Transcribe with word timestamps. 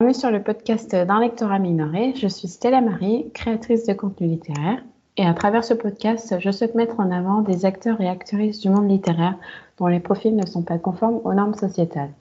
Bienvenue 0.00 0.20
sur 0.20 0.30
le 0.30 0.44
podcast 0.44 0.94
d'un 0.94 1.18
lectorat 1.18 1.58
minoré. 1.58 2.14
Je 2.14 2.28
suis 2.28 2.46
Stella 2.46 2.80
Marie, 2.80 3.32
créatrice 3.34 3.84
de 3.84 3.94
contenu 3.94 4.28
littéraire. 4.28 4.80
Et 5.16 5.26
à 5.26 5.34
travers 5.34 5.64
ce 5.64 5.74
podcast, 5.74 6.36
je 6.38 6.50
souhaite 6.52 6.76
mettre 6.76 7.00
en 7.00 7.10
avant 7.10 7.42
des 7.42 7.64
acteurs 7.64 8.00
et 8.00 8.08
actrices 8.08 8.60
du 8.60 8.70
monde 8.70 8.88
littéraire 8.88 9.34
dont 9.76 9.88
les 9.88 9.98
profils 9.98 10.36
ne 10.36 10.46
sont 10.46 10.62
pas 10.62 10.78
conformes 10.78 11.20
aux 11.24 11.34
normes 11.34 11.54
sociétales. 11.54 12.12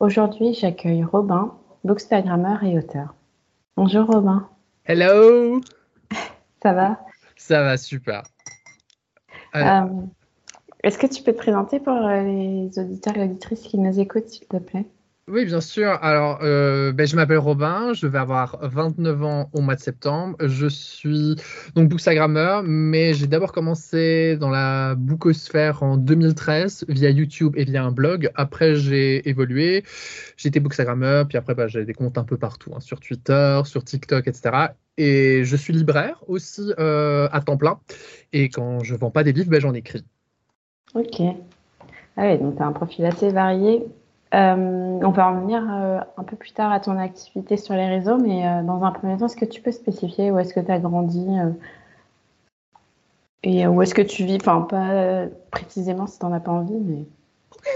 Aujourd'hui, 0.00 0.54
j'accueille 0.54 1.04
Robin, 1.04 1.54
bookstagrammeur 1.84 2.64
et 2.64 2.78
auteur. 2.78 3.14
Bonjour 3.76 4.06
Robin. 4.06 4.48
Hello 4.86 5.60
Ça 6.62 6.72
va? 6.72 6.98
Ça 7.36 7.62
va, 7.62 7.76
super. 7.76 8.22
Euh, 9.54 9.84
Est-ce 10.82 10.96
que 10.96 11.08
tu 11.08 11.22
peux 11.22 11.32
te 11.32 11.38
présenter 11.38 11.78
pour 11.78 11.92
euh, 11.92 12.22
les 12.22 12.78
auditeurs 12.78 13.18
et 13.18 13.24
auditrices 13.24 13.64
qui 13.64 13.76
nous 13.76 14.00
écoutent, 14.00 14.28
s'il 14.28 14.46
te 14.46 14.56
plaît? 14.56 14.86
Oui, 15.28 15.44
bien 15.44 15.60
sûr. 15.60 15.88
Alors, 16.02 16.40
euh, 16.42 16.90
ben, 16.90 17.06
je 17.06 17.14
m'appelle 17.14 17.38
Robin, 17.38 17.92
je 17.92 18.08
vais 18.08 18.18
avoir 18.18 18.58
29 18.60 19.22
ans 19.22 19.50
au 19.52 19.60
mois 19.60 19.76
de 19.76 19.80
septembre. 19.80 20.36
Je 20.40 20.66
suis 20.66 21.36
donc 21.76 21.88
bookstagrammeur, 21.88 22.64
mais 22.64 23.14
j'ai 23.14 23.28
d'abord 23.28 23.52
commencé 23.52 24.36
dans 24.36 24.50
la 24.50 24.96
bookosphère 24.96 25.84
en 25.84 25.96
2013 25.96 26.86
via 26.88 27.10
YouTube 27.10 27.54
et 27.56 27.64
via 27.64 27.84
un 27.84 27.92
blog. 27.92 28.30
Après, 28.34 28.74
j'ai 28.74 29.28
évolué. 29.28 29.84
J'étais 30.36 30.58
bookstagrammeur, 30.58 31.28
puis 31.28 31.38
après, 31.38 31.54
ben, 31.54 31.68
j'ai 31.68 31.84
des 31.84 31.94
comptes 31.94 32.18
un 32.18 32.24
peu 32.24 32.36
partout, 32.36 32.72
hein, 32.74 32.80
sur 32.80 32.98
Twitter, 32.98 33.60
sur 33.64 33.84
TikTok, 33.84 34.26
etc. 34.26 34.72
Et 34.98 35.44
je 35.44 35.54
suis 35.54 35.72
libraire 35.72 36.18
aussi 36.26 36.72
euh, 36.80 37.28
à 37.30 37.40
temps 37.40 37.56
plein. 37.56 37.78
Et 38.32 38.48
quand 38.48 38.82
je 38.82 38.96
vends 38.96 39.12
pas 39.12 39.22
des 39.22 39.32
livres, 39.32 39.50
ben, 39.50 39.60
j'en 39.60 39.72
écris. 39.72 40.04
Ok. 40.96 41.20
Ah 42.16 42.26
oui, 42.26 42.38
donc 42.38 42.56
tu 42.56 42.62
as 42.62 42.66
un 42.66 42.72
profil 42.72 43.04
assez 43.04 43.28
varié. 43.28 43.84
Euh, 44.34 44.98
on 45.02 45.10
va 45.10 45.28
en 45.28 45.40
venir 45.42 45.62
euh, 45.70 45.98
un 46.16 46.24
peu 46.24 46.36
plus 46.36 46.52
tard 46.52 46.72
à 46.72 46.80
ton 46.80 46.96
activité 46.98 47.58
sur 47.58 47.74
les 47.74 47.86
réseaux, 47.86 48.16
mais 48.16 48.46
euh, 48.46 48.62
dans 48.62 48.82
un 48.82 48.90
premier 48.90 49.18
temps, 49.18 49.26
est-ce 49.26 49.36
que 49.36 49.44
tu 49.44 49.60
peux 49.60 49.72
spécifier 49.72 50.30
où 50.30 50.38
est-ce 50.38 50.54
que 50.54 50.60
tu 50.60 50.70
as 50.70 50.78
grandi 50.78 51.26
euh, 51.28 51.50
et 53.42 53.66
où 53.66 53.82
est-ce 53.82 53.94
que 53.94 54.00
tu 54.00 54.24
vis? 54.24 54.38
Enfin, 54.40 54.62
pas 54.62 55.26
précisément 55.50 56.06
si 56.06 56.18
tu 56.18 56.24
n'en 56.24 56.32
as 56.32 56.40
pas 56.40 56.52
envie, 56.52 56.78
mais. 56.78 57.04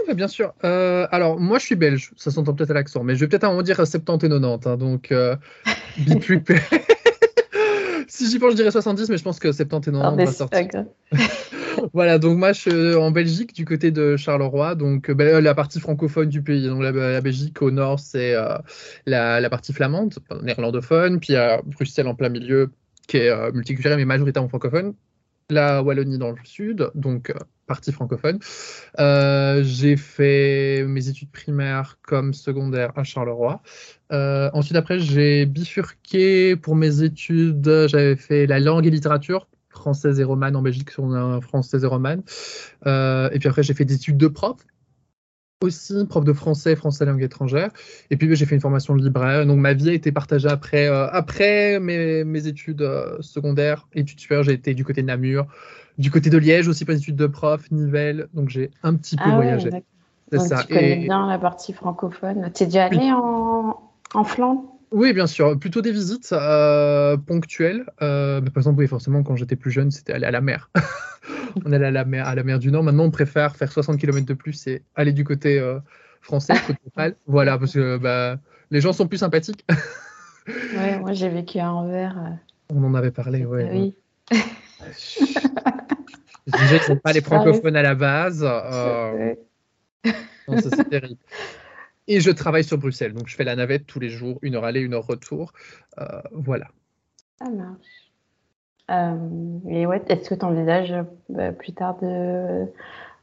Oui, 0.08 0.14
bien 0.14 0.28
sûr. 0.28 0.54
Alors, 0.62 1.38
moi, 1.38 1.58
je 1.58 1.66
suis 1.66 1.76
belge, 1.76 2.12
ça 2.16 2.30
s'entend 2.30 2.54
peut-être 2.54 2.70
à 2.70 2.74
l'accent, 2.74 3.04
mais 3.04 3.14
je 3.14 3.20
vais 3.20 3.28
peut-être 3.28 3.44
à 3.44 3.48
moment 3.48 3.62
dire 3.62 3.76
70 3.76 4.24
et 4.24 4.28
90, 4.28 4.66
hein, 4.66 4.76
donc 4.78 5.12
be 5.12 6.18
prepared. 6.20 6.62
si 8.08 8.30
j'y 8.30 8.38
pense, 8.38 8.52
je 8.52 8.56
dirais 8.56 8.70
70, 8.70 9.10
mais 9.10 9.18
je 9.18 9.22
pense 9.22 9.38
que 9.38 9.52
70 9.52 9.88
et 9.88 9.92
90 9.92 10.00
Ah, 10.02 10.10
mais 10.16 10.24
va 10.24 10.30
pas 10.30 10.36
sortir. 10.36 10.84
Voilà, 11.92 12.18
donc 12.18 12.44
je 12.46 12.52
suis 12.52 12.94
en 12.94 13.10
Belgique, 13.10 13.54
du 13.54 13.64
côté 13.64 13.90
de 13.90 14.16
Charleroi, 14.16 14.74
donc 14.74 15.10
euh, 15.10 15.14
ben, 15.14 15.42
la 15.42 15.54
partie 15.54 15.80
francophone 15.80 16.28
du 16.28 16.42
pays. 16.42 16.66
Donc 16.66 16.82
la, 16.82 17.20
Belgique, 17.20 17.60
au 17.62 17.70
nord, 17.70 17.98
c'est 18.00 18.34
euh, 18.34 18.56
la, 19.06 19.50
partie 19.50 19.72
flamande, 19.72 20.14
néerlandophone, 20.42 21.20
puis 21.20 21.36
a 21.36 21.62
Bruxelles 21.62 22.08
en 22.08 22.14
plein 22.14 22.28
milieu, 22.28 22.70
qui 23.08 23.18
est 23.18 23.30
euh, 23.30 23.52
multiculturelle, 23.52 23.98
mais 23.98 24.04
majoritairement 24.04 24.48
francophone. 24.48 24.94
La 25.48 25.80
Wallonie 25.80 26.18
dans 26.18 26.32
le 26.32 26.38
sud, 26.42 26.90
donc 26.96 27.30
euh, 27.30 27.34
partie 27.66 27.92
francophone. 27.92 28.40
Euh, 28.98 29.62
j'ai 29.62 29.96
fait 29.96 30.84
mes 30.84 31.08
études 31.08 31.30
primaires 31.30 31.98
comme 32.02 32.34
secondaire 32.34 32.92
à 32.96 33.04
Charleroi. 33.04 33.62
Euh, 34.12 34.50
ensuite, 34.54 34.76
après, 34.76 34.98
j'ai 34.98 35.46
bifurqué 35.46 36.56
pour 36.56 36.74
mes 36.74 37.02
études. 37.02 37.86
J'avais 37.86 38.16
fait 38.16 38.46
la 38.46 38.58
langue 38.58 38.86
et 38.86 38.90
littérature, 38.90 39.46
française 39.76 40.20
et 40.20 40.24
romane 40.24 40.56
en 40.56 40.62
Belgique, 40.62 40.90
sur 40.90 41.04
un 41.04 41.40
française 41.40 41.84
et 41.84 41.86
romane. 41.86 42.22
Euh, 42.86 43.30
et 43.32 43.38
puis 43.38 43.48
après, 43.48 43.62
j'ai 43.62 43.74
fait 43.74 43.84
des 43.84 43.94
études 43.94 44.16
de 44.18 44.28
prof 44.28 44.56
aussi, 45.62 46.04
prof 46.06 46.24
de 46.24 46.32
français, 46.32 46.76
français 46.76 47.06
langue 47.06 47.22
étrangère. 47.22 47.70
Et 48.10 48.16
puis 48.16 48.34
j'ai 48.36 48.44
fait 48.46 48.54
une 48.54 48.60
formation 48.60 48.94
de 48.94 49.02
libraire. 49.02 49.46
Donc 49.46 49.58
ma 49.58 49.72
vie 49.72 49.88
a 49.88 49.92
été 49.92 50.12
partagée 50.12 50.48
après, 50.48 50.86
euh, 50.86 51.08
après 51.10 51.80
mes, 51.80 52.24
mes 52.24 52.46
études 52.46 52.82
euh, 52.82 53.16
secondaires, 53.20 53.88
études 53.94 54.20
supérieures. 54.20 54.44
J'ai 54.44 54.52
été 54.52 54.74
du 54.74 54.84
côté 54.84 55.00
de 55.00 55.06
Namur, 55.06 55.46
du 55.98 56.10
côté 56.10 56.28
de 56.28 56.36
Liège 56.38 56.68
aussi 56.68 56.84
les 56.84 56.98
études 56.98 57.16
de 57.16 57.26
prof, 57.26 57.70
Nivelles. 57.70 58.28
Donc 58.34 58.50
j'ai 58.50 58.70
un 58.82 58.94
petit 58.94 59.16
peu 59.16 59.22
Ah 59.24 59.30
ouais, 59.30 59.34
voyagé. 59.36 59.70
d'accord. 59.70 59.86
C'est 60.30 60.40
ça. 60.40 60.62
tu 60.62 60.74
connais 60.74 60.96
Et- 60.96 61.06
bien 61.06 61.26
la 61.26 61.38
partie 61.38 61.72
francophone. 61.72 62.50
Tu 62.54 62.64
es 62.64 62.66
déjà 62.66 62.88
Oui. 62.90 62.96
allé 62.96 63.12
en, 63.12 63.80
en 64.12 64.24
Flandre? 64.24 64.75
Oui, 64.96 65.12
bien 65.12 65.26
sûr, 65.26 65.58
plutôt 65.58 65.82
des 65.82 65.92
visites 65.92 66.32
euh, 66.32 67.18
ponctuelles. 67.18 67.84
Euh, 68.00 68.40
mais 68.42 68.48
par 68.48 68.62
exemple, 68.62 68.78
oui, 68.78 68.86
forcément, 68.86 69.22
quand 69.22 69.36
j'étais 69.36 69.54
plus 69.54 69.70
jeune, 69.70 69.90
c'était 69.90 70.14
aller 70.14 70.24
à 70.24 70.30
la 70.30 70.40
mer. 70.40 70.70
on 71.66 71.72
allait 71.72 71.84
à 71.84 71.90
la 71.90 72.06
mer, 72.06 72.26
à 72.26 72.34
la 72.34 72.42
mer 72.42 72.58
du 72.58 72.72
Nord. 72.72 72.82
Maintenant, 72.82 73.04
on 73.04 73.10
préfère 73.10 73.56
faire 73.56 73.70
60 73.70 74.00
km 74.00 74.24
de 74.24 74.32
plus 74.32 74.66
et 74.66 74.82
aller 74.94 75.12
du 75.12 75.22
côté 75.22 75.58
euh, 75.58 75.80
français, 76.22 76.54
côté. 76.66 76.80
Voilà, 77.26 77.58
parce 77.58 77.74
que 77.74 77.98
bah, 77.98 78.38
les 78.70 78.80
gens 78.80 78.94
sont 78.94 79.06
plus 79.06 79.18
sympathiques. 79.18 79.66
Ouais, 80.48 80.98
moi 81.00 81.12
j'ai 81.12 81.28
vécu 81.28 81.58
à 81.58 81.70
Anvers. 81.74 82.16
On 82.70 82.82
en 82.82 82.94
avait 82.94 83.10
parlé, 83.10 83.44
ouais. 83.44 83.68
oui. 83.70 83.94
Déjà 86.46 86.78
qu'ils 86.78 86.94
n'ont 86.94 87.00
pas 87.00 87.12
les 87.12 87.20
francophones 87.20 87.76
à 87.76 87.82
la 87.82 87.94
base. 87.94 88.42
non, 90.48 90.56
ça, 90.58 90.70
c'est 90.74 90.88
terrible. 90.88 91.20
Et 92.08 92.20
je 92.20 92.30
travaille 92.30 92.64
sur 92.64 92.78
Bruxelles, 92.78 93.12
donc 93.14 93.26
je 93.28 93.34
fais 93.34 93.44
la 93.44 93.56
navette 93.56 93.86
tous 93.86 93.98
les 94.00 94.08
jours, 94.10 94.38
une 94.42 94.54
heure 94.54 94.64
aller, 94.64 94.80
une 94.80 94.94
heure 94.94 95.06
retour. 95.06 95.52
Euh, 95.98 96.04
voilà. 96.32 96.66
Ça 97.38 97.50
marche. 97.50 97.76
Euh, 98.90 99.58
et 99.68 99.86
ouais, 99.86 100.00
est-ce 100.08 100.30
que 100.30 100.34
tu 100.36 100.44
envisages 100.44 100.94
plus 101.58 101.72
tard 101.72 101.98
de, 102.00 102.66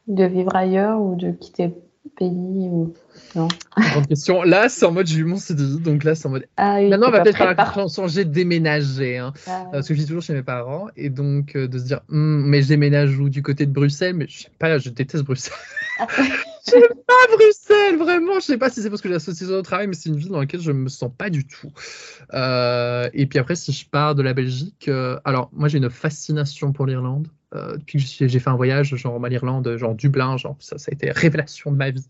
de 0.07 0.23
vivre 0.25 0.53
ailleurs 0.55 0.99
ou 1.01 1.15
de 1.15 1.31
quitter 1.31 1.67
le 1.67 2.09
pays 2.17 2.67
ou... 2.69 2.93
Non? 3.35 3.47
Grande 3.77 4.07
question. 4.07 4.43
Là, 4.43 4.67
c'est 4.67 4.85
en 4.85 4.91
mode 4.91 5.07
j'ai 5.07 5.19
eu 5.19 5.23
mon 5.23 5.37
CDI, 5.37 5.79
donc 5.79 6.03
là, 6.03 6.15
c'est 6.15 6.27
en 6.27 6.31
mode 6.31 6.45
Ah 6.57 6.75
oui, 6.79 6.89
Maintenant, 6.89 7.07
on 7.07 7.11
va 7.11 7.21
peut-être 7.21 7.37
faire 7.37 7.55
la 7.55 7.87
changer 7.87 8.25
déménager. 8.25 9.17
Hein. 9.17 9.31
Ah, 9.47 9.61
Euh, 9.61 9.71
Parce 9.71 9.87
que 9.87 9.93
je 9.93 9.99
vis 10.01 10.05
toujours 10.07 10.21
chez 10.21 10.33
mes 10.33 10.43
parents. 10.43 10.87
Et 10.97 11.09
donc, 11.09 11.55
euh, 11.55 11.69
de 11.69 11.79
se 11.79 11.85
dire, 11.85 12.01
Hum, 12.09 12.43
mais 12.45 12.61
je 12.61 12.67
déménage 12.67 13.17
où? 13.17 13.29
Du 13.29 13.41
côté 13.41 13.65
de 13.65 13.71
Bruxelles 13.71 14.15
Mais 14.15 14.27
je 14.27 14.43
sais 14.43 14.51
pas, 14.59 14.77
je 14.77 14.89
déteste 14.89 15.23
Bruxelles. 15.23 15.53
J'aime 16.65 16.81
pas 17.05 17.35
Bruxelles, 17.35 17.97
vraiment. 17.97 18.35
Je 18.35 18.45
sais 18.45 18.57
pas 18.57 18.69
si 18.69 18.81
c'est 18.81 18.89
parce 18.89 19.01
que 19.01 19.09
j'ai 19.09 19.13
l'association 19.13 19.55
au 19.55 19.61
travail, 19.61 19.87
mais 19.87 19.95
c'est 19.95 20.09
une 20.09 20.15
ville 20.15 20.29
dans 20.29 20.39
laquelle 20.39 20.61
je 20.61 20.71
me 20.71 20.87
sens 20.87 21.11
pas 21.15 21.29
du 21.29 21.45
tout. 21.45 21.71
Euh, 22.33 23.09
et 23.13 23.25
puis 23.25 23.39
après, 23.39 23.55
si 23.55 23.71
je 23.71 23.87
pars 23.89 24.15
de 24.15 24.21
la 24.21 24.33
Belgique, 24.33 24.87
euh, 24.87 25.19
alors 25.25 25.49
moi, 25.51 25.67
j'ai 25.67 25.77
une 25.77 25.89
fascination 25.89 26.71
pour 26.71 26.85
l'Irlande. 26.85 27.27
Euh, 27.53 27.77
depuis 27.77 27.97
que 27.97 27.99
je 27.99 28.07
suis- 28.07 28.29
j'ai 28.29 28.39
fait 28.39 28.49
un 28.49 28.55
voyage, 28.55 28.95
genre 28.95 29.13
en 29.15 29.29
Irlande, 29.29 29.75
genre 29.77 29.93
Dublin, 29.93 30.37
genre 30.37 30.55
ça, 30.59 30.77
ça 30.77 30.89
a 30.89 30.93
été 30.93 31.11
révélation 31.11 31.71
de 31.71 31.77
ma 31.77 31.91
vie. 31.91 32.07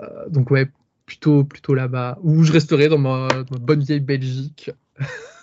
Euh, 0.00 0.28
donc 0.28 0.50
ouais, 0.50 0.68
plutôt, 1.06 1.44
plutôt 1.44 1.74
là-bas, 1.74 2.18
où 2.22 2.44
je 2.44 2.52
resterai 2.52 2.88
dans 2.88 2.98
ma, 2.98 3.28
dans 3.28 3.58
ma 3.58 3.58
bonne 3.58 3.80
vieille 3.80 4.00
Belgique. 4.00 4.70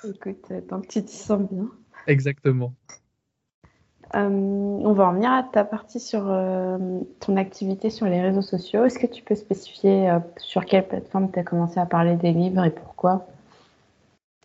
écoute, 0.08 0.46
euh, 0.52 0.62
tant 0.62 0.82
que 0.82 0.88
tu 0.88 1.04
t'y 1.04 1.18
sens 1.18 1.42
bien. 1.52 1.70
Exactement. 2.08 2.76
Euh, 4.16 4.30
on 4.30 4.94
va 4.94 5.08
en 5.08 5.14
venir 5.14 5.30
à 5.30 5.44
ta 5.44 5.66
partie 5.66 6.00
sur 6.00 6.24
euh, 6.30 6.78
ton 7.20 7.36
activité 7.36 7.90
sur 7.90 8.06
les 8.06 8.22
réseaux 8.22 8.42
sociaux. 8.42 8.86
Est-ce 8.86 8.98
que 8.98 9.08
tu 9.08 9.22
peux 9.22 9.36
spécifier 9.36 10.10
euh, 10.10 10.20
sur 10.38 10.66
quelle 10.66 10.88
plateforme 10.88 11.30
tu 11.32 11.40
as 11.40 11.44
commencé 11.44 11.80
à 11.82 11.86
parler 11.86 12.16
des 12.16 12.32
livres 12.32 12.64
et 12.64 12.70
pourquoi? 12.70 13.28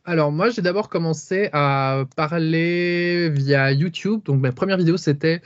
Alors 0.04 0.32
moi, 0.32 0.50
j'ai 0.50 0.62
d'abord 0.62 0.88
commencé 0.88 1.50
à 1.52 2.02
parler 2.16 3.28
via 3.28 3.70
YouTube. 3.70 4.22
Donc 4.24 4.40
ma 4.40 4.50
première 4.50 4.76
vidéo, 4.76 4.96
c'était 4.96 5.40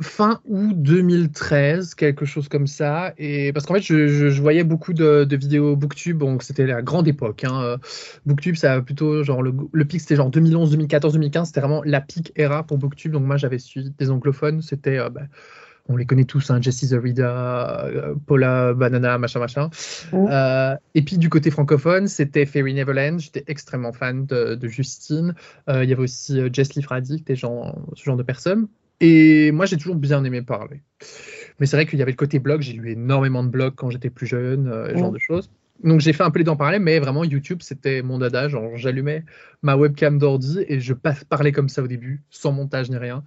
fin 0.00 0.40
août 0.44 0.74
2013, 0.82 1.94
quelque 1.94 2.24
chose 2.26 2.48
comme 2.48 2.66
ça. 2.66 3.14
Et 3.18 3.52
parce 3.52 3.64
qu'en 3.66 3.74
fait, 3.74 3.80
je, 3.82 4.08
je- 4.08 4.28
je 4.30 4.42
voyais 4.42 4.64
beaucoup 4.64 4.92
de, 4.92 5.24
de 5.24 5.36
vidéos 5.36 5.74
BookTube. 5.76 6.18
Donc 6.18 6.42
c'était 6.42 6.66
la 6.66 6.82
grande 6.82 7.08
époque. 7.08 7.44
Hein. 7.44 7.76
BookTube, 8.26 8.56
ça 8.56 8.74
a 8.74 8.80
plutôt 8.82 9.22
genre 9.24 9.42
le, 9.42 9.54
le 9.72 9.84
pic, 9.84 10.00
c'était 10.00 10.16
genre 10.16 10.30
2011, 10.30 10.70
2014, 10.72 11.14
2015. 11.14 11.48
C'était 11.48 11.60
vraiment 11.60 11.82
la 11.84 12.00
peak 12.00 12.32
era 12.36 12.62
pour 12.64 12.78
BookTube. 12.78 13.12
Donc 13.12 13.24
moi, 13.24 13.36
j'avais 13.38 13.58
suivi 13.58 13.90
des 13.98 14.10
anglophones. 14.10 14.60
C'était 14.62 14.98
euh, 14.98 15.08
bah, 15.08 15.22
on 15.88 15.96
les 15.96 16.04
connaît 16.04 16.24
tous, 16.24 16.50
hein, 16.50 16.60
Jessie 16.60 16.88
the 16.88 16.94
Reader, 17.00 17.22
euh, 17.24 18.14
Paula 18.26 18.74
Banana, 18.74 19.18
machin, 19.18 19.38
machin. 19.38 19.70
Mhm. 20.12 20.28
Euh, 20.30 20.74
et 20.94 21.02
puis 21.02 21.16
du 21.16 21.28
côté 21.30 21.50
francophone, 21.50 22.08
c'était 22.08 22.44
Fairy 22.44 22.74
Neverland. 22.74 23.20
J'étais 23.20 23.44
extrêmement 23.46 23.92
fan 23.92 24.26
de, 24.26 24.56
de 24.56 24.68
Justine. 24.68 25.34
Euh, 25.68 25.84
il 25.84 25.90
y 25.90 25.92
avait 25.92 26.02
aussi 26.02 26.40
Jess 26.52 26.74
Lee 26.74 26.82
Fraddick, 26.82 27.26
des 27.26 27.36
gens, 27.36 27.74
ce 27.94 28.02
genre 28.04 28.16
de 28.16 28.22
personnes. 28.24 28.66
Et 29.00 29.52
moi, 29.52 29.66
j'ai 29.66 29.76
toujours 29.76 29.96
bien 29.96 30.24
aimé 30.24 30.42
parler. 30.42 30.80
Mais 31.58 31.66
c'est 31.66 31.76
vrai 31.76 31.86
qu'il 31.86 31.98
y 31.98 32.02
avait 32.02 32.12
le 32.12 32.16
côté 32.16 32.38
blog. 32.38 32.60
J'ai 32.62 32.72
lu 32.72 32.90
énormément 32.92 33.44
de 33.44 33.48
blogs 33.48 33.74
quand 33.74 33.90
j'étais 33.90 34.10
plus 34.10 34.26
jeune, 34.26 34.68
euh, 34.68 34.92
ce 34.92 34.98
genre 34.98 35.08
Mhm. 35.08 35.14
de 35.14 35.18
choses. 35.18 35.50
Donc 35.84 36.00
j'ai 36.00 36.14
fait 36.14 36.22
un 36.22 36.30
peu 36.30 36.38
les 36.38 36.44
dents 36.44 36.56
parler, 36.56 36.78
mais 36.78 36.98
vraiment 36.98 37.22
YouTube, 37.22 37.58
c'était 37.60 38.00
mon 38.02 38.18
dada. 38.18 38.48
Genre, 38.48 38.76
j'allumais 38.76 39.24
ma 39.62 39.76
webcam 39.76 40.18
d'ordi 40.18 40.64
et 40.68 40.80
je 40.80 40.94
pa- 40.94 41.14
parlais 41.28 41.52
comme 41.52 41.68
ça 41.68 41.82
au 41.82 41.86
début, 41.86 42.22
sans 42.30 42.52
montage 42.52 42.88
ni 42.88 42.96
rien. 42.96 43.22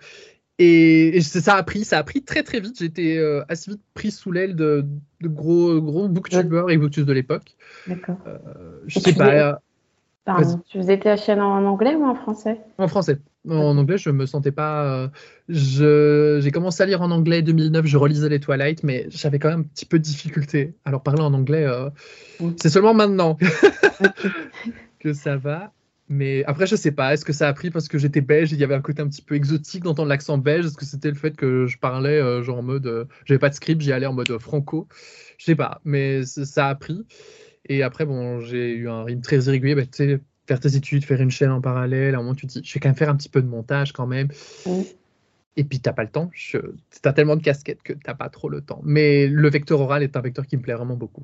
Et, 0.57 1.21
ça 1.21 1.55
a 1.55 1.63
pris, 1.63 1.85
ça 1.85 1.99
a 1.99 2.03
pris 2.03 2.23
très 2.23 2.43
très 2.43 2.59
vite. 2.59 2.77
J'étais 2.79 3.17
euh, 3.17 3.43
assez 3.47 3.71
vite 3.71 3.81
pris 3.93 4.11
sous 4.11 4.31
l'aile 4.31 4.55
de, 4.55 4.85
de 5.21 5.27
gros 5.27 5.79
gros 5.79 6.09
booktubers 6.09 6.69
et 6.69 6.77
booktubers 6.77 7.05
de 7.05 7.13
l'époque. 7.13 7.55
D'accord. 7.87 8.17
Euh, 8.27 8.37
je 8.87 8.99
sais 8.99 9.13
pas. 9.13 9.61
Pardon, 10.35 10.61
tu 10.67 10.77
faisais 10.77 10.99
ta 10.99 11.17
chaîne 11.17 11.41
en 11.41 11.65
anglais 11.65 11.95
ou 11.95 12.05
en 12.05 12.15
français? 12.15 12.59
En 12.77 12.87
français. 12.87 13.17
En 13.49 13.77
anglais, 13.77 13.97
je 13.97 14.09
me 14.09 14.25
sentais 14.25 14.51
pas. 14.51 14.83
Euh, 14.85 15.07
je- 15.47 16.39
J'ai 16.41 16.51
commencé 16.51 16.83
à 16.83 16.85
lire 16.85 17.01
en 17.01 17.09
anglais 17.11 17.41
2009, 17.41 17.85
je 17.85 17.97
relisais 17.97 18.29
les 18.29 18.39
Twilight, 18.39 18.83
mais 18.83 19.07
j'avais 19.09 19.39
quand 19.39 19.49
même 19.49 19.61
un 19.61 19.63
petit 19.63 19.85
peu 19.85 19.97
de 19.97 20.03
difficulté. 20.03 20.75
Alors 20.85 21.01
parler 21.03 21.21
en 21.21 21.33
anglais, 21.33 21.65
euh, 21.65 21.89
c'est 22.57 22.69
seulement 22.69 22.93
maintenant 22.93 23.37
que 24.99 25.13
ça 25.13 25.37
va. 25.37 25.71
Mais 26.11 26.43
après, 26.45 26.65
je 26.65 26.75
sais 26.75 26.91
pas. 26.91 27.13
Est-ce 27.13 27.23
que 27.23 27.33
ça 27.33 27.47
a 27.47 27.53
pris 27.53 27.69
parce 27.69 27.87
que 27.87 27.99
j'étais 27.99 28.21
belge 28.21 28.51
et 28.51 28.55
il 28.55 28.59
y 28.59 28.63
avait 28.63 28.73
un 28.75 28.81
côté 28.81 29.01
un 29.01 29.07
petit 29.07 29.21
peu 29.21 29.35
exotique 29.35 29.83
d'entendre 29.83 30.09
l'accent 30.09 30.39
belge 30.39 30.65
Est-ce 30.65 30.77
que 30.77 30.85
c'était 30.85 31.09
le 31.09 31.15
fait 31.15 31.35
que 31.35 31.67
je 31.67 31.77
parlais 31.77 32.19
euh, 32.19 32.41
genre 32.41 32.57
en 32.57 32.63
mode. 32.63 33.07
j'avais 33.25 33.39
pas 33.39 33.49
de 33.49 33.53
script, 33.53 33.81
j'y 33.81 33.91
allais 33.93 34.07
en 34.07 34.13
mode 34.13 34.35
franco? 34.39 34.87
Je 35.37 35.45
sais 35.45 35.55
pas. 35.55 35.81
Mais 35.85 36.23
ça 36.25 36.67
a 36.67 36.75
pris. 36.75 37.05
Et 37.69 37.83
après, 37.83 38.05
bon, 38.05 38.39
j'ai 38.39 38.73
eu 38.73 38.89
un 38.89 39.03
rythme 39.03 39.21
très 39.21 39.37
irrégulier. 39.37 39.75
Bah, 39.75 39.83
tu 39.83 39.89
sais, 39.93 40.19
faire 40.47 40.59
tes 40.59 40.75
études, 40.75 41.05
faire 41.05 41.21
une 41.21 41.29
chaîne 41.29 41.51
en 41.51 41.61
parallèle, 41.61 42.15
à 42.15 42.17
un 42.17 42.21
moment, 42.21 42.35
tu 42.35 42.47
te 42.47 42.53
dis, 42.53 42.61
je 42.63 42.73
vais 42.73 42.79
quand 42.79 42.89
même 42.89 42.95
faire 42.95 43.09
un 43.09 43.15
petit 43.15 43.29
peu 43.29 43.41
de 43.41 43.47
montage 43.47 43.93
quand 43.93 44.07
même. 44.07 44.29
Et 45.55 45.63
puis, 45.63 45.79
t'as 45.79 45.93
pas 45.93 46.03
le 46.03 46.09
temps. 46.09 46.29
Je... 46.33 46.57
T'as 47.01 47.13
tellement 47.13 47.35
de 47.35 47.43
casquettes 47.43 47.83
que 47.83 47.93
t'as 47.93 48.15
pas 48.15 48.29
trop 48.29 48.49
le 48.49 48.61
temps. 48.61 48.81
Mais 48.83 49.27
le 49.27 49.49
vecteur 49.49 49.79
oral 49.79 50.03
est 50.03 50.17
un 50.17 50.21
vecteur 50.21 50.47
qui 50.47 50.57
me 50.57 50.61
plaît 50.61 50.73
vraiment 50.73 50.95
beaucoup. 50.95 51.23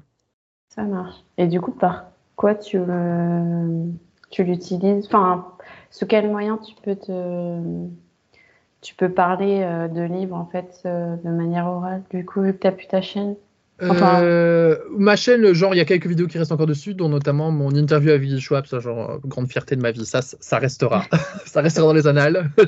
Ça 0.69 0.83
marche. 0.83 1.15
Et 1.38 1.47
du 1.47 1.59
coup, 1.59 1.71
par 1.71 2.12
quoi 2.36 2.53
tu 2.53 2.77
le, 2.77 3.92
tu 4.30 4.44
l'utilises? 4.44 5.06
Enfin, 5.07 5.53
sous 5.89 6.06
quel 6.06 6.30
moyen 6.30 6.57
tu 6.57 6.75
peux 6.83 6.95
te, 6.95 7.88
tu 8.81 8.94
peux 8.94 9.09
parler 9.09 9.62
euh, 9.63 9.88
de 9.88 10.01
livres 10.01 10.36
en 10.36 10.45
fait 10.45 10.81
euh, 10.86 11.15
de 11.15 11.30
manière 11.30 11.65
orale 11.65 12.03
Du 12.12 12.25
coup, 12.25 12.42
vu 12.42 12.53
que 12.53 12.59
t'as 12.59 12.71
plus 12.71 12.88
ta 12.88 13.01
chaîne? 13.01 13.36
Euh, 13.81 14.77
ma 14.98 15.16
chaîne, 15.16 15.54
genre, 15.54 15.74
il 15.74 15.77
y 15.77 15.81
a 15.81 15.86
quelques 15.86 16.07
vidéos 16.07 16.27
qui 16.27 16.38
restent 16.38 16.51
encore 16.51 16.68
dessus, 16.68 16.94
dont 16.94 17.10
notamment 17.10 17.51
mon 17.51 17.72
interview 17.75 18.12
à 18.12 18.18
Willy 18.18 18.39
Schwab, 18.39 18.66
ça, 18.66 18.80
genre, 18.80 19.10
euh, 19.12 19.18
grande 19.25 19.48
fierté 19.50 19.75
de 19.75 19.81
ma 19.81 19.92
vie. 19.92 20.06
Ça, 20.06 20.22
ça 20.22 20.60
restera. 20.60 21.06
ça 21.45 21.62
restera 21.62 21.88
dans 21.88 21.94
les 21.94 22.07
annales. 22.07 22.51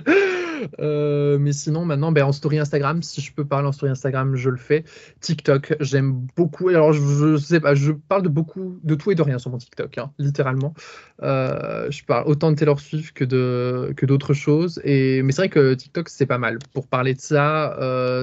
Euh, 0.79 1.37
mais 1.39 1.53
sinon, 1.53 1.85
maintenant, 1.85 2.11
ben, 2.11 2.23
en 2.23 2.31
story 2.31 2.57
Instagram, 2.57 3.03
si 3.03 3.21
je 3.21 3.31
peux 3.31 3.45
parler 3.45 3.67
en 3.67 3.71
story 3.71 3.91
Instagram, 3.91 4.35
je 4.35 4.49
le 4.49 4.57
fais. 4.57 4.83
TikTok, 5.21 5.75
j'aime 5.79 6.25
beaucoup. 6.35 6.69
Alors, 6.69 6.93
je, 6.93 7.37
sais 7.37 7.59
pas, 7.59 7.75
je 7.75 7.91
parle 7.91 8.23
de 8.23 8.27
beaucoup, 8.27 8.79
de 8.83 8.95
tout 8.95 9.11
et 9.11 9.15
de 9.15 9.21
rien 9.21 9.37
sur 9.37 9.51
mon 9.51 9.59
TikTok, 9.59 9.99
hein, 9.99 10.11
littéralement. 10.17 10.73
Je 11.21 12.03
parle 12.05 12.27
autant 12.27 12.51
de 12.51 12.57
Taylor 12.57 12.79
Swift 12.79 13.15
que 13.15 13.23
de 13.23 13.93
que 13.95 14.07
d'autres 14.07 14.33
choses. 14.33 14.81
Et 14.83 15.21
mais 15.21 15.31
c'est 15.31 15.41
vrai 15.41 15.49
que 15.49 15.75
TikTok, 15.75 16.09
c'est 16.09 16.25
pas 16.25 16.39
mal 16.39 16.57
pour 16.73 16.87
parler 16.87 17.13
de 17.13 17.21
ça. 17.21 17.77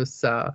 ça 0.04 0.54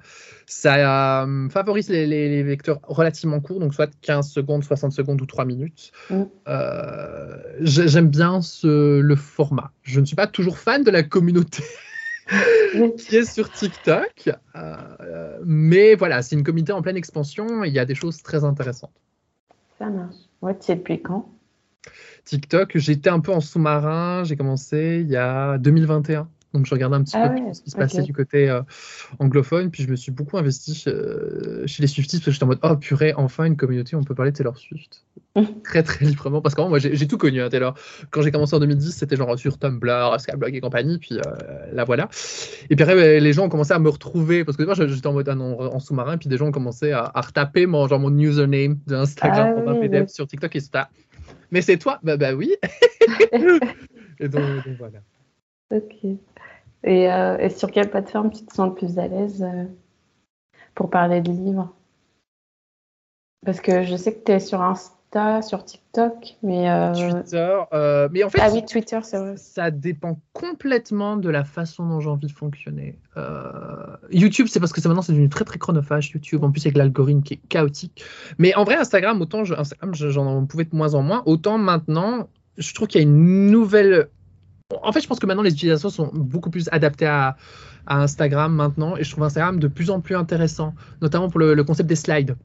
ça 0.50 1.28
favorise 1.52 1.90
les- 1.90 2.08
les 2.28 2.44
vecteurs 2.44 2.80
relativement 2.84 3.40
courts, 3.40 3.60
donc 3.60 3.74
soit 3.74 3.90
15 4.02 4.30
secondes, 4.30 4.64
60 4.64 4.92
secondes 4.92 5.22
ou 5.22 5.26
3 5.26 5.46
minutes. 5.46 5.92
Mm. 6.10 6.24
Euh, 6.48 7.38
j'ai- 7.62 7.88
J'aime 7.88 8.10
bien 8.10 8.42
ce, 8.42 9.00
le 9.00 9.16
format. 9.16 9.72
Je 9.84 10.00
ne 10.00 10.06
suis 10.06 10.16
pas 10.16 10.28
toujours 10.28 10.58
fan 10.58 10.84
de 10.84 10.92
la 10.92 11.04
communauté 11.04 11.64
qui 12.98 13.16
est 13.16 13.32
sur 13.32 13.52
TikTok, 13.52 14.30
euh, 14.56 15.38
mais 15.46 15.96
voilà, 15.96 16.22
c'est 16.22 16.36
une 16.36 16.44
communauté 16.44 16.74
en 16.74 16.82
pleine 16.82 16.98
expansion 16.98 17.64
et 17.64 17.70
il 17.70 17.74
y 17.74 17.80
a 17.80 17.86
des 17.86 17.96
choses 17.96 18.22
très 18.22 18.44
intéressantes. 18.44 18.92
Ça 19.78 19.90
marche. 19.90 20.16
Ouais, 20.42 20.54
tu 20.60 20.66
sais 20.66 20.76
depuis 20.76 21.02
quand? 21.02 21.30
TikTok, 22.26 22.78
j'étais 22.78 23.10
un 23.10 23.20
peu 23.20 23.32
en 23.32 23.40
sous-marin, 23.40 24.24
j'ai 24.24 24.36
commencé 24.36 25.00
il 25.04 25.10
y 25.10 25.16
a 25.16 25.58
2021. 25.58 26.30
Donc 26.54 26.66
je 26.66 26.74
regardais 26.74 26.96
un 26.96 27.04
petit 27.04 27.16
Ah 27.16 27.30
peu 27.30 27.36
ouais, 27.36 27.54
ce 27.54 27.62
qui 27.62 27.70
se 27.70 27.76
passait 27.76 28.02
du 28.02 28.14
côté 28.14 28.50
euh, 28.50 28.62
anglophone, 29.20 29.70
puis 29.70 29.84
je 29.84 29.90
me 29.90 29.96
suis 29.96 30.12
beaucoup 30.12 30.38
investi 30.38 30.74
chez, 30.74 30.90
euh, 30.90 31.68
chez 31.68 31.82
les 31.82 31.88
Swifties 31.88 32.18
parce 32.18 32.26
que 32.26 32.32
j'étais 32.32 32.44
en 32.44 32.48
mode 32.48 32.60
oh 32.64 32.76
purée, 32.76 33.14
enfin 33.16 33.46
une 33.46 33.56
communauté, 33.56 33.96
où 33.96 34.00
on 34.00 34.04
peut 34.04 34.16
parler 34.16 34.32
de 34.32 34.38
Taylor 34.38 34.58
Swift. 34.58 35.06
très 35.64 35.84
très 35.84 36.06
librement 36.06 36.42
parce 36.42 36.56
qu'en 36.56 36.70
moi 36.70 36.80
j'ai 36.80 37.08
tout 37.08 37.18
connu 37.18 37.42
hein, 37.42 37.50
Taylor. 37.50 37.76
Quand 38.10 38.22
j'ai 38.22 38.32
commencé 38.32 38.56
en 38.56 38.60
2010, 38.60 38.92
c'était 38.92 39.16
genre 39.16 39.38
sur 39.38 39.60
Tumblr, 39.60 40.20
Skyblog 40.20 40.56
et 40.56 40.62
compagnie, 40.62 40.98
puis 40.98 41.18
euh, 41.18 41.22
la 41.72 41.84
voilà. 41.84 42.10
Et 42.70 42.76
puis 42.76 42.84
après, 42.84 43.20
les 43.20 43.34
gens 43.34 43.46
ont 43.46 43.50
commencé 43.50 43.74
à 43.74 43.80
me 43.80 43.90
retrouver 43.90 44.44
parce 44.44 44.58
que 44.58 44.64
moi 44.64 44.74
j'étais 44.74 45.08
en 45.08 45.14
mode 45.14 45.30
ah 45.30 45.36
non, 45.36 45.60
en 45.60 45.80
sous-marin, 45.80 46.18
puis 46.18 46.30
des 46.30 46.38
gens 46.38 46.48
ont 46.48 46.52
commencé 46.52 46.92
à, 46.92 47.12
à 47.14 47.22
retaper 47.22 47.68
mon, 47.68 47.88
genre, 47.88 48.00
mon 48.00 48.18
username 48.18 48.80
de 48.88 48.96
Instagram 48.96 49.64
Ah 49.68 49.74
oui, 49.74 49.88
oui. 49.92 50.10
sur 50.10 50.28
TikTok 50.28 50.56
et 50.56 50.60
c'était 50.60 50.80
mais 51.52 51.62
c'est 51.62 51.78
toi? 51.78 52.00
Bah, 52.04 52.18
bah 52.18 52.34
oui. 52.34 52.56
et 54.20 54.28
donc, 54.28 54.44
donc 54.66 54.78
voilà. 54.78 55.00
Ok. 55.72 56.18
Et, 56.84 57.12
euh, 57.12 57.38
et 57.38 57.50
sur 57.50 57.72
quelle 57.72 57.90
plateforme 57.90 58.32
tu 58.32 58.46
te 58.46 58.54
sens 58.54 58.70
le 58.70 58.74
plus 58.76 58.98
à 59.00 59.08
l'aise 59.08 59.44
euh, 59.44 59.66
pour 60.76 60.90
parler 60.90 61.22
de 61.22 61.32
livres? 61.32 61.74
Parce 63.46 63.62
que 63.62 63.84
je 63.84 63.96
sais 63.96 64.14
que 64.14 64.24
tu 64.24 64.32
es 64.34 64.40
sur 64.40 64.62
Insta, 64.62 65.42
sur 65.42 65.64
TikTok, 65.64 66.36
mais. 66.44 66.70
euh, 66.70 66.94
Twitter. 66.94 67.62
mais 68.12 68.24
en 68.24 68.30
fait, 68.30 68.40
Ah 68.42 68.50
oui, 68.52 68.66
Twitter, 68.66 69.00
c'est 69.02 69.18
vrai. 69.18 69.36
ça 69.38 69.72
dépend 69.72 70.20
complètement 70.34 71.16
de 71.18 71.30
la 71.30 71.44
façon 71.46 71.86
dont 71.88 72.00
j'ai 72.00 72.10
envie 72.10 72.28
de 72.28 72.32
fonctionner. 72.32 73.00
YouTube, 74.12 74.48
c'est 74.50 74.60
parce 74.60 74.72
que 74.74 74.82
c'est 74.82 74.88
maintenant 74.88 75.02
c'est 75.02 75.14
devenu 75.14 75.30
très 75.30 75.46
très 75.46 75.58
chronophage. 75.58 76.12
YouTube, 76.12 76.44
en 76.44 76.52
plus 76.52 76.66
avec 76.66 76.78
l'algorithme 76.78 77.22
qui 77.24 77.36
est 77.36 77.48
chaotique. 77.50 78.04
Mais 78.38 78.54
en 78.56 78.64
vrai, 78.66 78.76
Instagram, 78.76 79.22
autant 79.22 79.44
je, 79.46 79.54
Instagram, 79.54 79.96
je- 79.96 80.10
j'en 80.10 80.46
pouvais 80.46 80.66
de 80.66 80.76
moins 80.76 80.94
en 80.96 81.02
moins, 81.02 81.24
autant 81.26 81.58
maintenant, 81.58 82.28
je 82.58 82.74
trouve 82.74 82.88
qu'il 82.88 83.00
y 83.02 83.04
a 83.04 83.08
une 83.08 83.50
nouvelle. 83.52 84.10
En 84.82 84.92
fait, 84.92 85.02
je 85.02 85.08
pense 85.08 85.20
que 85.20 85.26
maintenant 85.26 85.44
les 85.44 85.54
utilisations 85.54 85.90
sont 85.90 86.12
beaucoup 86.14 86.52
plus 86.52 86.70
adaptées 86.72 87.08
à, 87.08 87.38
à 87.88 88.02
Instagram 88.02 88.54
maintenant, 88.54 88.96
et 88.98 89.04
je 89.04 89.12
trouve 89.12 89.24
Instagram 89.24 89.60
de 89.60 89.68
plus 89.68 89.90
en 89.90 90.00
plus 90.00 90.16
intéressant, 90.16 90.76
notamment 91.02 91.30
pour 91.30 91.40
le, 91.40 91.56
le 91.56 91.64
concept 91.64 91.90
des 91.90 91.96
slides. 91.96 92.36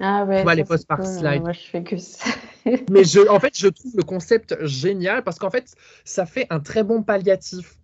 Ah 0.00 0.24
ouais. 0.24 0.42
vois, 0.42 0.52
ça, 0.52 0.56
les 0.56 0.64
posts 0.64 0.86
par 0.86 0.98
cool. 0.98 1.06
slide. 1.06 1.42
Moi, 1.42 1.52
je 1.52 1.60
fais 1.60 1.82
que 1.82 1.96
ça. 1.96 2.24
Mais 2.90 3.04
je, 3.04 3.28
en 3.28 3.40
fait, 3.40 3.56
je 3.58 3.68
trouve 3.68 3.92
le 3.96 4.02
concept 4.02 4.56
génial 4.64 5.22
parce 5.24 5.38
qu'en 5.38 5.50
fait, 5.50 5.74
ça 6.04 6.26
fait 6.26 6.46
un 6.50 6.60
très 6.60 6.84
bon 6.84 7.02
palliatif. 7.02 7.78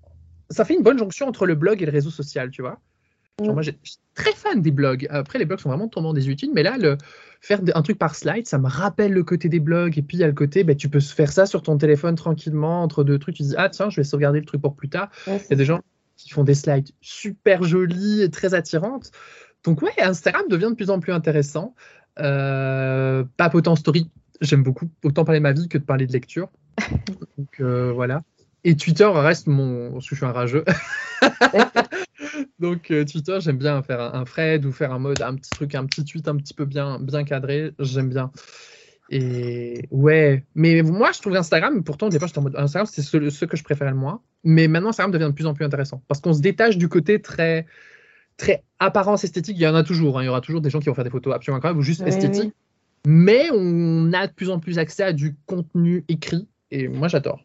Ça 0.50 0.64
fait 0.64 0.74
une 0.74 0.82
bonne 0.82 0.98
jonction 0.98 1.26
entre 1.26 1.46
le 1.46 1.54
blog 1.54 1.82
et 1.82 1.86
le 1.86 1.92
réseau 1.92 2.10
social, 2.10 2.50
tu 2.50 2.62
vois. 2.62 2.78
Mm. 3.40 3.52
moi, 3.52 3.62
je 3.62 3.70
suis 3.82 3.96
très 4.14 4.32
fan 4.32 4.60
des 4.60 4.70
blogs. 4.70 5.06
Après, 5.10 5.38
les 5.38 5.44
blogs 5.44 5.60
sont 5.60 5.68
vraiment 5.68 5.88
tombants 5.88 6.12
des 6.12 6.28
utiles, 6.28 6.50
mais 6.54 6.62
là, 6.62 6.76
le, 6.78 6.98
faire 7.40 7.60
un 7.74 7.82
truc 7.82 7.98
par 7.98 8.14
slide, 8.14 8.46
ça 8.46 8.58
me 8.58 8.68
rappelle 8.68 9.12
le 9.12 9.24
côté 9.24 9.48
des 9.48 9.60
blogs. 9.60 9.98
Et 9.98 10.02
puis, 10.02 10.18
il 10.18 10.20
y 10.20 10.24
a 10.24 10.28
le 10.28 10.32
côté, 10.32 10.64
ben, 10.64 10.76
tu 10.76 10.88
peux 10.88 11.00
faire 11.00 11.32
ça 11.32 11.46
sur 11.46 11.62
ton 11.62 11.78
téléphone 11.78 12.14
tranquillement, 12.14 12.82
entre 12.82 13.04
deux 13.04 13.18
trucs. 13.18 13.36
Tu 13.36 13.42
dis, 13.42 13.54
ah 13.56 13.68
tiens, 13.68 13.90
je 13.90 13.96
vais 13.96 14.04
sauvegarder 14.04 14.40
le 14.40 14.46
truc 14.46 14.60
pour 14.60 14.76
plus 14.76 14.88
tard. 14.88 15.10
Il 15.26 15.40
y 15.50 15.52
a 15.52 15.56
des 15.56 15.64
gens 15.64 15.80
qui 16.16 16.30
font 16.30 16.44
des 16.44 16.54
slides 16.54 16.90
super 17.00 17.62
jolies 17.64 18.22
et 18.22 18.30
très 18.30 18.54
attirantes. 18.54 19.10
Donc 19.64 19.82
ouais, 19.82 19.92
Instagram 19.98 20.44
devient 20.48 20.68
de 20.70 20.74
plus 20.74 20.90
en 20.90 21.00
plus 21.00 21.12
intéressant. 21.12 21.74
Euh, 22.18 23.24
papotant 23.36 23.76
story, 23.76 24.10
j'aime 24.40 24.62
beaucoup. 24.62 24.88
Autant 25.04 25.24
parler 25.24 25.40
de 25.40 25.44
ma 25.44 25.52
vie 25.52 25.68
que 25.68 25.78
de 25.78 25.84
parler 25.84 26.06
de 26.06 26.12
lecture. 26.12 26.50
Donc 27.38 27.60
euh, 27.60 27.92
voilà. 27.92 28.22
Et 28.64 28.76
Twitter 28.76 29.10
reste 29.12 29.48
mon... 29.48 29.92
Parce 29.92 30.08
que 30.08 30.14
je 30.14 30.20
suis 30.20 30.26
un 30.26 30.32
rageux. 30.32 30.64
Donc 32.58 32.90
euh, 32.90 33.04
Twitter, 33.04 33.38
j'aime 33.40 33.58
bien 33.58 33.82
faire 33.82 34.00
un, 34.00 34.20
un 34.20 34.24
thread 34.24 34.64
ou 34.64 34.72
faire 34.72 34.92
un 34.92 34.98
mode, 34.98 35.22
un 35.22 35.34
petit 35.34 35.50
truc, 35.50 35.74
un 35.74 35.86
petit 35.86 36.04
tweet 36.04 36.28
un 36.28 36.36
petit 36.36 36.54
peu 36.54 36.64
bien, 36.64 36.98
bien 37.00 37.24
cadré. 37.24 37.72
J'aime 37.78 38.08
bien. 38.08 38.30
Et 39.14 39.88
ouais, 39.90 40.44
mais 40.54 40.80
moi 40.82 41.12
je 41.12 41.20
trouve 41.20 41.36
Instagram, 41.36 41.84
pourtant 41.84 42.06
au 42.06 42.08
départ 42.08 42.28
j'étais 42.28 42.38
en 42.38 42.42
mode 42.42 42.56
Instagram 42.56 42.86
c'est 42.90 43.02
ce, 43.02 43.28
ce 43.28 43.44
que 43.44 43.58
je 43.58 43.62
préférais 43.62 43.90
le 43.90 43.96
moins, 43.96 44.22
mais 44.42 44.68
maintenant 44.68 44.88
Instagram 44.88 45.10
devient 45.10 45.26
de 45.26 45.34
plus 45.34 45.44
en 45.44 45.52
plus 45.52 45.66
intéressant 45.66 46.02
parce 46.08 46.20
qu'on 46.22 46.32
se 46.32 46.40
détache 46.40 46.78
du 46.78 46.88
côté 46.88 47.20
très 47.20 47.66
très 48.38 48.64
apparence 48.78 49.22
esthétique, 49.24 49.56
il 49.58 49.62
y 49.62 49.66
en 49.66 49.74
a 49.74 49.82
toujours, 49.82 50.18
hein. 50.18 50.22
il 50.22 50.26
y 50.26 50.28
aura 50.28 50.40
toujours 50.40 50.62
des 50.62 50.70
gens 50.70 50.80
qui 50.80 50.86
vont 50.86 50.94
faire 50.94 51.04
des 51.04 51.10
photos 51.10 51.34
absolument 51.34 51.58
incroyables 51.58 51.80
ou 51.80 51.82
juste 51.82 52.00
Oui, 52.00 52.08
esthétiques, 52.08 52.54
mais 53.06 53.50
on 53.52 54.14
a 54.14 54.28
de 54.28 54.32
plus 54.32 54.48
en 54.48 54.60
plus 54.60 54.78
accès 54.78 55.02
à 55.02 55.12
du 55.12 55.36
contenu 55.44 56.04
écrit 56.08 56.48
et 56.70 56.88
moi 56.88 57.08
j'adore. 57.08 57.44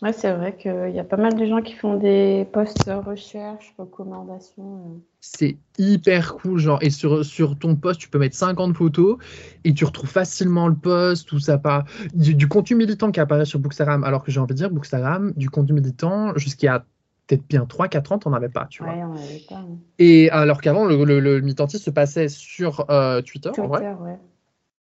Ouais, 0.00 0.12
c'est 0.12 0.32
vrai 0.32 0.56
qu'il 0.56 0.92
y 0.94 1.00
a 1.00 1.04
pas 1.04 1.16
mal 1.16 1.34
de 1.34 1.44
gens 1.44 1.60
qui 1.60 1.74
font 1.74 1.96
des 1.96 2.46
posts 2.52 2.88
recherches, 3.04 3.74
recommandations. 3.78 4.62
euh. 4.94 4.98
C'est 5.20 5.58
hyper 5.76 6.36
cool, 6.36 6.60
genre, 6.60 6.78
et 6.82 6.90
sur, 6.90 7.24
sur 7.24 7.58
ton 7.58 7.74
post, 7.74 7.98
tu 8.00 8.08
peux 8.08 8.20
mettre 8.20 8.36
50 8.36 8.76
photos 8.76 9.16
et 9.64 9.74
tu 9.74 9.84
retrouves 9.84 10.08
facilement 10.08 10.68
le 10.68 10.76
post 10.76 11.32
ou 11.32 11.40
ça 11.40 11.58
part 11.58 11.84
du, 12.14 12.36
du 12.36 12.46
contenu 12.46 12.76
militant 12.76 13.10
qui 13.10 13.18
apparaît 13.18 13.44
sur 13.44 13.58
Bookstagram, 13.58 14.04
alors 14.04 14.22
que 14.22 14.30
j'ai 14.30 14.38
envie 14.38 14.54
de 14.54 14.58
dire, 14.58 14.70
Bookstagram, 14.70 15.32
du 15.34 15.50
contenu 15.50 15.74
militant, 15.74 16.32
jusqu'à 16.36 16.84
peut-être 17.26 17.46
bien 17.48 17.64
3-4 17.64 18.12
ans, 18.12 18.18
t'en 18.20 18.32
avais 18.32 18.48
pas, 18.48 18.66
tu 18.70 18.84
vois. 18.84 18.92
Ouais, 18.92 19.02
on 19.02 19.12
avait 19.12 19.42
pas. 19.48 19.56
hein. 19.56 19.78
Et 19.98 20.30
alors 20.30 20.60
qu'avant, 20.60 20.84
le, 20.84 21.04
le, 21.04 21.18
le 21.18 21.40
militantisme 21.40 21.82
se 21.82 21.90
passait 21.90 22.28
sur 22.28 22.88
euh, 22.88 23.20
Twitter, 23.20 23.50
en 23.58 23.66
vrai, 23.66 23.80
Twitter, 23.80 23.94
ouais. 24.00 24.18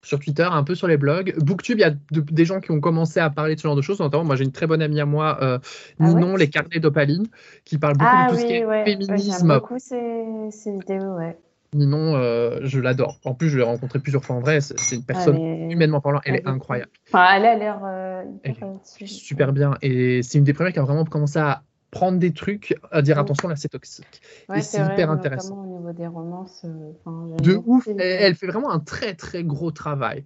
Sur 0.02 0.20
Twitter, 0.20 0.48
un 0.50 0.64
peu 0.64 0.76
sur 0.76 0.88
les 0.88 0.98
blogs. 0.98 1.36
Booktube, 1.40 1.78
il 1.78 1.82
y 1.82 1.84
a 1.84 1.92
de- 1.92 2.22
des 2.22 2.46
gens 2.46 2.60
qui 2.60 2.72
ont 2.72 2.80
commencé 2.80 3.20
à 3.20 3.30
parler 3.30 3.56
de 3.56 3.60
ce 3.60 3.68
genre 3.68 3.76
de 3.76 3.82
choses, 3.82 4.00
notamment, 4.00 4.24
moi 4.24 4.36
j'ai 4.36 4.46
une 4.46 4.52
très 4.52 4.68
bonne 4.68 4.82
amie 4.82 5.00
à 5.02 5.06
moi, 5.06 5.38
euh, 5.42 5.60
Ah 6.00 6.04
ouais? 6.04 6.14
Ninon, 6.14 6.36
les 6.36 6.50
carnets 6.50 6.80
d'Opaline, 6.80 7.28
qui 7.66 7.78
parle 7.78 7.98
beaucoup 7.98 8.06
Ah 8.16 8.24
de 8.24 8.30
tout 8.30 8.40
ce 8.40 8.46
qui 8.46 8.54
oui, 8.54 8.60
est 8.60 8.66
ouais. 8.66 8.84
ouais, 8.84 8.86
féminisme, 8.86 9.60
beaucoup 9.60 9.80
ces, 9.80 10.26
ces 10.52 10.72
vidéos, 10.72 11.16
ouais. 11.18 11.38
Ninon, 11.74 12.16
euh, 12.16 12.62
je 12.64 12.80
l'adore. 12.80 13.20
En 13.26 13.36
plus, 13.36 13.50
je 13.50 13.58
l'ai 13.58 13.64
rencontrée 13.64 14.00
plusieurs 14.00 14.24
fois 14.24 14.36
en 14.36 14.40
vrai. 14.40 14.60
C'est 14.60 14.96
une 14.96 15.04
personne, 15.04 15.38
humainement 15.70 16.02
parlant, 16.02 16.20
elle 16.26 16.38
est 16.38 16.48
incroyable. 16.48 16.90
Enfin, 17.10 17.28
elle 17.36 17.46
a 17.46 17.56
l'air 17.56 17.80
euh. 17.86 18.24
Super 19.06 19.54
bien. 19.54 19.78
Et 19.84 20.24
c'est 20.24 20.40
une 20.40 20.44
des 20.44 20.54
premières 20.54 20.74
qui 20.74 20.80
a 20.80 20.84
vraiment 20.84 21.06
commencé 21.06 21.38
à 21.38 21.62
prendre 21.92 22.18
des 22.18 22.34
trucs, 22.34 22.76
à 22.92 23.02
dire 23.02 23.20
attention, 23.20 23.48
là, 23.48 23.56
c'est 23.56 23.70
toxique. 23.70 24.22
Ouais, 24.50 24.60
et 24.60 24.62
c'est 24.62 24.82
hyper 24.82 25.12
intéressant. 25.12 25.64
Niveau 25.90 25.98
des 25.98 26.08
romances. 26.08 26.66
euh, 26.66 27.38
De 27.42 27.60
ouf, 27.66 27.88
elle, 27.88 28.02
elle 28.02 28.36
fait 28.36 28.48
vraiment 28.48 28.72
un 28.72 28.80
très 28.80 29.14
très 29.14 29.44
gros 29.44 29.72
travail. 29.72 30.24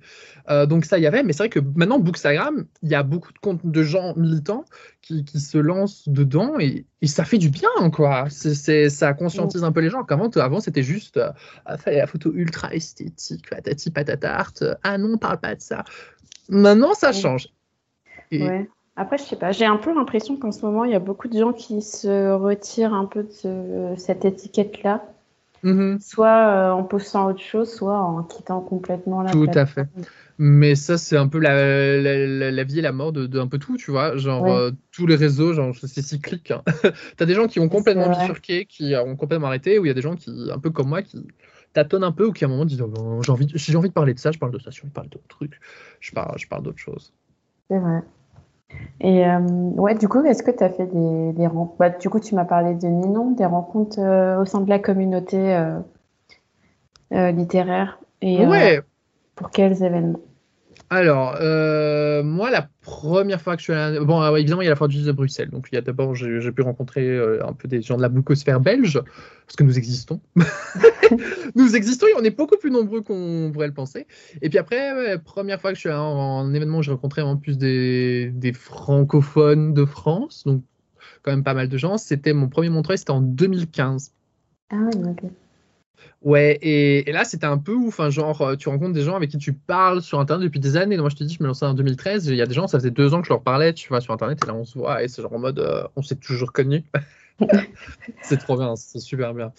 Euh, 0.49 0.65
donc 0.65 0.85
ça 0.85 0.99
y 0.99 1.05
avait, 1.07 1.23
mais 1.23 1.33
c'est 1.33 1.43
vrai 1.43 1.49
que 1.49 1.59
maintenant 1.59 1.99
Bookstagram, 1.99 2.65
il 2.81 2.89
y 2.89 2.95
a 2.95 3.03
beaucoup 3.03 3.31
de 3.33 3.39
comptes 3.39 3.65
de 3.65 3.83
gens 3.83 4.13
militants 4.15 4.65
qui, 5.01 5.25
qui 5.25 5.39
se 5.39 5.57
lancent 5.57 6.07
dedans 6.07 6.59
et, 6.59 6.85
et 7.01 7.07
ça 7.07 7.23
fait 7.25 7.37
du 7.37 7.49
bien 7.49 7.89
quoi. 7.91 8.25
C'est, 8.29 8.89
ça 8.89 9.13
conscientise 9.13 9.63
un 9.63 9.71
peu 9.71 9.81
les 9.81 9.89
gens. 9.89 10.03
Qu'avant, 10.03 10.29
avant 10.29 10.59
c'était 10.59 10.83
juste 10.83 11.17
euh, 11.17 11.31
ah, 11.65 11.77
la 11.85 12.07
photo 12.07 12.31
ultra 12.33 12.73
esthétique, 12.73 13.49
patati 13.49 13.91
patatarte. 13.91 14.63
Ah 14.83 14.97
non, 14.97 15.17
parle 15.17 15.39
pas 15.39 15.55
de 15.55 15.61
ça. 15.61 15.83
Maintenant 16.49 16.93
ça 16.93 17.11
change. 17.11 17.47
Et- 18.31 18.43
Ouais. 18.47 18.69
Après, 18.95 19.17
je 19.17 19.23
sais 19.23 19.35
pas, 19.35 19.51
j'ai 19.51 19.65
un 19.65 19.77
peu 19.77 19.91
l'impression 19.91 20.37
qu'en 20.37 20.51
ce 20.51 20.63
moment, 20.63 20.83
il 20.83 20.91
y 20.91 20.95
a 20.95 20.99
beaucoup 20.99 21.27
de 21.27 21.35
gens 21.35 21.51
qui 21.51 21.81
se 21.81 22.31
retirent 22.31 22.93
un 22.93 23.05
peu 23.05 23.23
de 23.23 23.31
ce- 23.31 23.95
cette 23.97 24.23
étiquette-là, 24.23 25.03
Mhm. 25.63 25.99
soit 25.99 26.47
euh, 26.49 26.71
en 26.71 26.83
postant 26.83 27.27
autre 27.29 27.41
chose, 27.41 27.73
soit 27.73 27.97
en 27.97 28.23
quittant 28.23 28.61
complètement 28.61 29.21
la 29.23 29.31
Tout 29.31 29.49
à 29.53 29.65
fait. 29.65 29.87
Mais 30.39 30.75
ça, 30.75 30.97
c'est 30.97 31.15
un 31.15 31.27
peu 31.27 31.39
la, 31.39 31.53
la, 32.01 32.25
la- 32.27 32.51
la 32.51 32.63
vie 32.63 32.79
et 32.79 32.81
la 32.81 32.91
mort 32.91 33.11
de, 33.13 33.27
de 33.27 33.39
un 33.39 33.47
peu 33.47 33.59
tout, 33.59 33.77
tu 33.77 33.91
vois. 33.91 34.17
Genre, 34.17 34.43
Ouais. 34.43 34.51
euh, 34.51 34.71
tous 34.91 35.05
les 35.07 35.15
réseaux, 35.15 35.53
genre, 35.53 35.73
c'est 35.75 36.01
cyclique. 36.01 36.51
hein. 36.51 36.63
T'as 37.17 37.25
des 37.25 37.35
gens 37.35 37.47
qui 37.47 37.59
ont 37.59 37.69
complètement 37.69 38.09
bifurqué, 38.09 38.65
qui 38.65 38.95
ont 38.95 39.15
complètement 39.15 39.47
arrêté, 39.47 39.77
ou 39.79 39.85
il 39.85 39.87
y 39.89 39.91
a 39.91 39.93
des 39.93 40.01
gens 40.01 40.15
qui, 40.15 40.31
un 40.51 40.59
peu 40.59 40.71
comme 40.71 40.89
moi, 40.89 41.01
qui 41.03 41.25
tâtonnent 41.73 42.03
un 42.03 42.11
peu, 42.11 42.25
ou 42.27 42.33
qui 42.33 42.43
à 42.43 42.47
un 42.47 42.51
moment 42.51 42.65
disent 42.65 42.81
oh, 42.81 43.21
j'ai 43.23 43.31
envie, 43.31 43.45
de- 43.45 43.57
si 43.57 43.71
j'ai 43.71 43.77
envie 43.77 43.89
de 43.89 43.93
parler 43.93 44.13
de 44.15 44.19
ça, 44.19 44.31
je 44.31 44.39
parle 44.39 44.51
de 44.51 44.59
ça. 44.59 44.71
Si 44.71 44.77
j'ai 44.77 44.83
envie 44.83 44.89
de 44.89 44.93
parler 44.95 45.09
d'autres 45.09 45.27
trucs, 45.27 45.59
je 45.99 46.11
parle, 46.11 46.37
je 46.39 46.47
parle 46.47 46.63
d'autre 46.63 46.79
chose. 46.79 47.13
C'est 47.69 47.77
vrai. 47.79 48.03
Et 49.01 49.25
euh, 49.27 49.39
ouais, 49.39 49.95
du 49.95 50.07
coup, 50.07 50.23
est-ce 50.23 50.43
que 50.43 50.51
tu 50.51 50.63
as 50.63 50.69
fait 50.69 50.85
des, 50.87 51.33
des 51.33 51.47
rencontres 51.47 51.75
bah, 51.77 51.89
Du 51.89 52.09
coup, 52.09 52.19
tu 52.19 52.35
m'as 52.35 52.45
parlé 52.45 52.73
de 52.75 52.87
Ninon, 52.87 53.31
des 53.31 53.45
rencontres 53.45 53.99
euh, 53.99 54.41
au 54.41 54.45
sein 54.45 54.61
de 54.61 54.69
la 54.69 54.79
communauté 54.79 55.37
euh, 55.55 55.79
euh, 57.13 57.31
littéraire. 57.31 57.99
Et 58.21 58.45
Ouais, 58.45 58.79
pour 59.35 59.49
quels 59.49 59.83
événements? 59.83 60.19
Alors, 60.93 61.37
euh, 61.41 62.21
moi, 62.21 62.51
la 62.51 62.69
première 62.81 63.41
fois 63.41 63.55
que 63.55 63.61
je 63.61 63.63
suis 63.63 63.73
allé... 63.73 63.99
Bon, 63.99 64.21
euh, 64.21 64.35
évidemment, 64.35 64.61
il 64.61 64.65
y 64.65 64.67
a 64.67 64.69
la 64.69 64.75
foire 64.75 64.87
du 64.87 65.01
de 65.01 65.11
Bruxelles. 65.11 65.49
Donc, 65.49 65.67
il 65.71 65.75
y 65.75 65.77
a 65.79 65.81
d'abord, 65.81 66.13
j'ai 66.13 66.51
pu 66.51 66.61
rencontrer 66.61 67.09
euh, 67.09 67.43
un 67.43 67.53
peu 67.53 67.67
des 67.67 67.81
gens 67.81 67.97
de 67.97 68.03
la 68.03 68.09
bookosphère 68.09 68.59
belge, 68.59 69.01
parce 69.47 69.55
que 69.57 69.63
nous 69.63 69.79
existons. 69.79 70.21
nous 71.55 71.75
existons 71.75 72.05
et 72.05 72.13
on 72.15 72.23
est 72.23 72.37
beaucoup 72.37 72.57
plus 72.57 72.69
nombreux 72.69 73.01
qu'on 73.01 73.49
pourrait 73.51 73.67
le 73.67 73.73
penser. 73.73 74.05
Et 74.43 74.49
puis 74.49 74.59
après, 74.59 74.93
ouais, 74.93 75.17
première 75.17 75.59
fois 75.59 75.71
que 75.71 75.77
je 75.77 75.79
suis 75.79 75.89
allé 75.89 75.97
en, 75.97 76.03
en 76.03 76.53
événement, 76.53 76.83
j'ai 76.83 76.91
rencontré 76.91 77.23
en 77.23 77.37
plus 77.37 77.57
des, 77.57 78.29
des 78.31 78.53
francophones 78.53 79.73
de 79.73 79.85
France. 79.85 80.43
Donc, 80.45 80.61
quand 81.23 81.31
même 81.31 81.43
pas 81.43 81.55
mal 81.55 81.69
de 81.69 81.77
gens. 81.77 81.97
C'était 81.97 82.33
mon 82.33 82.49
premier 82.49 82.69
Montreuil, 82.69 82.99
c'était 82.99 83.11
en 83.11 83.21
2015. 83.21 84.13
Ah 84.69 84.75
oui, 84.93 85.01
ok. 85.09 85.31
Ouais, 86.21 86.57
et, 86.61 87.09
et 87.09 87.11
là, 87.11 87.25
c'était 87.25 87.45
un 87.45 87.57
peu 87.57 87.73
ouf. 87.73 87.99
hein, 87.99 88.09
genre, 88.09 88.41
euh, 88.41 88.55
tu 88.55 88.69
rencontres 88.69 88.93
des 88.93 89.01
gens 89.03 89.15
avec 89.15 89.29
qui 89.29 89.37
tu 89.37 89.51
parles 89.53 90.01
sur 90.01 90.19
Internet 90.21 90.45
depuis 90.45 90.59
des 90.61 90.77
années. 90.77 90.95
Moi, 90.97 91.09
je 91.09 91.15
te 91.15 91.23
dis, 91.25 91.35
je 91.37 91.43
me 91.43 91.47
lançais 91.47 91.65
en 91.65 91.73
2013. 91.73 92.27
Il 92.27 92.35
y 92.35 92.41
a 92.41 92.45
des 92.45 92.53
gens, 92.53 92.67
ça 92.67 92.79
faisait 92.79 92.91
deux 92.91 93.13
ans 93.13 93.19
que 93.21 93.27
je 93.27 93.33
leur 93.33 93.41
parlais, 93.43 93.73
tu 93.73 93.89
vois, 93.89 93.99
sur 93.99 94.13
Internet. 94.13 94.39
Et 94.43 94.47
là, 94.47 94.53
on 94.55 94.63
se 94.63 94.77
voit, 94.77 95.03
et 95.03 95.07
c'est 95.09 95.21
genre 95.21 95.33
en 95.33 95.39
mode, 95.39 95.59
euh, 95.59 95.83
on 95.97 96.01
s'est 96.01 96.15
toujours 96.15 96.53
connus. 96.53 96.83
c'est 98.21 98.37
trop 98.37 98.57
bien, 98.57 98.75
c'est 98.77 98.99
super 98.99 99.33
bien. 99.33 99.51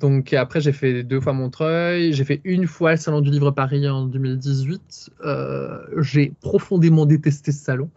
Donc, 0.00 0.32
après, 0.32 0.60
j'ai 0.60 0.72
fait 0.72 1.04
deux 1.04 1.20
fois 1.20 1.34
Montreuil. 1.34 2.12
J'ai 2.12 2.24
fait 2.24 2.40
une 2.42 2.66
fois 2.66 2.92
le 2.92 2.96
Salon 2.96 3.20
du 3.20 3.30
Livre 3.30 3.50
Paris 3.52 3.88
en 3.88 4.06
2018. 4.06 5.10
Euh, 5.24 5.78
j'ai 5.98 6.32
profondément 6.40 7.06
détesté 7.06 7.52
ce 7.52 7.62
salon. 7.62 7.90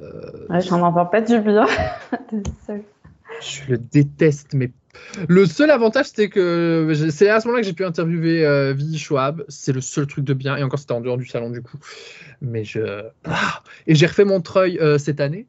Euh, 0.00 0.46
Ouais, 0.48 0.60
j'en 0.62 0.80
entends 0.82 1.06
pas 1.06 1.20
du 1.20 1.38
bien. 1.40 1.66
Je 3.40 3.70
le 3.72 3.78
déteste, 3.78 4.54
mais 4.54 4.70
le 5.28 5.46
seul 5.46 5.70
avantage, 5.70 6.06
c'était 6.06 6.28
que 6.28 6.92
c'est 7.10 7.28
à 7.28 7.40
ce 7.40 7.46
moment-là 7.46 7.62
que 7.62 7.66
j'ai 7.66 7.72
pu 7.72 7.84
interviewer 7.84 8.44
euh, 8.44 8.72
Vivi 8.72 8.98
Schwab. 8.98 9.44
C'est 9.48 9.72
le 9.72 9.80
seul 9.80 10.06
truc 10.06 10.24
de 10.24 10.34
bien. 10.34 10.56
Et 10.56 10.62
encore, 10.62 10.78
c'était 10.78 10.92
en 10.92 11.00
dehors 11.00 11.18
du 11.18 11.26
salon, 11.26 11.50
du 11.50 11.62
coup. 11.62 11.78
Mais 12.40 12.64
je. 12.64 13.04
Ah 13.24 13.62
et 13.86 13.94
j'ai 13.94 14.06
refait 14.06 14.24
Montreuil 14.24 14.78
euh, 14.78 14.98
cette 14.98 15.20
année. 15.20 15.46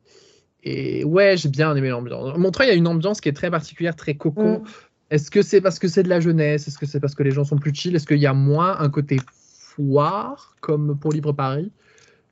Et 0.63 1.03
ouais, 1.03 1.37
j'ai 1.37 1.49
bien 1.49 1.75
aimé 1.75 1.89
l'ambiance. 1.89 2.37
Montreuil 2.37 2.69
a 2.69 2.73
une 2.73 2.87
ambiance 2.87 3.21
qui 3.21 3.29
est 3.29 3.33
très 3.33 3.51
particulière, 3.51 3.95
très 3.95 4.15
cocon. 4.15 4.59
Mm. 4.59 4.63
Est-ce 5.11 5.29
que 5.29 5.43
c'est 5.43 5.61
parce 5.61 5.77
que 5.77 5.87
c'est 5.87 6.01
de 6.01 6.09
la 6.09 6.19
jeunesse? 6.19 6.67
Est-ce 6.67 6.79
que 6.79 6.87
c'est 6.87 6.99
parce 6.99 7.13
que 7.13 7.21
les 7.21 7.31
gens 7.31 7.43
sont 7.43 7.57
plus 7.57 7.73
chill? 7.73 7.95
Est-ce 7.95 8.07
qu'il 8.07 8.17
y 8.17 8.25
a 8.25 8.33
moins 8.33 8.79
un 8.79 8.89
côté 8.89 9.19
foire, 9.31 10.55
comme 10.61 10.97
pour 10.97 11.11
Livre 11.11 11.33
Paris? 11.33 11.71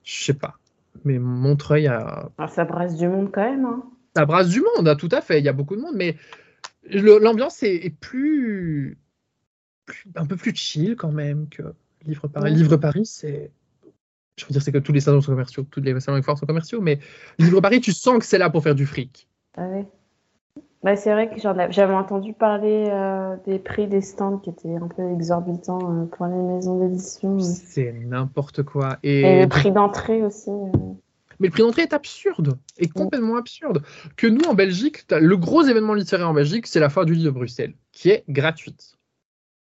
Je 0.04 0.24
sais 0.24 0.34
pas. 0.34 0.58
Mais 1.06 1.20
Montreuil 1.20 1.88
a, 1.88 2.30
Alors, 2.38 2.52
ça 2.52 2.66
brasse 2.66 2.96
du 2.96 3.08
monde 3.08 3.30
quand 3.32 3.44
même. 3.44 3.66
Hein. 3.66 3.84
ça 4.16 4.26
brasse 4.26 4.50
du 4.50 4.62
monde, 4.62 4.88
hein, 4.88 4.96
tout 4.96 5.10
à 5.12 5.22
fait. 5.22 5.40
Il 5.40 5.46
y 5.46 5.50
a 5.50 5.54
beaucoup 5.54 5.76
de 5.76 5.82
monde, 5.82 5.96
mais 5.96 6.16
l'ambiance 6.90 7.64
est, 7.64 7.76
est 7.86 7.90
plus, 7.90 8.98
plus- 9.86 10.12
un 10.16 10.26
peu 10.26 10.36
plus 10.36 10.56
chill 10.56 10.96
quand 10.96 11.12
même 11.12 11.48
que 11.50 11.64
Livre 12.06 12.28
Paris. 12.28 12.52
Ouais. 12.52 12.58
Livre 12.58 12.78
Paris, 12.78 13.06
c'est. 13.06 13.52
Je 14.38 14.46
veux 14.46 14.52
dire, 14.52 14.62
c'est 14.62 14.72
que 14.72 14.80
tous 14.80 14.92
les 14.92 15.00
salons 15.00 15.22
sont 15.22 15.32
commerciaux, 15.32 15.64
tous 15.70 15.80
les 15.80 16.00
salons 16.00 16.18
et 16.18 16.22
foires 16.24 16.38
sont 16.38 16.48
commerciaux, 16.48 16.82
mais 16.82 17.00
Livre 17.38 17.62
Paris, 17.62 17.82
tu 17.82 17.92
sens 17.92 18.18
que 18.20 18.26
c'est 18.26 18.40
là 18.40 18.50
pour 18.50 18.64
faire 18.64 18.74
du 18.76 18.86
fric. 18.86 19.28
Ah 19.56 19.68
ouais. 19.68 19.86
Bah, 20.82 20.96
c'est 20.98 21.14
vrai 21.14 21.30
que 21.30 21.40
j'avais 21.40 21.94
entendu 21.94 22.34
parler 22.34 22.88
euh, 22.90 23.38
des 23.46 23.58
prix 23.58 23.88
des 23.88 24.02
stands 24.02 24.40
qui 24.40 24.50
étaient 24.50 24.76
un 24.76 24.90
peu 24.90 25.14
exorbitants 25.14 25.80
euh, 26.02 26.06
pour 26.08 26.26
les 26.26 26.36
maisons 26.36 26.80
d'édition. 26.80 27.40
C'est 27.40 27.94
n'importe 27.94 28.64
quoi. 28.64 28.98
Et 29.02 29.22
Et, 29.22 29.42
le 29.44 29.48
prix 29.48 29.72
d'entrée 29.72 30.24
aussi. 30.24 30.50
euh. 30.50 30.72
Mais 31.40 31.48
le 31.48 31.52
prix 31.52 31.64
d'entrée 31.64 31.84
est 31.84 31.94
absurde, 31.94 32.58
est 32.78 32.88
complètement 32.88 33.36
absurde. 33.38 33.84
Que 34.18 34.28
nous, 34.28 34.44
en 34.46 34.54
Belgique, 34.54 35.08
t'as- 35.08 35.20
le 35.20 35.38
gros 35.38 35.64
événement 35.64 35.94
littéraire 35.94 36.30
en 36.30 36.34
Belgique, 36.34 36.68
c'est 36.68 36.80
la 36.80 36.90
foire 36.90 37.06
du 37.06 37.14
livre 37.14 37.26
de 37.26 37.30
Bruxelles, 37.32 37.74
qui 37.92 38.10
est 38.10 38.24
gratuite. 38.30 38.98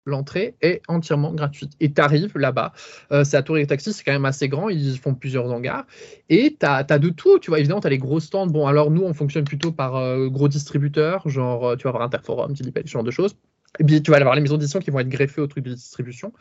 L'entrée 0.07 0.55
est 0.61 0.83
entièrement 0.89 1.33
gratuite. 1.33 1.73
Et 1.81 1.91
tu 1.93 2.01
arrives 2.01 2.37
là-bas, 2.37 2.75
euh, 3.11 3.25
c'est 3.25 3.39
à 3.39 3.43
Tour 3.43 3.57
et 3.57 3.67
Taxi, 3.67 3.93
c'est 3.95 4.05
quand 4.05 4.13
même 4.13 4.27
assez 4.27 4.49
grand, 4.49 4.69
ils 4.69 4.99
font 4.99 5.15
plusieurs 5.15 5.51
hangars. 5.51 5.87
Et 6.29 6.57
tu 6.61 6.67
as, 6.67 6.83
de 6.99 7.09
tout, 7.09 7.39
tu 7.39 7.51
vois. 7.51 7.59
Évidemment, 7.59 7.81
tu 7.81 7.87
as 7.87 7.91
les 7.91 7.99
gros 7.99 8.21
stands. 8.21 8.47
Bon, 8.47 8.67
alors 8.67 8.91
nous, 8.91 9.03
on 9.03 9.15
fonctionne 9.15 9.45
plutôt 9.45 9.73
par 9.73 9.97
euh, 9.97 10.29
gros 10.29 10.49
distributeurs, 10.49 11.27
genre, 11.29 11.69
euh, 11.69 11.77
tu 11.77 11.85
vas 11.85 11.91
avoir 11.91 12.03
Interforum, 12.05 12.53
Dilipel, 12.53 12.87
ce 12.87 12.93
genre 12.93 13.03
de 13.05 13.11
choses. 13.11 13.35
Et 13.79 13.85
puis, 13.85 14.03
tu 14.03 14.11
vas 14.11 14.19
avoir 14.19 14.35
les 14.35 14.41
maisons 14.41 14.57
d'édition 14.57 14.79
qui 14.79 14.91
vont 14.91 15.01
être 15.01 15.09
greffées 15.09 15.41
au 15.41 15.47
truc 15.47 15.65
de 15.65 15.75
distribution. 15.75 16.33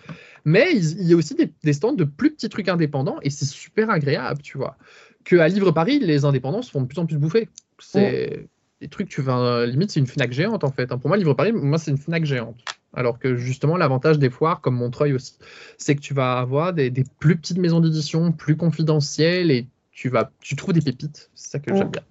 Mais 0.45 0.67
il, 0.73 1.03
y 1.03 1.13
a 1.13 1.15
aussi 1.15 1.35
des, 1.35 1.51
des 1.63 1.73
stands 1.73 1.93
de 1.93 2.03
plus 2.03 2.31
petits 2.31 2.49
trucs 2.49 2.69
indépendants, 2.69 3.17
et 3.21 3.29
c'est 3.29 3.45
super 3.45 3.89
agréable, 3.89 4.41
tu 4.41 4.57
vois. 4.57 4.77
Que 5.23 5.37
à 5.37 5.47
Livre 5.47 5.71
Paris, 5.71 5.99
les 5.99 6.25
indépendants 6.25 6.61
se 6.61 6.69
font 6.69 6.81
de 6.81 6.87
plus 6.87 6.99
en 6.99 7.05
plus 7.05 7.17
bouffer. 7.17 7.49
C'est 7.79 8.47
des 8.81 8.87
trucs, 8.87 9.09
tu 9.09 9.21
vas, 9.21 9.65
limite, 9.65 9.91
c'est 9.91 9.99
une 9.99 10.07
Fnac 10.07 10.31
géante, 10.31 10.63
en 10.63 10.71
fait. 10.71 10.91
hein. 10.91 10.97
Pour 10.97 11.07
moi, 11.07 11.17
Livre 11.17 11.33
Paris, 11.33 11.53
moi, 11.53 11.77
c'est 11.77 11.91
une 11.91 11.97
Fnac 11.97 12.25
géante. 12.25 12.57
Alors 12.93 13.17
que 13.17 13.35
justement, 13.35 13.77
l'avantage 13.77 14.19
des 14.19 14.29
foires, 14.29 14.61
comme 14.61 14.75
Montreuil 14.75 15.13
aussi, 15.13 15.37
c'est 15.77 15.95
que 15.95 16.01
tu 16.01 16.13
vas 16.13 16.37
avoir 16.37 16.73
des, 16.73 16.91
des 16.91 17.03
plus 17.19 17.35
petites 17.35 17.57
maisons 17.57 17.79
d'édition, 17.79 18.31
plus 18.31 18.55
confidentielles, 18.55 19.49
et 19.49 19.67
tu 19.91 20.09
vas, 20.09 20.31
tu 20.39 20.55
trouves 20.55 20.73
des 20.73 20.81
pépites. 20.81 21.31
C'est 21.33 21.51
ça 21.51 21.59
que 21.59 21.75
j'aime 21.75 21.89
bien. 21.89 22.03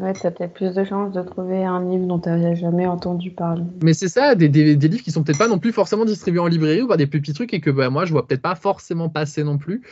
Ouais, 0.00 0.12
t'as 0.12 0.30
peut-être 0.30 0.54
plus 0.54 0.74
de 0.74 0.84
chances 0.84 1.12
de 1.12 1.22
trouver 1.22 1.64
un 1.64 1.84
livre 1.84 2.06
dont 2.06 2.20
t'avais 2.20 2.54
jamais 2.54 2.86
entendu 2.86 3.32
parler. 3.32 3.64
Mais 3.82 3.92
c'est 3.94 4.06
ça, 4.06 4.36
des, 4.36 4.48
des- 4.48 4.76
livres 4.76 5.02
qui 5.02 5.10
sont 5.10 5.24
peut-être 5.24 5.38
pas 5.38 5.48
non 5.48 5.58
plus 5.58 5.72
forcément 5.72 6.04
distribués 6.04 6.38
en 6.38 6.46
librairie 6.46 6.82
ou 6.82 6.86
pas 6.86 6.96
des 6.96 7.08
plus 7.08 7.20
petits 7.20 7.32
trucs 7.32 7.52
et 7.52 7.60
que 7.60 7.70
bah, 7.70 7.90
moi 7.90 8.04
je 8.04 8.12
vois 8.12 8.24
peut-être 8.24 8.40
pas 8.40 8.54
forcément 8.54 9.08
passer 9.08 9.42
non 9.42 9.58
plus. 9.58 9.82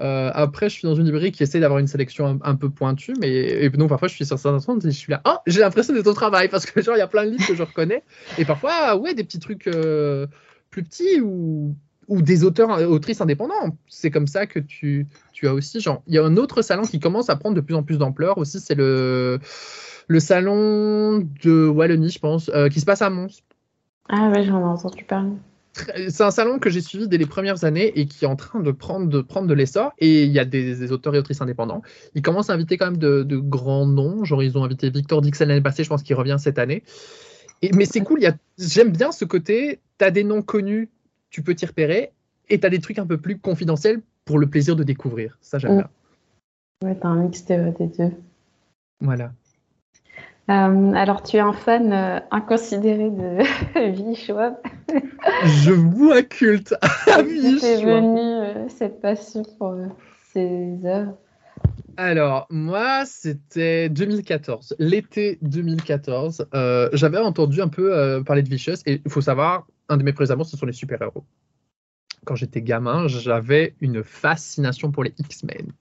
Euh, 0.00 0.30
après, 0.34 0.68
je 0.68 0.74
suis 0.74 0.86
dans 0.86 0.94
une 0.94 1.06
librairie 1.06 1.32
qui 1.32 1.42
essaie 1.42 1.60
d'avoir 1.60 1.78
une 1.78 1.86
sélection 1.86 2.38
un, 2.42 2.56
peu 2.56 2.68
pointue, 2.68 3.14
mais 3.18 3.70
donc 3.70 3.88
parfois 3.88 4.08
je 4.08 4.14
suis 4.14 4.26
sur 4.26 4.38
certains 4.38 4.60
stands 4.60 4.80
et 4.80 4.90
je 4.90 4.98
suis 4.98 5.10
là, 5.10 5.22
oh, 5.24 5.36
j'ai 5.46 5.60
l'impression 5.60 5.94
d'être 5.94 6.08
au 6.08 6.12
travail 6.12 6.48
parce 6.48 6.66
que 6.66 6.82
genre 6.82 6.96
il 6.96 6.98
y 6.98 7.02
a 7.02 7.06
plein 7.06 7.24
de 7.24 7.30
livres 7.30 7.46
que 7.46 7.54
je 7.54 7.62
reconnais 7.62 8.02
et 8.36 8.44
parfois 8.44 8.96
ouais 8.96 9.14
des 9.14 9.24
petits 9.24 9.38
trucs 9.38 9.66
euh, 9.66 10.26
plus 10.70 10.82
petits 10.82 11.22
ou 11.22 11.74
ou 12.08 12.22
des 12.22 12.44
auteurs 12.44 12.70
autrices 12.90 13.20
indépendants. 13.20 13.76
C'est 13.88 14.10
comme 14.10 14.26
ça 14.26 14.46
que 14.46 14.58
tu 14.58 15.06
tu 15.32 15.48
as 15.48 15.54
aussi 15.54 15.80
genre 15.80 16.02
il 16.06 16.14
y 16.14 16.18
a 16.18 16.24
un 16.24 16.36
autre 16.36 16.62
salon 16.62 16.82
qui 16.82 17.00
commence 17.00 17.30
à 17.30 17.36
prendre 17.36 17.56
de 17.56 17.60
plus 17.60 17.74
en 17.74 17.82
plus 17.82 17.98
d'ampleur 17.98 18.38
aussi, 18.38 18.60
c'est 18.60 18.74
le 18.74 19.38
le 20.06 20.20
salon 20.20 21.26
de 21.42 21.66
Wallonie, 21.66 22.10
je 22.10 22.18
pense, 22.18 22.50
euh, 22.54 22.68
qui 22.68 22.80
se 22.80 22.84
passe 22.84 23.02
à 23.02 23.10
Mons. 23.10 23.42
Ah 24.08 24.28
ouais, 24.28 24.44
j'en 24.44 24.60
ai 24.60 24.64
entendu 24.64 25.04
parler. 25.04 25.30
C'est 26.08 26.22
un 26.22 26.30
salon 26.30 26.60
que 26.60 26.70
j'ai 26.70 26.80
suivi 26.80 27.08
dès 27.08 27.16
les 27.16 27.26
premières 27.26 27.64
années 27.64 27.98
et 27.98 28.06
qui 28.06 28.24
est 28.24 28.28
en 28.28 28.36
train 28.36 28.60
de 28.60 28.70
prendre 28.70 29.08
de, 29.08 29.20
prendre 29.22 29.48
de 29.48 29.54
l'essor. 29.54 29.92
Et 29.98 30.22
il 30.22 30.30
y 30.30 30.38
a 30.38 30.44
des, 30.44 30.76
des 30.76 30.92
auteurs 30.92 31.14
et 31.16 31.18
autrices 31.18 31.40
indépendants. 31.40 31.82
Ils 32.14 32.22
commencent 32.22 32.50
à 32.50 32.52
inviter 32.52 32.76
quand 32.76 32.86
même 32.86 32.98
de, 32.98 33.24
de 33.24 33.36
grands 33.38 33.86
noms. 33.86 34.24
Genre, 34.24 34.42
ils 34.42 34.56
ont 34.56 34.62
invité 34.62 34.90
Victor 34.90 35.20
Dixon 35.20 35.46
l'année 35.46 35.60
passée, 35.60 35.82
je 35.82 35.88
pense 35.88 36.04
qu'il 36.04 36.14
revient 36.14 36.36
cette 36.38 36.60
année. 36.60 36.84
Et, 37.62 37.70
mais 37.74 37.86
c'est 37.86 38.02
cool, 38.02 38.20
j'aime 38.58 38.90
bien 38.90 39.10
ce 39.10 39.24
côté, 39.24 39.80
tu 39.98 40.04
as 40.04 40.10
des 40.10 40.22
noms 40.22 40.42
connus, 40.42 40.90
tu 41.34 41.42
peux 41.42 41.56
t'y 41.56 41.66
repérer, 41.66 42.12
et 42.48 42.60
tu 42.60 42.64
as 42.64 42.70
des 42.70 42.78
trucs 42.78 43.00
un 43.00 43.06
peu 43.06 43.18
plus 43.18 43.40
confidentiels 43.40 44.02
pour 44.24 44.38
le 44.38 44.46
plaisir 44.46 44.76
de 44.76 44.84
découvrir. 44.84 45.36
Ça, 45.40 45.58
j'aime 45.58 45.78
bien. 45.78 45.88
Ouais, 46.84 46.94
t'as 46.94 47.08
un 47.08 47.24
mix 47.24 47.44
des 47.44 47.56
deux. 47.58 48.12
Voilà. 49.00 49.32
Euh, 50.48 50.92
alors, 50.92 51.24
tu 51.24 51.38
es 51.38 51.40
un 51.40 51.52
fan 51.52 51.92
euh, 51.92 52.20
inconsidéré 52.30 53.10
de 53.10 53.90
Vie 53.90 54.14
Schwab. 54.14 54.54
Je 55.44 55.72
vous 55.72 56.12
inculte 56.12 56.72
à 57.12 57.22
vie. 57.22 57.58
t'es 57.60 57.82
venue 57.82 58.20
euh, 58.20 58.68
cette 58.68 59.00
passion 59.00 59.42
pour 59.58 59.74
ces 60.32 60.78
œuvres? 60.84 61.16
Alors, 61.96 62.46
moi, 62.50 63.04
c'était 63.06 63.88
2014, 63.88 64.76
l'été 64.78 65.38
2014. 65.42 66.46
Euh, 66.54 66.88
J'avais 66.92 67.18
entendu 67.18 67.60
un 67.60 67.68
peu 67.68 67.94
euh, 67.94 68.22
parler 68.22 68.42
de 68.42 68.48
Vicious, 68.48 68.82
et 68.86 69.00
il 69.04 69.10
faut 69.10 69.20
savoir, 69.20 69.66
un 69.88 69.96
de 69.96 70.02
mes 70.02 70.12
premiers 70.12 70.30
amours, 70.30 70.46
ce 70.46 70.56
sont 70.56 70.66
les 70.66 70.72
super-héros. 70.72 71.24
Quand 72.24 72.36
j'étais 72.36 72.62
gamin, 72.62 73.06
j'avais 73.06 73.74
une 73.80 74.02
fascination 74.02 74.90
pour 74.90 75.04
les 75.04 75.12
X-Men. 75.18 75.72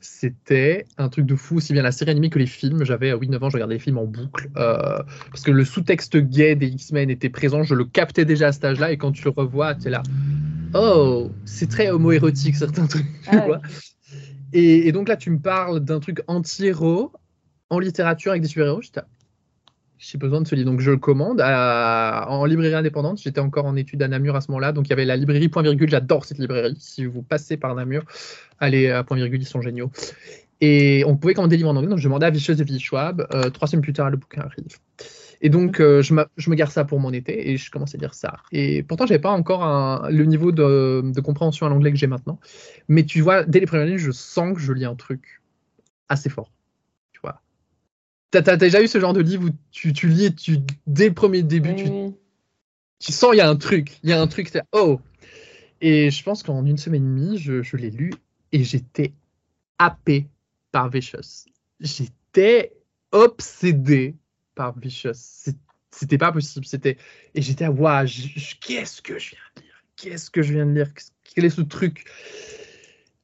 C'était 0.00 0.86
un 0.98 1.08
truc 1.08 1.26
de 1.26 1.34
fou, 1.34 1.56
aussi 1.56 1.72
bien 1.72 1.82
la 1.82 1.90
série 1.90 2.10
animée 2.10 2.30
que 2.30 2.38
les 2.38 2.46
films. 2.46 2.84
J'avais 2.84 3.12
8-9 3.12 3.44
ans, 3.44 3.50
je 3.50 3.56
regardais 3.56 3.74
les 3.74 3.80
films 3.80 3.98
en 3.98 4.04
boucle, 4.04 4.50
euh, 4.56 5.02
parce 5.30 5.42
que 5.42 5.50
le 5.50 5.64
sous-texte 5.64 6.16
gay 6.18 6.54
des 6.54 6.68
X-Men 6.68 7.10
était 7.10 7.30
présent, 7.30 7.62
je 7.62 7.74
le 7.74 7.84
captais 7.84 8.24
déjà 8.24 8.48
à 8.48 8.52
cet 8.52 8.64
âge-là, 8.64 8.92
et 8.92 8.98
quand 8.98 9.12
tu 9.12 9.24
le 9.24 9.30
revois, 9.30 9.74
tu 9.74 9.88
es 9.88 9.90
là, 9.90 10.02
oh, 10.74 11.30
c'est 11.44 11.68
très 11.68 11.90
homo-érotique 11.90 12.56
certains 12.56 12.86
trucs, 12.86 13.06
tu. 13.22 13.36
Et, 14.52 14.88
et 14.88 14.92
donc 14.92 15.08
là, 15.08 15.16
tu 15.16 15.30
me 15.30 15.38
parles 15.38 15.80
d'un 15.80 16.00
truc 16.00 16.22
anti-héros 16.28 17.12
en 17.70 17.78
littérature 17.78 18.30
avec 18.30 18.42
des 18.42 18.48
super-héros. 18.48 18.80
J'étais, 18.80 19.00
j'ai 19.98 20.18
besoin 20.18 20.40
de 20.40 20.46
ce 20.46 20.54
livre. 20.54 20.70
Donc 20.70 20.80
je 20.80 20.90
le 20.90 20.96
commande 20.96 21.40
à- 21.40 22.26
en 22.28 22.44
librairie 22.44 22.74
indépendante. 22.74 23.20
J'étais 23.22 23.40
encore 23.40 23.66
en 23.66 23.76
études 23.76 24.02
à 24.02 24.08
Namur 24.08 24.36
à 24.36 24.40
ce 24.40 24.50
moment-là. 24.50 24.72
Donc 24.72 24.86
il 24.86 24.90
y 24.90 24.92
avait 24.92 25.04
la 25.04 25.16
librairie 25.16 25.48
Point 25.48 25.62
Virgule. 25.62 25.88
J'adore 25.90 26.24
cette 26.24 26.38
librairie. 26.38 26.76
Si 26.78 27.06
vous 27.06 27.22
passez 27.22 27.56
par 27.56 27.74
Namur, 27.74 28.04
allez 28.58 28.90
à 28.90 29.04
Point 29.04 29.16
Virgule, 29.16 29.42
ils 29.42 29.46
sont 29.46 29.60
géniaux. 29.62 29.90
Et 30.60 31.04
on 31.06 31.16
pouvait 31.16 31.34
commander 31.34 31.56
des 31.56 31.58
livres 31.58 31.70
en 31.70 31.76
anglais. 31.76 31.88
Donc 31.88 31.98
je 31.98 32.04
demandais 32.04 32.26
à 32.26 32.30
Vicieuse 32.30 32.56
de 32.56 32.64
Ville 32.64 32.80
Schwab. 32.80 33.26
Euh, 33.34 33.50
trois 33.50 33.68
semaines 33.68 33.82
plus 33.82 33.92
tard, 33.92 34.10
le 34.10 34.16
bouquin 34.16 34.42
arrive. 34.42 34.78
Et 35.42 35.50
donc, 35.50 35.80
euh, 35.80 36.02
je, 36.02 36.14
me 36.14 36.54
garde 36.54 36.70
ça 36.70 36.84
pour 36.84 36.98
mon 36.98 37.12
été 37.12 37.50
et 37.50 37.56
je 37.56 37.70
commence 37.70 37.94
à 37.94 37.98
lire 37.98 38.14
ça. 38.14 38.36
Et 38.52 38.82
pourtant, 38.82 39.06
j'avais 39.06 39.20
pas 39.20 39.30
encore 39.30 39.64
un- 39.64 40.08
le 40.10 40.24
niveau 40.24 40.50
de, 40.52 41.02
de 41.04 41.20
compréhension 41.20 41.66
à 41.66 41.68
l'anglais 41.68 41.92
que 41.92 41.98
j'ai 41.98 42.06
maintenant. 42.06 42.40
Mais 42.88 43.04
tu 43.04 43.20
vois, 43.20 43.44
dès 43.44 43.60
les 43.60 43.66
premières 43.66 43.86
lignes, 43.86 43.98
je 43.98 44.12
sens 44.12 44.54
que 44.54 44.60
je 44.60 44.72
lis 44.72 44.86
un 44.86 44.94
truc 44.94 45.42
assez 46.08 46.30
fort. 46.30 46.50
T'as 48.42 48.56
déjà 48.56 48.82
eu 48.82 48.88
ce 48.88 49.00
genre 49.00 49.12
de 49.12 49.20
livre 49.20 49.44
où 49.48 49.50
tu, 49.70 49.92
tu 49.92 50.08
lis 50.08 50.26
et 50.26 50.34
tu, 50.34 50.58
dès 50.86 51.08
le 51.08 51.14
premier 51.14 51.42
début, 51.42 51.70
Oui, 51.70 51.76
tu, 51.76 51.88
oui. 51.88 52.14
tu 52.98 53.12
sens 53.12 53.30
il 53.34 53.38
y 53.38 53.40
a 53.40 53.48
un 53.48 53.56
truc. 53.56 53.98
Il 54.02 54.10
y 54.10 54.12
a 54.12 54.20
un 54.20 54.26
truc, 54.26 54.48
c'est 54.48 54.62
oh. 54.72 55.00
Et 55.80 56.10
je 56.10 56.22
pense 56.22 56.42
qu'en 56.42 56.64
une 56.64 56.78
semaine 56.78 57.02
et 57.04 57.20
demie, 57.20 57.38
je, 57.38 57.62
je 57.62 57.76
l'ai 57.76 57.90
lu 57.90 58.12
et 58.52 58.64
j'étais 58.64 59.12
happé 59.78 60.28
par 60.72 60.88
Vicious. 60.90 61.46
J'étais 61.80 62.72
obsédé 63.12 64.16
par 64.54 64.78
Vicious. 64.78 65.12
C'était 65.90 66.18
pas 66.18 66.32
possible. 66.32 66.66
C'était 66.66 66.96
et 67.34 67.42
j'étais 67.42 67.64
à 67.64 67.70
waouh, 67.70 68.06
je- 68.06 68.54
qu'est-ce 68.60 69.02
que 69.02 69.18
je 69.18 69.30
viens 69.30 69.40
de 69.56 69.62
lire? 69.62 69.84
Qu'est-ce 69.96 70.30
que 70.30 70.42
je 70.42 70.52
viens 70.52 70.66
de 70.66 70.72
lire? 70.72 70.90
Quel 71.24 71.44
est 71.44 71.50
ce 71.50 71.62
truc? 71.62 72.04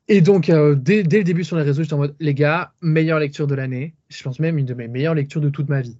Et 0.08 0.20
donc 0.20 0.50
euh, 0.50 0.74
dès, 0.74 1.02
le 1.02 1.24
début 1.24 1.44
sur 1.44 1.56
les 1.56 1.62
réseaux, 1.62 1.82
j'étais 1.82 1.94
en 1.94 1.98
mode 1.98 2.14
les 2.18 2.34
gars, 2.34 2.72
meilleure 2.80 3.18
lecture 3.18 3.46
de 3.46 3.54
l'année. 3.54 3.94
Je 4.08 4.22
pense 4.22 4.40
même 4.40 4.58
une 4.58 4.66
de 4.66 4.74
mes 4.74 4.88
meilleures 4.88 5.14
lectures 5.14 5.40
de 5.40 5.50
toute 5.50 5.68
ma 5.68 5.80
vie. 5.80 5.98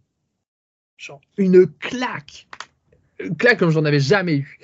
Genre 0.97 1.21
une 1.39 1.67
claque, 1.67 2.49
une 3.21 3.37
claque 3.37 3.59
comme 3.59 3.71
j'en 3.71 3.85
avais 3.85 4.01
jamais 4.01 4.37
eu. 4.37 4.59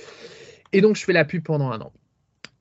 Et 0.73 0.81
donc 0.81 0.97
je 0.97 1.05
fais 1.05 1.13
la 1.13 1.25
pub 1.25 1.43
pendant 1.43 1.71
un 1.71 1.81
an. 1.81 1.93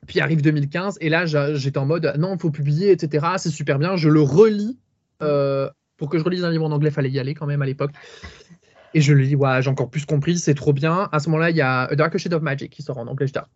Puis 0.07 0.19
arrive 0.19 0.41
2015 0.41 0.99
et 1.01 1.09
là 1.09 1.25
j'étais 1.25 1.77
en 1.77 1.85
mode 1.85 2.13
non, 2.17 2.35
il 2.35 2.39
faut 2.39 2.51
publier, 2.51 2.91
etc. 2.91 3.25
C'est 3.37 3.49
super 3.49 3.79
bien. 3.79 3.95
Je 3.95 4.09
le 4.09 4.21
relis. 4.21 4.77
euh, 5.23 5.69
pour 5.97 6.09
que 6.09 6.19
je 6.19 6.23
relise 6.23 6.43
un 6.43 6.51
livre 6.51 6.63
en 6.63 6.71
anglais, 6.71 6.91
fallait 6.91 7.09
y 7.09 7.19
aller 7.19 7.33
quand 7.33 7.47
même 7.47 7.61
à 7.61 7.65
l'époque. 7.65 7.91
Et 8.93 9.01
je 9.01 9.13
le 9.13 9.21
lis, 9.21 9.35
ouais, 9.35 9.61
j'ai 9.61 9.69
encore 9.69 9.89
plus 9.89 10.05
compris, 10.05 10.37
c'est 10.37 10.53
trop 10.53 10.73
bien. 10.73 11.09
À 11.11 11.19
ce 11.19 11.29
moment-là, 11.29 11.49
il 11.49 11.55
y 11.57 11.61
a 11.61 11.83
A 11.83 11.95
Dark 11.95 12.17
Shade 12.17 12.33
of 12.33 12.41
Magic 12.41 12.71
qui 12.71 12.83
sort 12.83 12.97
en 12.97 13.07
anglais. 13.07 13.27
Ah, 13.35 13.47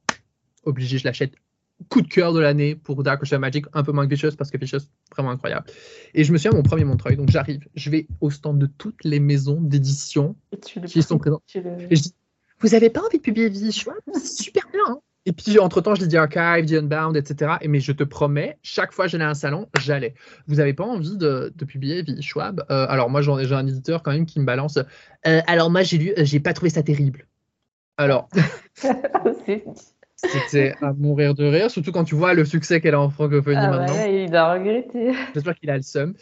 obligé, 0.65 0.97
je 0.97 1.05
l'achète. 1.05 1.33
Coup 1.89 2.01
de 2.01 2.07
cœur 2.07 2.33
de 2.33 2.39
l'année 2.39 2.75
pour 2.75 3.01
Dark 3.03 3.21
of 3.23 3.31
Magic, 3.33 3.65
un 3.73 3.83
peu 3.83 3.91
moins 3.91 4.05
que 4.05 4.13
Vicious 4.13 4.35
parce 4.37 4.51
que 4.51 4.57
Vicious, 4.57 4.79
vraiment 5.15 5.31
incroyable. 5.31 5.65
Et 6.13 6.23
je 6.23 6.31
me 6.31 6.37
souviens, 6.37 6.51
mon 6.51 6.63
premier 6.63 6.83
Montreuil, 6.83 7.17
donc 7.17 7.29
j'arrive, 7.29 7.67
je 7.75 7.89
vais 7.89 8.07
au 8.19 8.29
stand 8.29 8.59
de 8.59 8.65
toutes 8.67 9.03
les 9.03 9.19
maisons 9.19 9.59
d'édition 9.61 10.35
qui 10.87 11.01
sont 11.03 11.17
présentes. 11.17 11.43
le- 11.55 11.61
Et 11.91 11.95
je 11.95 12.01
dis, 12.03 12.13
vous 12.59 12.75
avez 12.75 12.89
pas 12.89 13.01
envie 13.01 13.17
de 13.17 13.23
publier 13.23 13.51
Schwab 13.71 13.95
C'est 14.13 14.43
super 14.43 14.63
bien. 14.71 14.81
hein 14.87 14.99
et 15.27 15.33
puis, 15.33 15.59
entre-temps, 15.59 15.93
je 15.93 16.01
lis 16.01 16.07
The 16.09 16.15
Archive, 16.15 16.65
The 16.65 16.81
Unbound, 16.81 17.15
etc. 17.15 17.51
Et, 17.61 17.67
mais 17.67 17.79
je 17.79 17.91
te 17.91 18.03
promets, 18.03 18.57
chaque 18.63 18.91
fois 18.91 19.05
que 19.05 19.11
j'allais 19.11 19.23
à 19.23 19.29
un 19.29 19.33
salon, 19.35 19.67
j'allais. 19.79 20.15
Vous 20.47 20.59
avez 20.59 20.73
pas 20.73 20.83
envie 20.83 21.15
de, 21.15 21.53
de 21.55 21.65
publier 21.65 22.01
Vie 22.01 22.19
Schwab 22.23 22.65
Euh, 22.71 22.87
Alors, 22.89 23.07
moi, 23.11 23.21
j'ai 23.21 23.31
un 23.53 23.67
éditeur 23.67 24.01
quand 24.01 24.11
même 24.13 24.25
qui 24.25 24.39
me 24.39 24.45
balance. 24.45 24.77
Euh, 25.27 25.41
alors, 25.45 25.69
moi, 25.69 25.83
j'ai 25.83 25.99
lu, 25.99 26.09
euh, 26.17 26.25
j'ai 26.25 26.39
pas 26.39 26.53
trouvé 26.53 26.71
ça 26.71 26.81
terrible. 26.81 27.27
Alors, 27.97 28.29
c'était 30.27 30.75
à 30.81 30.93
mourir 30.93 31.33
de 31.33 31.45
rire, 31.45 31.71
surtout 31.71 31.91
quand 31.91 32.03
tu 32.03 32.15
vois 32.15 32.33
le 32.33 32.45
succès 32.45 32.79
qu'elle 32.81 32.93
a 32.93 32.99
en 33.01 33.09
francophonie 33.09 33.57
Ah 33.59 33.69
maintenant. 33.71 34.05
il 34.05 34.35
a 34.35 34.53
regretté. 34.53 35.13
J'espère 35.33 35.55
qu'il 35.55 35.69
a 35.69 35.77
le 35.77 35.83
seum. 35.83 36.13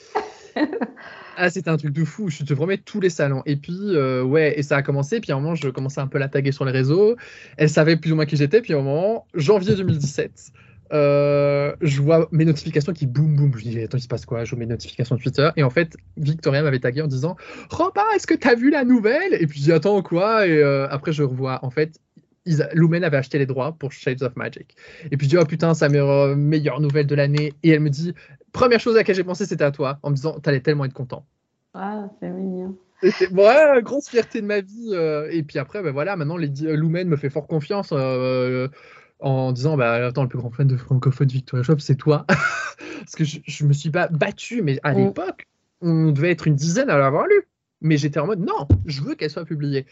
ah, 1.38 1.50
c'était 1.50 1.70
un 1.70 1.78
truc 1.78 1.94
de 1.94 2.04
fou. 2.06 2.30
Je 2.30 2.44
te 2.44 2.54
promets 2.54 2.78
tous 2.78 3.00
les 3.00 3.10
salons. 3.10 3.44
Et 3.46 3.56
puis, 3.56 3.78
euh, 3.82 4.24
ouais, 4.24 4.58
et 4.58 4.64
ça 4.64 4.78
a 4.78 4.82
commencé. 4.82 5.20
Puis 5.20 5.32
à 5.32 5.36
un 5.36 5.40
moment, 5.40 5.56
je 5.56 5.70
commençais 5.70 6.02
un 6.02 6.08
peu 6.08 6.18
à 6.18 6.20
la 6.20 6.28
taguer 6.30 6.52
sur 6.52 6.66
les 6.66 6.72
réseaux. 6.72 7.16
Elle 7.58 7.70
savait 7.70 7.98
plus 7.98 8.12
ou 8.12 8.16
moins 8.16 8.26
qui 8.26 8.38
j'étais. 8.38 8.62
Puis 8.62 8.74
à 8.74 8.78
un 8.78 8.82
moment, 8.82 9.26
janvier 9.34 9.76
2017, 9.76 10.52
euh, 10.92 11.76
je 11.82 12.02
vois 12.02 12.28
mes 12.32 12.46
notifications 12.46 12.94
qui 12.94 13.06
boum 13.06 13.36
boum. 13.36 13.52
Je 13.58 13.64
dis, 13.64 13.80
attends, 13.82 13.98
il 13.98 14.02
se 14.02 14.08
passe 14.08 14.26
quoi? 14.26 14.44
Je 14.44 14.50
vois 14.52 14.60
mes 14.60 14.66
notifications 14.66 15.18
Twitter. 15.18 15.50
Et 15.56 15.64
en 15.64 15.70
fait, 15.70 15.96
Victoria 16.18 16.64
m'avait 16.64 16.80
tagué 16.80 17.02
en 17.02 17.08
disant, 17.08 17.36
Robin, 17.70 18.02
est-ce 18.16 18.28
que 18.28 18.34
t'as 18.34 18.56
vu 18.56 18.70
la 18.72 18.84
nouvelle? 18.84 19.36
Et 19.40 19.46
puis 19.48 19.60
je 19.60 19.66
dis, 19.66 19.72
attends, 19.72 20.02
quoi? 20.02 20.48
Et 20.48 20.58
euh, 20.64 20.88
après, 20.90 21.14
je 21.14 21.24
revois. 21.24 21.60
En 21.64 21.70
fait, 21.70 22.00
ils 22.50 22.68
Lumen 22.74 23.04
avait 23.04 23.18
acheté 23.18 23.38
les 23.38 23.46
droits 23.46 23.74
pour 23.74 23.92
Shades 23.92 24.24
of 24.24 24.36
Magic. 24.36 24.76
Et 25.12 25.18
puis 25.18 25.26
je 25.28 25.30
dis, 25.30 25.38
oh 25.38 25.46
putain, 25.46 25.72
la 25.80 25.90
meilleure, 25.90 26.36
meilleure 26.36 26.82
nouvelle 26.82 27.08
de 27.08 27.16
l'année. 27.16 27.54
Et 27.64 27.70
elle 27.70 27.80
me 27.80 27.90
dit, 27.90 28.14
première 28.52 28.80
chose 28.80 28.96
à 28.96 29.00
laquelle 29.00 29.16
j'ai 29.16 29.24
pensé, 29.24 29.46
c'était 29.46 29.64
à 29.64 29.72
toi, 29.72 30.00
en 30.04 30.10
me 30.10 30.16
disant, 30.16 30.40
t'allais 30.40 30.60
tellement 30.62 30.86
être 30.86 30.94
content. 30.94 31.26
Ah, 31.74 32.08
c'est 32.20 32.30
mignon. 32.30 32.76
Ouais, 33.32 33.82
grosse 33.82 34.10
fierté 34.10 34.42
de 34.42 34.46
ma 34.48 34.62
vie. 34.62 34.90
euh, 34.94 35.30
et 35.32 35.44
puis 35.44 35.60
après, 35.60 35.82
ben 35.82 35.92
voilà, 35.92 36.16
maintenant, 36.18 36.36
les, 36.38 36.50
euh, 36.66 36.76
Lumen 36.76 37.08
me 37.08 37.16
fait 37.16 37.30
fort 37.30 37.48
confiance 37.48 37.90
euh, 37.94 38.68
en 39.20 39.52
disant, 39.52 39.78
bah 39.78 40.08
attends, 40.08 40.24
le 40.24 40.30
plus 40.30 40.40
grand 40.40 40.52
fan 40.52 40.68
de 40.68 40.76
francophone 40.76 41.28
de 41.28 41.34
Victoria 41.34 41.64
Shop, 41.64 41.80
c'est 41.80 41.96
toi. 41.96 42.26
Parce 43.00 43.16
que 43.16 43.24
je, 43.24 43.40
je 43.46 43.66
me 43.66 43.74
suis 43.74 43.90
pas 43.90 44.08
battu, 44.10 44.62
mais 44.62 44.80
à 44.84 44.94
Mm. 44.94 44.98
l'époque, 44.98 45.48
on 45.82 46.12
devait 46.12 46.32
être 46.32 46.48
une 46.48 46.56
dizaine 46.56 46.90
à 46.90 46.98
l'avoir 46.98 47.28
lu. 47.28 47.48
Mais 47.82 47.96
j'étais 47.96 48.20
en 48.20 48.26
mode, 48.28 48.42
non, 48.42 48.68
je 48.86 49.02
veux 49.02 49.16
qu'elle 49.16 49.30
soit 49.30 49.46
publiée. 49.46 49.86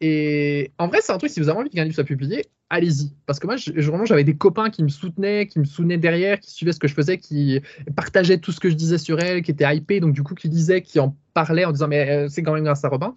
Et 0.00 0.72
en 0.78 0.88
vrai, 0.88 0.98
c'est 1.02 1.12
un 1.12 1.18
truc, 1.18 1.30
si 1.30 1.40
vous 1.40 1.48
avez 1.48 1.58
envie 1.58 1.70
qu'un 1.70 1.84
livre 1.84 1.94
soit 1.94 2.04
publié, 2.04 2.44
allez-y. 2.68 3.12
Parce 3.26 3.38
que 3.38 3.46
moi, 3.46 3.56
je- 3.56 3.72
vraiment, 3.72 4.04
j'avais 4.04 4.24
des 4.24 4.36
copains 4.36 4.68
qui 4.70 4.82
me 4.82 4.88
soutenaient, 4.88 5.46
qui 5.46 5.58
me 5.58 5.64
soutenaient 5.64 5.96
derrière, 5.98 6.38
qui 6.40 6.50
suivaient 6.50 6.72
ce 6.72 6.78
que 6.78 6.88
je 6.88 6.94
faisais, 6.94 7.18
qui 7.18 7.60
partageaient 7.94 8.38
tout 8.38 8.52
ce 8.52 8.60
que 8.60 8.68
je 8.68 8.74
disais 8.74 8.98
sur 8.98 9.18
elle, 9.20 9.42
qui 9.42 9.50
étaient 9.52 9.74
hypés, 9.74 10.00
donc 10.00 10.12
du 10.12 10.22
coup, 10.22 10.34
qui 10.34 10.48
lisaient, 10.48 10.82
qui 10.82 11.00
en 11.00 11.16
parlaient 11.34 11.64
en 11.64 11.72
disant, 11.72 11.88
mais 11.88 12.10
euh, 12.10 12.28
c'est 12.28 12.42
quand 12.42 12.52
même 12.52 12.64
grâce 12.64 12.84
à 12.84 12.88
Robin. 12.88 13.14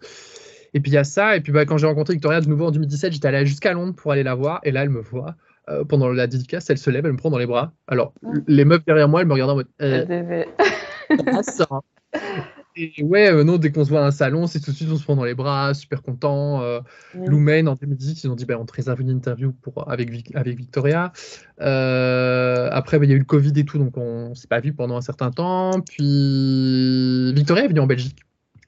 Et 0.74 0.80
puis 0.80 0.92
il 0.92 0.94
y 0.94 0.98
a 0.98 1.04
ça, 1.04 1.36
et 1.36 1.42
puis 1.42 1.52
bah, 1.52 1.66
quand 1.66 1.78
j'ai 1.78 1.88
rencontré 1.88 2.14
Victoria 2.14 2.42
de 2.42 2.48
nouveau 2.48 2.68
en 2.68 2.72
2017, 2.72 3.12
j'étais 3.12 3.28
allé 3.28 3.46
jusqu'à 3.46 3.74
Londres 3.74 3.96
pour 3.96 4.12
aller 4.12 4.24
la 4.24 4.36
voir, 4.36 4.60
et 4.64 4.72
là, 4.72 4.84
elle 4.84 4.90
me 4.90 5.02
voit. 5.02 5.36
euh, 5.70 5.84
pendant 5.84 6.10
la 6.10 6.26
dédicace, 6.28 6.68
elle 6.72 6.78
se 6.80 6.90
lève, 6.90 7.06
elle 7.06 7.12
me 7.12 7.18
prend 7.18 7.30
dans 7.30 7.38
les 7.38 7.46
bras. 7.46 7.74
Alors, 7.88 8.14
les 8.48 8.66
meufs 8.66 8.84
derrière 8.86 9.08
moi, 9.10 9.22
elles 9.22 9.28
me 9.28 9.34
regardent 9.34 9.52
en 9.52 9.56
mode. 9.56 9.68
euh, 9.82 10.06
ça. 11.44 11.68
Et 12.76 13.04
ouais, 13.04 13.30
euh, 13.32 13.44
non, 13.44 13.58
dès 13.58 13.72
qu'on 13.72 13.84
se 13.84 13.90
voit 13.90 14.02
à 14.04 14.08
un 14.08 14.12
salon, 14.12 14.48
c'est 14.48 14.60
tout 14.60 14.72
de 14.72 14.76
suite 14.76 14.90
on 14.92 14.96
se 14.98 15.04
prend 15.04 15.16
dans 15.16 15.24
les 15.26 15.34
bras, 15.34 15.74
super 15.74 16.02
content. 16.02 16.62
Euh, 16.62 16.80
Lumen 17.14 17.68
en 17.68 17.76
2018, 17.76 18.24
ils 18.24 18.30
ont 18.30 18.36
dit 18.36 18.46
ben, 18.46 18.58
on 18.58 18.66
te 18.66 18.74
réserve 18.74 19.02
une 19.02 19.10
interview 19.10 19.52
pour, 19.52 19.90
avec, 19.92 20.10
Vic- 20.12 20.36
avec 20.36 20.56
Victoria. 20.58 21.12
Euh, 21.62 22.70
après, 22.72 23.00
ben, 23.00 23.06
il 23.06 23.10
y 23.10 23.14
a 23.14 23.16
eu 23.16 23.20
le 23.20 23.26
Covid 23.26 23.54
et 23.56 23.66
tout, 23.66 23.78
donc 23.80 23.98
on 23.98 24.34
s'est 24.36 24.48
pas 24.48 24.60
vu 24.60 24.74
pendant 24.74 24.96
un 24.98 25.02
certain 25.02 25.32
temps. 25.32 25.82
Puis 25.82 27.34
Victoria 27.34 27.66
est 27.66 27.70
venue 27.70 27.80
en 27.82 27.88
Belgique 27.88 28.20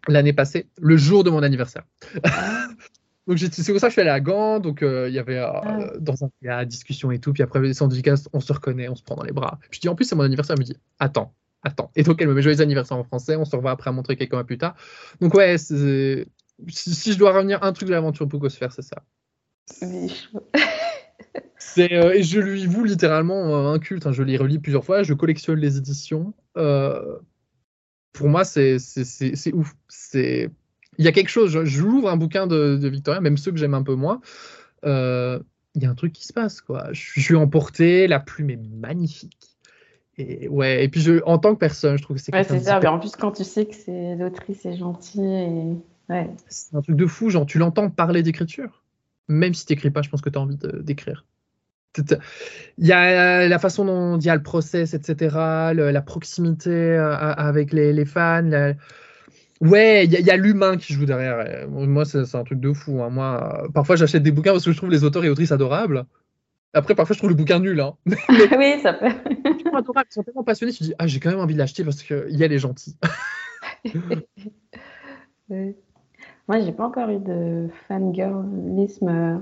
l'année 0.08 0.34
passée, 0.34 0.68
le 0.82 0.98
jour 0.98 1.24
de 1.24 1.30
mon 1.30 1.44
anniversaire. 1.44 1.84
Ah, 2.24 2.68
Donc 3.28 3.38
c'est 3.38 3.72
pour 3.72 3.80
ça 3.80 3.88
que 3.88 3.92
je 3.92 3.94
suis 3.94 4.02
allé 4.02 4.10
à 4.10 4.20
Gand, 4.20 4.60
donc 4.60 4.82
euh, 4.82 5.08
il 5.08 5.14
y 5.14 5.20
avait 5.20 5.38
euh, 5.38 5.46
Ah. 5.54 5.78
dans 6.00 6.24
un 6.24 6.30
y 6.42 6.50
a 6.50 6.66
discussion 6.66 7.12
et 7.12 7.20
tout, 7.20 7.34
puis 7.34 7.44
après 7.44 7.62
les 7.62 7.76
syndicats, 7.76 8.16
on 8.34 8.40
se 8.40 8.52
reconnaît, 8.52 8.90
on 8.90 8.96
se 8.96 9.04
prend 9.04 9.14
dans 9.16 9.24
les 9.24 9.32
bras. 9.32 9.60
Je 9.70 9.80
dis 9.80 9.88
en 9.88 9.94
plus 9.96 10.06
c'est 10.06 10.16
mon 10.16 10.24
anniversaire, 10.24 10.56
elle 10.56 10.62
me 10.62 10.66
dit 10.66 10.76
attends, 10.98 11.32
attends. 11.64 11.92
Et 11.96 12.04
donc 12.04 12.22
elle 12.22 12.28
me 12.28 12.34
met 12.34 12.42
joyeux 12.42 12.62
anniversaire 12.62 12.98
en 12.98 13.04
français, 13.04 13.36
on 13.36 13.46
se 13.46 13.56
revoit 13.56 13.72
après 13.72 13.90
à 13.90 13.94
montrer 13.94 14.16
quelques 14.18 14.34
mois 14.34 14.44
plus 14.44 14.58
tard. 14.58 14.76
Donc 15.22 15.34
ouais, 15.34 15.58
si, 15.58 16.26
si 16.70 17.14
je 17.14 17.18
dois 17.18 17.32
revenir 17.34 17.64
un 17.64 17.74
truc 17.74 17.88
de 17.88 17.94
l'aventure 17.94 18.28
Poukosphère, 18.28 18.72
c'est 18.72 18.82
ça. 18.84 19.04
C'est, 21.58 21.94
euh, 21.94 22.14
et 22.14 22.24
je 22.24 22.40
lui 22.40 22.66
voue 22.66 22.84
littéralement 22.84 23.70
euh, 23.70 23.74
un 23.74 23.80
culte. 23.80 24.06
hein. 24.08 24.12
Je 24.12 24.24
les 24.24 24.36
relis 24.38 24.60
plusieurs 24.60 24.84
fois. 24.84 25.04
Je 25.04 25.14
collectionne 25.14 25.60
les 25.60 25.78
éditions. 25.78 26.34
Euh, 26.58 27.18
pour 28.14 28.28
moi, 28.28 28.44
c'est 28.44 28.80
c'est- 28.80 29.06
c'est- 29.06 29.36
c'est 29.36 29.54
ouf. 29.54 29.74
C'est 29.88 30.50
il 30.98 31.06
y 31.06 31.08
a 31.08 31.12
quelque 31.14 31.30
chose. 31.30 31.52
Je, 31.52 31.64
je 31.66 31.82
l'ouvre 31.84 32.10
un 32.10 32.18
bouquin 32.18 32.48
de, 32.48 32.76
de 32.76 32.88
Victoria, 32.90 33.22
même 33.22 33.38
ceux 33.38 33.52
que 33.52 33.58
j'aime 33.58 33.74
un 33.76 33.84
peu 33.84 33.96
moins. 33.96 34.20
euh, 34.86 35.40
Il 35.76 35.84
y 35.84 35.86
a 35.86 35.90
un 35.90 35.96
truc 35.96 36.12
qui 36.14 36.26
se 36.28 36.34
passe, 36.34 36.60
quoi. 36.62 36.92
Je, 36.92 37.12
je 37.16 37.22
suis 37.22 37.36
emporté. 37.36 38.08
La 38.08 38.20
plume 38.20 38.50
est 38.50 38.58
magnifique. 38.58 39.51
Et 40.18 40.48
ouais. 40.48 40.84
Et 40.84 40.90
puis 40.90 41.02
je, 41.02 41.22
en 41.26 41.38
tant 41.38 41.54
que 41.54 41.60
personne, 41.60 41.98
je 41.98 42.04
trouve 42.04 42.18
que 42.18 42.24
c'est 42.24 42.34
Ouais, 42.34 42.44
c'est 42.44 42.60
ça. 42.60 42.80
Mais 42.80 42.88
en 42.88 43.00
plus, 43.00 43.16
quand 43.16 43.32
tu 43.32 43.44
sais 43.44 43.66
que 43.66 43.76
c'est 43.76 44.16
l'autrice 44.16 44.66
est 44.66 44.78
gentille 44.78 45.24
et. 45.24 45.76
Ouais. 46.10 46.30
c'est 46.48 46.76
un 46.76 46.82
truc 46.82 46.98
de 46.98 47.06
fou. 47.06 47.30
Genre, 47.30 47.46
tu 47.46 47.58
l'entends 47.58 47.90
parler 47.90 48.22
d'écriture. 48.22 48.84
Même 49.28 49.54
si 49.54 49.66
t'écris 49.66 49.92
pas, 49.92 50.02
je 50.02 50.10
pense 50.10 50.22
que 50.22 50.30
tu 50.30 50.38
as 50.38 50.42
envie 50.42 50.58
d'écrire. 50.82 51.26
Il 51.98 52.88
y 52.88 52.92
a 52.92 53.48
la 53.48 53.60
façon 53.60 53.86
dont 53.86 54.18
il 54.18 54.26
y 54.26 54.30
a 54.30 54.36
le 54.36 54.44
process, 54.44 54.94
etc., 54.94 55.36
la 55.74 56.02
proximité 56.02 56.96
avec 56.98 57.74
les, 57.74 58.06
fans. 58.06 58.74
Ouais, 59.62 60.06
il 60.06 60.12
y 60.12 60.32
a, 60.32 60.38
l'humain 60.38 60.78
qui 60.78 60.94
joue 60.94 61.06
derrière. 61.06 61.68
Moi, 61.70 62.06
c'est 62.06 62.36
un 62.36 62.44
truc 62.44 62.60
de 62.60 62.74
fou. 62.74 63.02
Hein. 63.04 63.10
Moi, 63.10 63.68
parfois, 63.74 63.96
j'achète 63.96 64.24
des 64.24 64.32
bouquins 64.32 64.54
parce 64.54 64.66
que 64.66 64.72
je 64.72 64.78
trouve 64.78 64.90
les 64.90 65.04
auteurs 65.04 65.24
et 65.24 65.30
autrices 65.30 65.52
adorables. 65.52 66.06
Après, 66.74 66.96
parfois, 66.96 67.14
je 67.14 67.20
trouve 67.20 67.30
le 67.30 67.36
bouquin 67.36 67.60
nul. 67.60 67.80
Hein. 67.80 67.96
oui, 68.06 68.80
ça 68.82 68.94
peut. 68.94 69.10
Sont 69.10 69.76
adorables, 69.76 70.08
ils 70.10 70.14
sont 70.14 70.24
tellement 70.24 70.44
passionnés. 70.44 70.72
Tu 70.72 70.84
dis, 70.84 70.94
ah, 71.00 71.08
j'ai 71.08 71.20
quand 71.20 71.30
même 71.30 71.40
envie 71.40 71.54
de 71.54 71.60
l'acheter 71.60 71.84
parce 71.84 72.02
qu'il 72.02 72.42
est 72.42 72.58
gentil. 72.58 72.96
oui. 75.50 75.76
Moi, 76.48 76.60
j'ai 76.60 76.72
pas 76.72 76.86
encore 76.86 77.10
eu 77.10 77.20
de 77.20 77.68
fangirlisme 77.88 79.08
euh, 79.08 79.38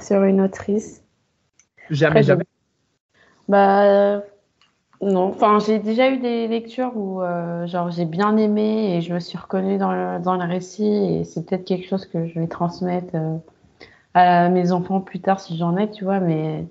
sur 0.00 0.22
une 0.24 0.40
autrice. 0.40 1.02
Jamais, 1.90 2.22
jamais. 2.22 2.44
Bah, 3.48 4.22
non. 5.00 5.28
Enfin, 5.28 5.58
j'ai 5.58 5.78
déjà 5.78 6.10
eu 6.10 6.18
des 6.18 6.48
lectures 6.48 6.96
où, 6.96 7.22
euh, 7.22 7.66
genre, 7.66 7.90
j'ai 7.90 8.04
bien 8.04 8.36
aimé 8.36 8.96
et 8.96 9.00
je 9.00 9.14
me 9.14 9.20
suis 9.20 9.38
reconnue 9.38 9.78
dans 9.78 9.92
le, 9.92 10.20
dans 10.20 10.36
le 10.36 10.44
récit 10.44 10.86
et 10.86 11.24
c'est 11.24 11.46
peut-être 11.46 11.64
quelque 11.64 11.86
chose 11.86 12.06
que 12.06 12.26
je 12.26 12.40
vais 12.40 12.48
transmettre 12.48 13.14
euh, 13.14 13.36
à 14.16 14.48
mes 14.48 14.72
enfants 14.72 15.02
plus 15.02 15.20
tard 15.20 15.40
si 15.40 15.58
j'en 15.58 15.76
ai, 15.76 15.90
tu 15.90 16.04
vois, 16.04 16.20
mais 16.20 16.64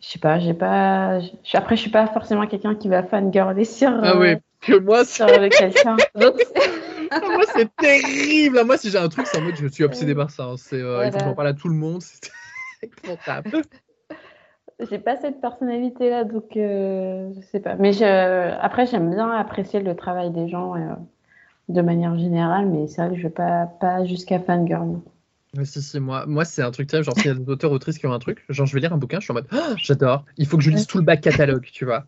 je 0.00 0.08
sais 0.08 0.18
pas, 0.18 0.38
j'ai 0.38 0.52
pas. 0.52 1.18
Après, 1.54 1.74
je 1.74 1.80
suis 1.80 1.90
pas 1.90 2.06
forcément 2.06 2.46
quelqu'un 2.46 2.74
qui 2.74 2.88
va 2.88 3.02
fangirler 3.02 3.64
sur. 3.64 3.90
Ah 4.02 4.18
oui, 4.18 4.36
que 4.60 4.78
moi, 4.78 5.04
sur 5.04 5.26
quelqu'un. 5.26 5.96
Ah, 7.12 7.18
moi, 7.22 7.42
c'est 7.52 7.68
terrible. 7.74 8.62
Moi, 8.64 8.78
si 8.78 8.88
j'ai 8.88 8.98
un 8.98 9.08
truc, 9.08 9.26
c'est 9.26 9.38
en 9.38 9.40
mode 9.40 9.56
je 9.56 9.66
suis 9.66 9.82
obsédé 9.82 10.14
par 10.14 10.30
ça. 10.30 10.44
Hein. 10.44 10.54
C'est, 10.56 10.80
euh, 10.80 11.06
Il 11.06 11.10
faut 11.10 11.18
que 11.18 11.24
j'en 11.24 11.34
parle 11.34 11.48
à 11.48 11.54
tout 11.54 11.66
le 11.68 11.74
monde. 11.74 12.02
C'est 12.02 12.30
épouvantable. 12.84 13.62
J'ai 14.88 15.00
pas 15.00 15.16
cette 15.16 15.40
personnalité-là, 15.40 16.22
donc 16.22 16.56
euh, 16.56 17.32
je 17.34 17.40
sais 17.48 17.58
pas. 17.58 17.74
Mais 17.74 17.92
je... 17.92 18.04
après, 18.60 18.86
j'aime 18.86 19.10
bien 19.10 19.28
apprécier 19.28 19.80
le 19.80 19.96
travail 19.96 20.30
des 20.30 20.48
gens 20.48 20.76
euh, 20.76 20.94
de 21.68 21.82
manière 21.82 22.16
générale, 22.16 22.66
mais 22.66 22.86
c'est 22.86 23.02
vrai 23.02 23.10
que 23.10 23.16
je 23.16 23.24
vais 23.24 23.34
pas, 23.34 23.66
pas 23.66 24.04
jusqu'à 24.04 24.38
fangirl. 24.38 25.00
Mais 25.56 25.64
si, 25.64 25.82
si, 25.82 25.98
moi, 25.98 26.26
moi 26.26 26.44
c'est 26.44 26.62
un 26.62 26.70
truc 26.70 26.88
terrible. 26.88 27.04
Genre, 27.06 27.16
s'il 27.16 27.26
y 27.26 27.30
a 27.30 27.34
des 27.34 27.50
auteurs, 27.50 27.72
autrices 27.72 27.98
qui 27.98 28.06
ont 28.06 28.12
un 28.12 28.18
truc, 28.18 28.44
genre, 28.48 28.66
je 28.66 28.74
vais 28.74 28.80
lire 28.80 28.92
un 28.92 28.98
bouquin, 28.98 29.18
je 29.18 29.24
suis 29.24 29.32
en 29.32 29.34
mode, 29.34 29.48
oh, 29.52 29.74
j'adore, 29.76 30.24
il 30.36 30.46
faut 30.46 30.56
que 30.56 30.62
je 30.62 30.70
lise 30.70 30.86
tout 30.86 30.98
le 30.98 31.04
bac 31.04 31.20
catalogue, 31.20 31.66
tu 31.72 31.84
vois. 31.84 32.06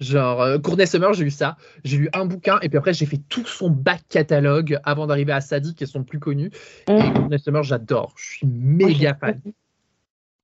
Genre, 0.00 0.42
euh, 0.42 0.58
Courtney 0.58 0.86
Summer, 0.86 1.12
j'ai 1.14 1.22
lu 1.22 1.30
ça. 1.30 1.56
J'ai 1.84 1.96
lu 1.96 2.08
un 2.12 2.26
bouquin 2.26 2.58
et 2.60 2.68
puis 2.68 2.76
après, 2.76 2.92
j'ai 2.92 3.06
fait 3.06 3.20
tout 3.28 3.46
son 3.46 3.70
bac 3.70 4.02
catalogue 4.08 4.80
avant 4.82 5.06
d'arriver 5.06 5.32
à 5.32 5.40
Sadie, 5.40 5.74
qui 5.74 5.84
est 5.84 5.86
son 5.86 6.02
plus 6.02 6.18
connu. 6.18 6.50
Et. 6.88 6.98
Courtney 6.98 7.38
Summer, 7.38 7.62
j'adore. 7.62 8.12
Je 8.16 8.24
suis 8.24 8.46
méga 8.46 9.14
fan. 9.14 9.40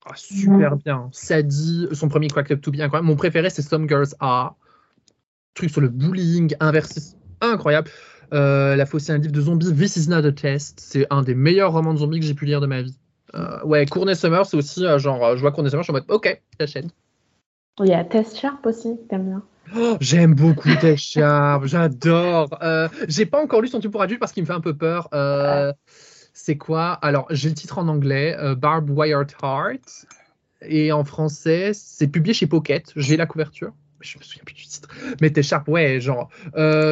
Ah, 0.06 0.12
super 0.14 0.76
bien. 0.76 1.08
Sadie, 1.12 1.88
son 1.92 2.08
premier 2.08 2.28
Quack 2.28 2.46
Club 2.46 2.60
to 2.60 2.70
Be, 2.70 2.80
incroyable. 2.80 3.08
Mon 3.08 3.16
préféré, 3.16 3.50
c'est 3.50 3.62
Some 3.62 3.88
Girls 3.88 4.14
Are. 4.20 4.56
Truc 5.54 5.70
sur 5.70 5.80
le 5.80 5.88
bullying 5.88 6.54
inversé, 6.60 7.16
incroyable. 7.40 7.90
Euh, 8.32 8.76
la 8.76 8.86
fausse, 8.86 9.04
c'est 9.04 9.12
un 9.12 9.18
livre 9.18 9.32
de 9.32 9.40
zombies. 9.40 9.72
This 9.74 9.96
is 9.96 10.08
not 10.08 10.24
a 10.26 10.32
test. 10.32 10.80
C'est 10.80 11.06
un 11.10 11.22
des 11.22 11.34
meilleurs 11.34 11.72
romans 11.72 11.94
de 11.94 11.98
zombies 11.98 12.20
que 12.20 12.26
j'ai 12.26 12.34
pu 12.34 12.44
lire 12.44 12.60
de 12.60 12.66
ma 12.66 12.82
vie. 12.82 12.96
Euh, 13.34 13.62
ouais, 13.64 13.84
Courtney 13.86 14.16
Summer, 14.16 14.46
c'est 14.46 14.56
aussi 14.56 14.84
genre, 14.98 15.36
je 15.36 15.40
vois 15.40 15.52
Courtney 15.52 15.70
Summer, 15.70 15.82
je 15.82 15.86
suis 15.86 15.92
en 15.92 16.00
mode, 16.00 16.04
ok, 16.08 16.40
j'achète. 16.58 16.86
Il 17.80 17.86
y 17.86 17.94
a 17.94 18.04
Test 18.04 18.38
Sharp 18.38 18.64
aussi, 18.66 18.98
t'aimes 19.08 19.26
bien. 19.26 19.42
Oh, 19.76 19.96
j'aime 20.00 20.34
beaucoup 20.34 20.74
Test 20.80 21.04
Sharp, 21.04 21.64
j'adore. 21.66 22.58
Euh, 22.62 22.88
j'ai 23.06 23.26
pas 23.26 23.42
encore 23.42 23.60
lu 23.60 23.68
son 23.68 23.80
truc 23.80 23.92
pour 23.92 24.02
adulte 24.02 24.20
parce 24.20 24.32
qu'il 24.32 24.42
me 24.42 24.46
fait 24.46 24.54
un 24.54 24.60
peu 24.60 24.76
peur. 24.76 25.08
Euh, 25.12 25.72
c'est 26.32 26.56
quoi? 26.56 26.92
Alors, 26.92 27.26
j'ai 27.30 27.48
le 27.48 27.54
titre 27.54 27.78
en 27.78 27.88
anglais, 27.88 28.36
euh, 28.38 28.54
Barb 28.54 28.90
Wired 28.90 29.30
Heart. 29.42 30.06
Et 30.62 30.90
en 30.90 31.04
français, 31.04 31.70
c'est 31.72 32.08
publié 32.08 32.34
chez 32.34 32.46
Pocket. 32.46 32.92
J'ai 32.96 33.16
la 33.16 33.26
couverture. 33.26 33.72
Je 34.00 34.18
me 34.18 34.22
souviens 34.22 34.42
plus 34.44 34.54
du 34.54 34.64
titre. 34.64 34.88
Mais 35.20 35.30
Test 35.30 35.48
Sharp, 35.48 35.68
ouais, 35.68 36.00
genre. 36.00 36.28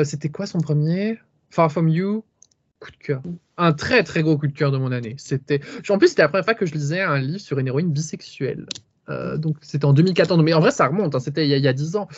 C'était 0.05 0.29
quoi 0.29 0.47
son 0.47 0.61
premier? 0.61 1.19
Far 1.51 1.71
From 1.71 1.89
You? 1.89 2.25
Coup 2.81 2.91
de 2.91 2.97
cœur. 2.97 3.23
Un 3.57 3.73
très 3.73 4.03
très 4.03 4.23
gros 4.23 4.37
coup 4.37 4.47
de 4.47 4.53
cœur 4.53 4.71
de 4.71 4.79
mon 4.79 4.93
année. 4.93 5.15
C'était. 5.19 5.61
En 5.89 5.99
plus, 5.99 6.09
c'était 6.09 6.23
la 6.23 6.29
première 6.29 6.45
fois 6.45 6.55
que 6.55 6.67
je 6.67 6.75
lisais 6.75 7.01
un 7.01 7.19
livre 7.19 7.41
sur 7.41 7.59
une 7.59 7.69
héroïne 7.69 7.91
bisexuelle. 7.91 8.67
Euh, 9.09 9.37
donc 9.37 9.57
c'était 9.61 9.85
en 9.85 9.93
2014, 9.93 10.43
mais 10.43 10.53
en 10.53 10.61
vrai 10.61 10.73
ça 10.73 10.89
remonte, 10.89 11.15
hein, 11.15 11.21
c'était 11.21 11.47
il, 11.47 11.59
y 11.61 11.69
a 11.69 11.73
10 11.73 11.97
ans. 11.97 12.09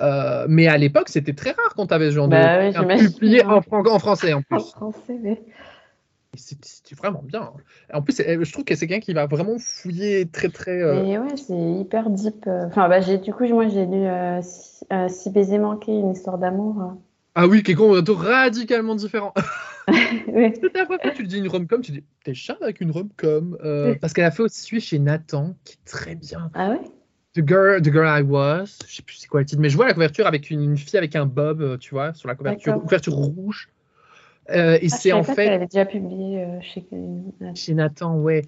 Euh, 0.00 0.46
mais 0.48 0.66
à 0.66 0.76
l'époque 0.76 1.08
c'était 1.08 1.32
très 1.32 1.50
rare 1.50 1.74
quand 1.76 1.86
tu 1.86 1.94
avais 1.94 2.10
ce 2.10 2.16
genre 2.16 2.28
bah 2.28 2.70
de 2.70 3.12
publié 3.14 3.44
en, 3.44 3.62
en, 3.70 3.98
français 4.00 4.32
en 4.32 4.42
plus. 4.42 4.56
En 4.56 4.60
français, 4.60 5.18
mais... 5.22 5.40
C'était 6.36 6.94
vraiment 6.94 7.22
bien. 7.22 7.52
En 7.92 8.02
plus, 8.02 8.16
je 8.18 8.52
trouve 8.52 8.64
que 8.64 8.74
c'est 8.74 8.86
quelqu'un 8.86 9.04
qui 9.04 9.14
va 9.14 9.26
vraiment 9.26 9.58
fouiller 9.58 10.26
très 10.26 10.48
très. 10.48 10.82
Euh... 10.82 11.02
ouais, 11.02 11.36
c'est 11.36 11.56
hyper 11.56 12.10
deep. 12.10 12.46
Enfin, 12.46 12.88
bah, 12.88 13.00
du 13.00 13.32
coup, 13.32 13.46
moi 13.48 13.68
j'ai 13.68 13.86
lu 13.86 14.06
Si 15.08 15.30
baiser 15.30 15.58
manqué, 15.58 15.92
une 15.92 16.12
histoire 16.12 16.38
d'amour. 16.38 16.96
Ah 17.34 17.48
oui, 17.48 17.62
qui 17.62 17.72
est 17.72 17.76
radicalement 17.76 18.94
différent. 18.94 19.34
oui. 19.88 20.52
la 20.74 20.86
fois 20.86 20.98
que 20.98 21.08
tu 21.14 21.26
dis 21.26 21.38
une 21.38 21.48
rom-com, 21.48 21.80
tu 21.80 21.92
dis 21.92 22.04
t'es 22.22 22.34
chat 22.34 22.56
avec 22.60 22.80
une 22.80 22.92
rom-com. 22.92 23.58
Euh, 23.64 23.94
parce 24.00 24.12
qu'elle 24.12 24.24
a 24.24 24.30
fait 24.30 24.42
aussi 24.42 24.80
chez 24.80 24.98
Nathan, 24.98 25.54
qui 25.64 25.74
est 25.74 25.84
très 25.84 26.14
bien. 26.14 26.50
Ah 26.54 26.70
ouais? 26.70 26.80
The 27.34 27.46
Girl, 27.46 27.82
The 27.82 27.90
Girl 27.90 28.06
I 28.06 28.22
Was, 28.22 28.78
je 28.86 28.96
sais 28.96 29.02
plus 29.02 29.16
c'est 29.16 29.26
quoi 29.26 29.40
le 29.40 29.46
titre, 29.46 29.60
mais 29.60 29.68
je 29.68 29.74
vois 29.74 29.86
la 29.86 29.94
couverture 29.94 30.28
avec 30.28 30.50
une, 30.50 30.76
fille 30.76 30.96
avec 30.96 31.16
un 31.16 31.26
bob, 31.26 31.60
euh, 31.60 31.76
tu 31.76 31.90
vois, 31.90 32.14
sur 32.14 32.28
la 32.28 32.36
couverture, 32.36 32.80
couverture 32.80 33.14
rouge. 33.14 33.68
Euh, 34.50 34.78
et 34.80 34.88
ah, 34.90 34.96
c'est 34.96 35.12
en 35.12 35.22
fait. 35.22 35.46
Elle 35.46 35.52
avait 35.54 35.66
déjà 35.66 35.86
publié 35.86 36.46
chez... 36.62 36.86
chez 37.54 37.74
Nathan, 37.74 38.18
ouais. 38.18 38.42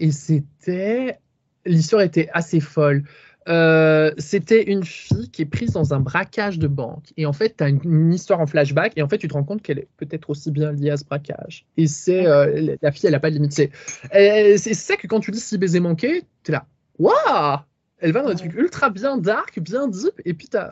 Et 0.00 0.10
c'était. 0.10 1.18
L'histoire 1.64 2.02
était 2.02 2.28
assez 2.32 2.58
folle. 2.60 3.04
Euh, 3.48 4.12
c'était 4.18 4.62
une 4.70 4.84
fille 4.84 5.28
qui 5.30 5.42
est 5.42 5.46
prise 5.46 5.72
dans 5.72 5.94
un 5.94 6.00
braquage 6.00 6.58
de 6.58 6.68
banque. 6.68 7.12
Et 7.16 7.26
en 7.26 7.32
fait, 7.32 7.56
tu 7.56 7.64
as 7.64 7.68
une, 7.68 8.12
histoire 8.12 8.40
en 8.40 8.46
flashback. 8.46 8.92
Et 8.96 9.02
en 9.02 9.08
fait, 9.08 9.18
tu 9.18 9.28
te 9.28 9.34
rends 9.34 9.44
compte 9.44 9.62
qu'elle 9.62 9.78
est 9.78 9.88
peut-être 9.96 10.30
aussi 10.30 10.50
bien 10.50 10.72
liée 10.72 10.90
à 10.90 10.96
ce 10.96 11.04
braquage. 11.04 11.66
Et 11.76 11.86
c'est 11.86 12.26
euh, 12.26 12.76
la 12.80 12.92
fille, 12.92 13.06
elle 13.06 13.12
n'a 13.12 13.20
pas 13.20 13.30
de 13.30 13.36
limite. 13.36 13.52
C'est 13.52 14.74
ça 14.74 14.96
que 14.96 15.06
quand 15.06 15.20
tu 15.20 15.30
dis 15.30 15.40
si 15.40 15.58
baiser 15.58 15.80
manqué, 15.80 16.24
tu 16.44 16.50
es 16.50 16.52
là. 16.52 16.66
Waouh 16.98 17.58
Elle 17.98 18.12
va 18.12 18.22
dans 18.22 18.30
des 18.30 18.36
trucs 18.36 18.54
ultra 18.54 18.90
bien 18.90 19.18
dark, 19.18 19.58
bien 19.60 19.88
deep. 19.88 20.20
Et 20.24 20.34
puis 20.34 20.48
tu 20.48 20.56
as 20.56 20.68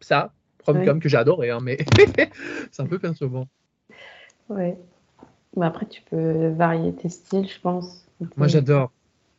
ça, 0.00 0.32
rom 0.64 1.00
que 1.00 1.08
j'ai 1.08 1.16
adoré. 1.16 1.50
Hein, 1.50 1.58
mais 1.62 1.78
c'est 2.70 2.82
un 2.82 2.86
peu 2.86 2.98
perturbant. 2.98 3.48
Ouais. 4.48 4.78
Mais 5.56 5.66
après, 5.66 5.86
tu 5.86 6.02
peux 6.02 6.48
varier 6.48 6.94
tes 6.94 7.08
styles, 7.08 7.48
je 7.48 7.60
pense. 7.60 8.06
Moi, 8.36 8.48
j'adore 8.48 8.90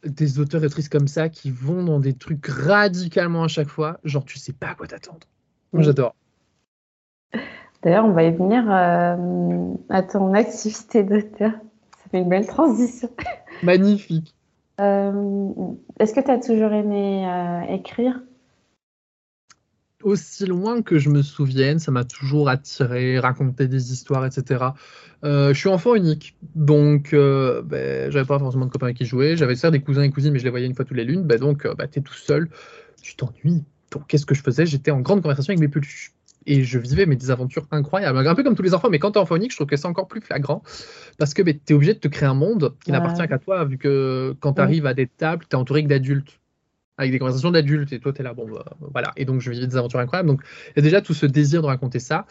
des 0.06 0.40
auteurs 0.40 0.64
et 0.64 0.68
autrices 0.68 0.90
comme 0.90 1.08
ça 1.08 1.30
qui 1.30 1.52
vont 1.52 1.84
dans 1.84 2.00
des 2.00 2.14
trucs 2.14 2.46
radicalement 2.48 3.44
à 3.44 3.48
chaque 3.48 3.68
fois, 3.68 4.00
genre 4.04 4.26
tu 4.26 4.40
sais 4.40 4.54
pas 4.54 4.68
à 4.68 4.76
quoi 4.76 4.88
t'attendre. 4.88 5.28
Moi 5.74 5.84
j'adore. 5.84 6.16
D'ailleurs, 7.82 8.06
on 8.06 8.14
va 8.14 8.24
y 8.24 8.32
venir 8.32 8.64
euh, 8.68 9.74
à 9.90 10.04
ton 10.04 10.34
activité 10.34 11.04
d'auteur. 11.04 11.52
Ça 11.52 12.10
fait 12.10 12.20
une 12.20 12.30
belle 12.30 12.48
transition. 12.48 13.10
Magnifique. 13.64 14.34
Euh, 14.80 15.54
est-ce 16.00 16.14
que 16.14 16.20
tu 16.20 16.32
as 16.32 16.40
toujours 16.40 16.72
aimé 16.72 17.28
euh, 17.28 17.74
écrire? 17.74 18.22
Aussi 20.06 20.46
loin 20.46 20.84
que 20.84 21.00
je 21.00 21.10
me 21.10 21.24
souvienne, 21.24 21.80
ça 21.80 21.92
m'a 21.92 22.04
toujours 22.04 22.48
attiré, 22.48 23.18
raconter 23.18 23.68
des 23.68 23.92
histoires, 23.92 24.24
etc. 24.24 24.66
Euh, 25.24 25.52
je 25.52 25.60
suis 25.60 25.68
enfant 25.68 25.96
unique, 25.96 26.38
donc 26.54 27.12
euh, 27.14 27.64
ben, 27.64 28.12
j'avais 28.12 28.26
pas 28.26 28.38
forcément 28.38 28.68
de 28.68 28.72
copains 28.72 28.86
avec 28.86 28.98
qui 28.98 29.06
jouer. 29.06 29.36
J'avais 29.36 29.56
certes 29.56 29.74
des 29.74 29.82
cousins 29.82 30.04
et 30.04 30.12
cousines, 30.12 30.32
mais 30.32 30.38
je 30.38 30.44
les 30.44 30.52
voyais 30.52 30.68
une 30.68 30.76
fois 30.76 30.86
tous 30.86 30.94
les 30.94 31.04
lunes. 31.04 31.24
Ben, 31.24 31.40
donc, 31.40 31.66
euh, 31.66 31.74
ben, 31.74 31.88
tu 31.88 32.00
es 32.00 32.02
tout 32.04 32.14
seul, 32.14 32.50
tu 33.02 33.16
t'ennuies. 33.16 33.64
Donc, 33.92 34.06
qu'est-ce 34.08 34.28
que 34.28 34.36
je 34.36 34.44
faisais? 34.44 34.68
J'étais 34.68 34.92
en 34.92 35.02
grande 35.02 35.24
conversation 35.24 35.52
avec 35.52 35.60
mes 35.60 35.70
peluches. 35.70 36.14
Et 36.46 36.64
je 36.64 36.78
vivais 36.78 37.08
mes 37.08 37.32
aventures 37.32 37.66
incroyables. 37.72 38.20
Un 38.28 38.36
peu 38.36 38.44
comme 38.44 38.54
tous 38.54 38.62
les 38.62 38.76
enfants, 38.76 38.90
mais 38.92 39.00
quand 39.00 39.14
tu 39.14 39.18
es 39.18 39.22
enfant 39.22 39.36
unique, 39.36 39.50
je 39.50 39.58
trouve 39.58 39.68
que 39.68 39.76
c'est 39.76 39.88
encore 39.88 40.08
plus 40.08 40.22
flagrant. 40.22 40.62
Parce 41.18 41.34
que 41.34 41.42
ben, 41.42 41.58
tu 41.66 41.74
es 41.74 41.76
obligé 41.76 41.96
de 41.96 42.00
te 42.00 42.08
créer 42.08 42.30
un 42.30 42.36
monde 42.36 42.76
qui 42.86 42.92
n'appartient 42.92 43.28
qu'à 43.28 43.40
toi, 43.40 43.66
vu 43.66 43.80
que 43.80 44.36
quand 44.40 44.54
tu 44.54 44.62
arrives 44.62 44.86
à 44.86 44.94
des 44.94 45.08
tables, 45.08 45.46
tu 45.50 45.56
es 45.56 45.60
entouré 45.60 45.82
d'adultes 45.82 46.40
avec 46.98 47.12
des 47.12 47.20
conversations 47.20 47.52
d'adultes 47.52 47.92
et 47.92 48.00
toi 48.00 48.14
tu 48.14 48.22
es 48.22 48.24
là 48.24 48.34
bon 48.34 48.48
bah, 48.50 48.66
voilà. 48.80 49.12
Et 49.18 49.26
donc 49.26 49.42
je 49.42 49.52
vivais 49.52 49.68
des 49.68 49.78
aventures 49.78 50.00
incroyables. 50.00 50.30
Donc 50.30 50.42
il 50.70 50.74
y 50.78 50.80
a 50.80 50.82
déjà 50.82 51.02
tout 51.02 51.14
ce 51.14 51.26
désir 51.26 51.62
de 51.62 51.68
raconter 51.68 52.00
ça. 52.00 52.26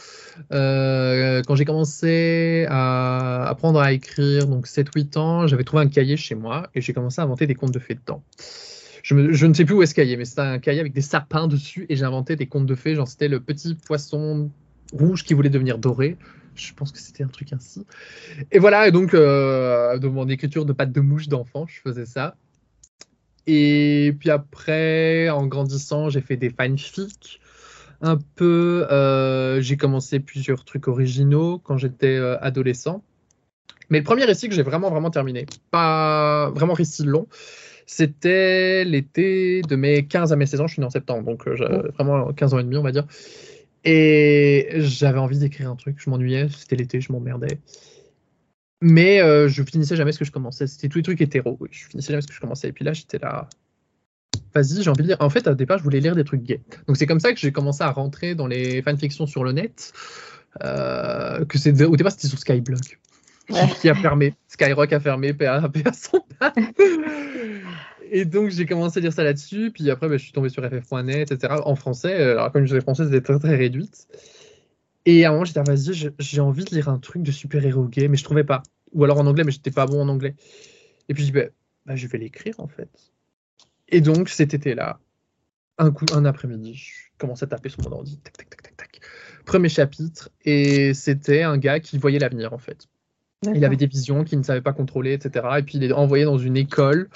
Euh, 0.53 1.43
quand 1.47 1.55
j'ai 1.55 1.65
commencé 1.65 2.67
à 2.69 3.47
apprendre 3.49 3.81
à 3.81 3.93
écrire 3.93 4.47
donc 4.47 4.67
7-8 4.67 5.19
ans 5.19 5.47
j'avais 5.47 5.65
trouvé 5.65 5.83
un 5.83 5.89
cahier 5.89 6.17
chez 6.17 6.35
moi 6.35 6.69
et 6.75 6.81
j'ai 6.81 6.93
commencé 6.93 7.21
à 7.21 7.25
inventer 7.25 7.47
des 7.47 7.55
contes 7.55 7.73
de 7.73 7.79
fées 7.79 7.95
dedans. 7.95 8.23
Je, 9.03 9.33
je 9.33 9.47
ne 9.47 9.53
sais 9.53 9.67
plus 9.67 9.75
où 9.75 9.83
est 9.83 9.87
ce 9.87 9.95
cahier 9.95 10.17
mais 10.17 10.25
c'était 10.25 10.41
un 10.41 10.59
cahier 10.59 10.81
avec 10.81 10.93
des 10.93 11.03
sapins 11.03 11.47
dessus 11.47 11.87
et 11.89 11.97
j'ai 11.97 12.05
inventé 12.05 12.37
des 12.37 12.47
contes 12.47 12.67
de 12.67 12.75
fées. 12.75 12.95
Genre 12.95 13.09
c'était 13.09 13.29
le 13.29 13.41
petit 13.41 13.75
poisson 13.75 14.51
rouge 14.93 15.25
qui 15.25 15.35
voulait 15.35 15.51
devenir 15.51 15.79
doré. 15.79 16.17
Je 16.55 16.73
pense 16.73 16.93
que 16.93 16.99
c'était 16.99 17.25
un 17.25 17.29
truc 17.29 17.53
ainsi. 17.53 17.85
Et 18.53 18.59
voilà, 18.59 18.87
et 18.89 18.93
donc, 18.93 19.15
euh, 19.15 19.99
de 19.99 20.09
mon 20.09 20.29
écriture 20.29 20.65
de 20.65 20.73
pâte 20.73 20.93
de 20.93 21.01
mouche 21.01 21.29
d'enfant, 21.29 21.67
je 21.67 21.81
faisais 21.81 22.07
ça. 22.07 22.37
Et 23.47 24.15
puis 24.19 24.31
après, 24.31 25.29
en 25.29 25.47
grandissant, 25.47 26.09
j'ai 26.09 26.21
fait 26.21 26.37
des 26.37 26.51
fanfics. 26.51 27.41
Un 28.01 28.19
peu, 28.37 28.87
euh, 28.91 29.61
j'ai 29.61 29.77
commencé 29.77 30.21
plusieurs 30.21 30.65
trucs 30.65 30.89
originaux 30.89 31.59
quand 31.59 31.79
j'étais 31.79 32.17
euh, 32.17 32.39
adolescent. 32.41 33.03
Mais 33.91 33.99
le 33.99 34.05
premier 34.05 34.25
récit 34.25 34.49
que 34.49 34.55
j'ai 34.55 34.63
vraiment, 34.63 34.91
vraiment 34.91 35.11
terminé, 35.11 35.47
pas 35.71 36.51
vraiment 36.51 36.75
récit 36.75 37.05
long, 37.05 37.27
C'était 37.87 38.85
l'été 38.85 39.63
de 39.63 39.77
mes 39.77 40.07
15 40.07 40.33
à 40.33 40.37
mes 40.37 40.47
16 40.47 40.61
ans, 40.63 40.67
je 40.67 40.73
suis 40.73 40.81
né 40.81 40.87
en 40.87 40.91
septembre, 40.91 41.25
donc 41.25 41.47
euh, 41.47 41.55
j'avais 41.55 41.89
vraiment 41.91 42.33
15 42.33 42.55
ans 42.55 42.59
et 42.59 42.65
demi, 42.65 42.77
on 42.77 42.83
va 42.83 42.93
dire. 42.93 43.07
Et 43.85 44.69
j'avais 44.77 45.19
envie 45.19 45.39
d'écrire 45.39 45.71
un 45.71 45.77
truc, 45.77 45.97
je 45.99 46.09
m'ennuyais, 46.09 46.49
c'était 46.49 46.77
l'été, 46.77 47.03
je 47.03 47.13
m'emmerdais. 47.13 47.59
Mais 48.81 49.21
euh, 49.21 49.49
je 49.49 49.63
finissais 49.63 49.97
jamais 49.97 50.13
ce 50.13 50.19
que 50.19 50.25
je 50.25 50.33
commençais. 50.33 50.67
C'était 50.67 50.89
tous 50.89 50.99
les 50.99 51.05
trucs 51.05 51.21
hétéro. 51.21 51.59
Je 51.71 51.87
finissais 51.87 52.13
jamais 52.13 52.23
ce 52.23 52.27
que 52.27 52.35
je 52.35 52.41
commençais. 52.41 52.69
Et 52.69 52.73
puis 52.73 52.85
là, 52.85 52.93
j'étais 52.93 53.19
là. 53.19 53.49
Vas-y, 54.55 54.83
j'ai 54.83 54.91
envie 54.91 55.03
de 55.03 55.09
lire. 55.09 55.17
En 55.21 55.31
fait, 55.31 55.47
au 55.47 55.55
départ, 55.55 55.79
je 55.79 55.85
voulais 55.85 56.01
lire 56.01 56.15
des 56.15 56.25
trucs 56.25 56.43
gays. 56.43 56.61
Donc 56.87 56.97
c'est 56.97 57.07
comme 57.07 57.21
ça 57.21 57.33
que 57.33 57.39
j'ai 57.39 57.53
commencé 57.53 57.83
à 57.83 57.91
rentrer 57.91 58.35
dans 58.35 58.47
les 58.47 58.83
fanfictions 58.83 59.27
sur 59.27 59.45
le 59.45 59.53
net. 59.53 59.93
Euh, 60.63 61.45
que 61.45 61.59
c'est 61.59 61.83
au 61.83 61.97
départ, 61.97 62.13
c'était 62.13 62.29
sur 62.29 62.39
Skyblock. 62.39 63.01
Qui 63.81 63.89
a 63.91 63.95
fermé. 63.95 64.35
Skyrock 64.49 64.93
a 64.93 65.01
fermé, 65.01 65.35
PA, 65.35 65.69
PA 65.73 65.93
son 65.93 66.25
Et 68.11 68.25
donc, 68.25 68.51
j'ai 68.51 68.65
commencé 68.65 68.99
à 68.99 69.03
lire 69.03 69.13
ça 69.13 69.25
là-dessus. 69.25 69.71
Puis 69.73 69.91
après, 69.91 70.09
bah, 70.09 70.17
je 70.17 70.25
suis 70.25 70.33
tombé 70.33 70.49
sur 70.49 70.63
ff.net, 70.63 71.31
etc. 71.33 71.55
En 71.65 71.75
français. 71.75 72.15
Alors, 72.15 72.53
comme 72.53 72.63
je 72.63 72.69
disais 72.69 72.81
français, 72.81 73.05
c'était 73.05 73.21
très, 73.21 73.39
très 73.39 73.57
réduite. 73.57 74.07
Et 75.07 75.25
à 75.25 75.29
un 75.29 75.33
moment, 75.33 75.45
j'étais, 75.45 75.63
vas-y, 75.63 76.13
j'ai 76.19 76.41
envie 76.41 76.65
de 76.65 76.75
lire 76.75 76.89
un 76.89 76.99
truc 76.99 77.23
de 77.23 77.31
super-héros 77.31 77.89
gay, 77.89 78.09
mais 78.09 78.17
je 78.17 78.25
trouvais 78.25 78.45
pas. 78.45 78.63
Ou 78.93 79.05
alors 79.05 79.19
en 79.19 79.27
anglais, 79.27 79.45
mais 79.45 79.53
j'étais 79.53 79.71
pas 79.71 79.87
bon 79.87 80.01
en 80.01 80.09
anglais. 80.09 80.35
Et 81.09 81.15
puis, 81.15 81.25
je 81.25 81.31
dis, 81.31 81.33
bah, 81.33 81.47
bah, 81.87 81.97
je 81.97 82.07
vais 82.07 82.19
l'écrire, 82.19 82.55
en 82.59 82.69
fait. 82.69 82.89
Et 83.89 84.01
donc, 84.01 84.29
cet 84.29 84.55
été-là, 84.55 84.99
un 85.79 85.91
coup, 85.91 86.07
un 86.15 86.25
après-midi, 86.25 86.75
je 86.75 86.93
commençais 87.19 87.45
à 87.45 87.49
taper 87.49 87.69
sur 87.69 87.83
mon 87.83 87.93
ordi. 87.93 88.19
Tac, 88.19 88.37
tac, 88.37 88.49
tac, 88.49 88.63
tac, 88.63 88.77
tac. 88.77 89.01
Premier 89.45 89.69
chapitre. 89.69 90.31
Et 90.45 90.95
c'était 90.95 91.43
un 91.43 91.59
gars 91.59 91.81
qui 91.81 91.99
voyait 91.99 92.19
l'avenir, 92.19 92.53
en 92.53 92.59
fait. 92.59 92.89
Il 93.55 93.65
avait 93.65 93.77
des 93.77 93.87
visions 93.87 94.25
qu'il 94.25 94.39
ne 94.39 94.43
savait 94.43 94.63
pas 94.63 94.73
contrôler, 94.73 95.13
etc. 95.13 95.47
Et 95.59 95.63
puis 95.63 95.77
il 95.77 95.85
est 95.85 95.93
envoyé 95.93 96.25
dans 96.25 96.39
une 96.39 96.57
école 96.57 97.11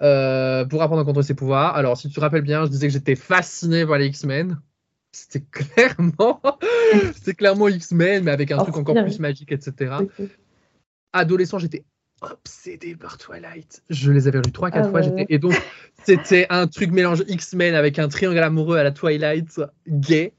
euh, 0.00 0.64
pour 0.64 0.82
apprendre 0.82 1.02
à 1.02 1.04
contrôler 1.04 1.26
ses 1.26 1.34
pouvoirs. 1.34 1.74
Alors, 1.76 1.98
si 1.98 2.08
tu 2.08 2.14
te 2.14 2.20
rappelles 2.20 2.42
bien, 2.42 2.64
je 2.64 2.70
disais 2.70 2.86
que 2.86 2.92
j'étais 2.92 3.14
fasciné 3.14 3.84
par 3.84 3.98
les 3.98 4.06
X-Men 4.06 4.58
c'était 5.16 5.44
clairement, 5.50 6.40
c'était 7.14 7.34
clairement 7.34 7.68
X-Men, 7.68 8.24
mais 8.24 8.30
avec 8.30 8.50
un 8.50 8.58
truc 8.58 8.76
encore 8.76 8.94
plus 8.94 9.18
magique, 9.18 9.50
etc. 9.52 9.94
Adolescent, 11.12 11.58
j'étais 11.58 11.84
obsédé 12.20 12.96
par 12.96 13.18
Twilight. 13.18 13.82
Je 13.88 14.12
les 14.12 14.28
avais 14.28 14.38
lus 14.38 14.52
trois, 14.52 14.70
quatre 14.70 14.86
ah 14.86 14.90
fois. 14.90 15.00
Et 15.28 15.38
donc, 15.38 15.54
c'était 16.04 16.46
un 16.50 16.66
truc 16.66 16.90
mélange 16.90 17.24
X-Men 17.28 17.74
avec 17.74 17.98
un 17.98 18.08
triangle 18.08 18.38
amoureux 18.38 18.76
à 18.76 18.82
la 18.82 18.92
Twilight 18.92 19.60
gay. 19.88 20.32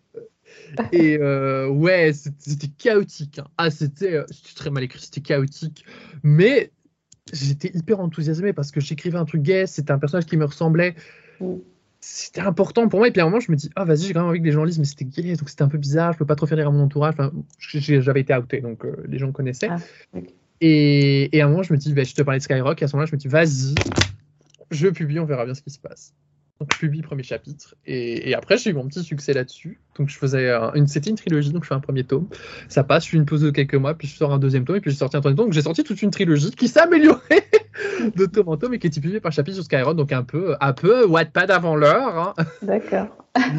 Et 0.92 1.18
euh, 1.18 1.68
ouais, 1.68 2.14
c'était 2.14 2.68
chaotique. 2.68 3.40
Hein. 3.40 3.48
Ah, 3.58 3.70
c'était 3.70 4.14
euh, 4.14 4.26
très 4.56 4.70
mal 4.70 4.84
écrit, 4.84 5.00
c'était 5.00 5.22
chaotique. 5.22 5.86
Mais 6.24 6.72
j'étais 7.34 7.72
hyper 7.74 8.00
enthousiasmé 8.00 8.54
parce 8.54 8.72
que 8.72 8.80
j'écrivais 8.80 9.18
un 9.18 9.26
truc 9.26 9.42
gay, 9.42 9.66
c'était 9.68 9.92
un 9.92 10.00
personnage 10.00 10.26
qui 10.26 10.38
me 10.38 10.46
ressemblait. 10.46 10.96
Mm 11.40 11.58
c'était 12.10 12.42
important 12.42 12.88
pour 12.88 13.00
moi. 13.00 13.08
Et 13.08 13.12
puis 13.12 13.22
à 13.22 13.26
un 13.26 13.28
moment, 13.28 13.40
je 13.40 13.52
me 13.52 13.58
dis, 13.58 13.70
ah, 13.76 13.84
vas-y, 13.84 14.08
j'ai 14.08 14.14
quand 14.14 14.22
même 14.22 14.30
envie 14.30 14.40
que 14.40 14.46
les 14.46 14.52
gens 14.52 14.64
lisent, 14.64 14.80
mais 14.80 14.86
c'était 14.86 15.06
gay, 15.06 15.36
donc 15.36 15.50
c'était 15.50 15.64
un 15.64 15.68
peu 15.68 15.78
bizarre, 15.78 16.14
je 16.14 16.18
peux 16.18 16.26
pas 16.26 16.36
trop 16.36 16.46
faire 16.46 16.58
lire 16.58 16.68
à 16.68 16.72
mon 16.72 16.84
entourage. 16.84 17.14
Enfin, 17.14 17.32
j'avais 17.60 18.22
été 18.22 18.36
outé, 18.36 18.62
donc 18.62 18.86
euh, 18.86 18.96
les 19.08 19.18
gens 19.20 19.32
connaissaient. 19.32 19.70
Ah, 19.70 19.78
et, 20.62 21.36
et, 21.38 21.42
à 21.42 21.46
un 21.46 21.50
moment, 21.50 21.64
je 21.64 21.74
me 21.74 21.78
dis, 21.78 21.94
bah, 21.94 22.04
je 22.04 22.16
te 22.16 22.22
parlais 22.22 22.40
de 22.40 22.44
Skyrock, 22.44 22.82
et 22.82 22.86
à 22.86 22.88
ce 22.88 22.96
moment-là, 22.96 23.10
je 23.12 23.16
me 23.16 23.20
dis, 23.20 23.28
vas-y, 23.28 23.76
je 24.72 24.88
publie, 24.88 25.20
on 25.20 25.26
verra 25.26 25.46
bien 25.46 25.54
ce 25.54 25.62
qui 25.62 25.70
se 25.70 25.80
passe. 25.80 26.14
Donc 26.60 26.70
je 26.74 26.80
publie 26.80 27.04
premier 27.04 27.22
chapitre 27.22 27.76
et, 27.86 28.34
après 28.34 28.58
j'ai 28.58 28.72
eu 28.72 28.74
mon 28.74 28.88
petit 28.88 29.04
succès 29.04 29.32
là-dessus. 29.32 29.80
Donc 29.96 30.10
je 30.10 30.18
faisais 30.18 30.50
une, 30.74 30.88
c'était 30.88 31.12
une 31.12 31.16
trilogie, 31.16 31.52
donc 31.52 31.64
je 31.64 31.68
fais 31.68 31.76
un 31.76 31.80
premier 31.80 32.04
tome. 32.04 32.28
Ça 32.68 32.84
passe, 32.84 33.06
je 33.06 33.12
fais 33.12 33.18
une 33.18 33.28
pause 33.28 33.42
de 33.42 33.52
quelques 33.52 33.76
mois, 33.76 33.94
puis 33.94 34.08
je 34.08 34.16
sors 34.16 34.34
un 34.34 34.40
deuxième 34.40 34.66
tome 34.66 34.78
et 34.78 34.82
puis 34.82 34.90
j'ai 34.90 34.98
sorti 34.98 35.18
un 35.18 35.20
troisième 35.20 35.38
tome. 35.38 35.46
Donc 35.48 35.54
j'ai 35.54 35.62
sorti 35.62 35.84
toute 35.84 36.02
une 36.02 36.10
trilogie 36.10 36.50
qui 36.50 36.68
s'est 36.68 36.80
améliorée 36.80 37.44
de 38.16 38.26
tome 38.26 38.74
et 38.74 38.80
qui 38.80 38.88
est 38.88 39.02
publiée 39.02 39.20
par 39.20 39.32
chapitre 39.32 39.56
sur 39.56 39.64
Skyrock, 39.64 39.96
donc 39.96 40.12
un 40.12 40.24
peu, 40.24 40.56
un 40.60 40.74
peu 40.74 41.06
Wattpad 41.06 41.52
avant 41.52 41.76
l'heure. 41.76 42.18
Hein. 42.18 42.34
D'accord. 42.62 43.08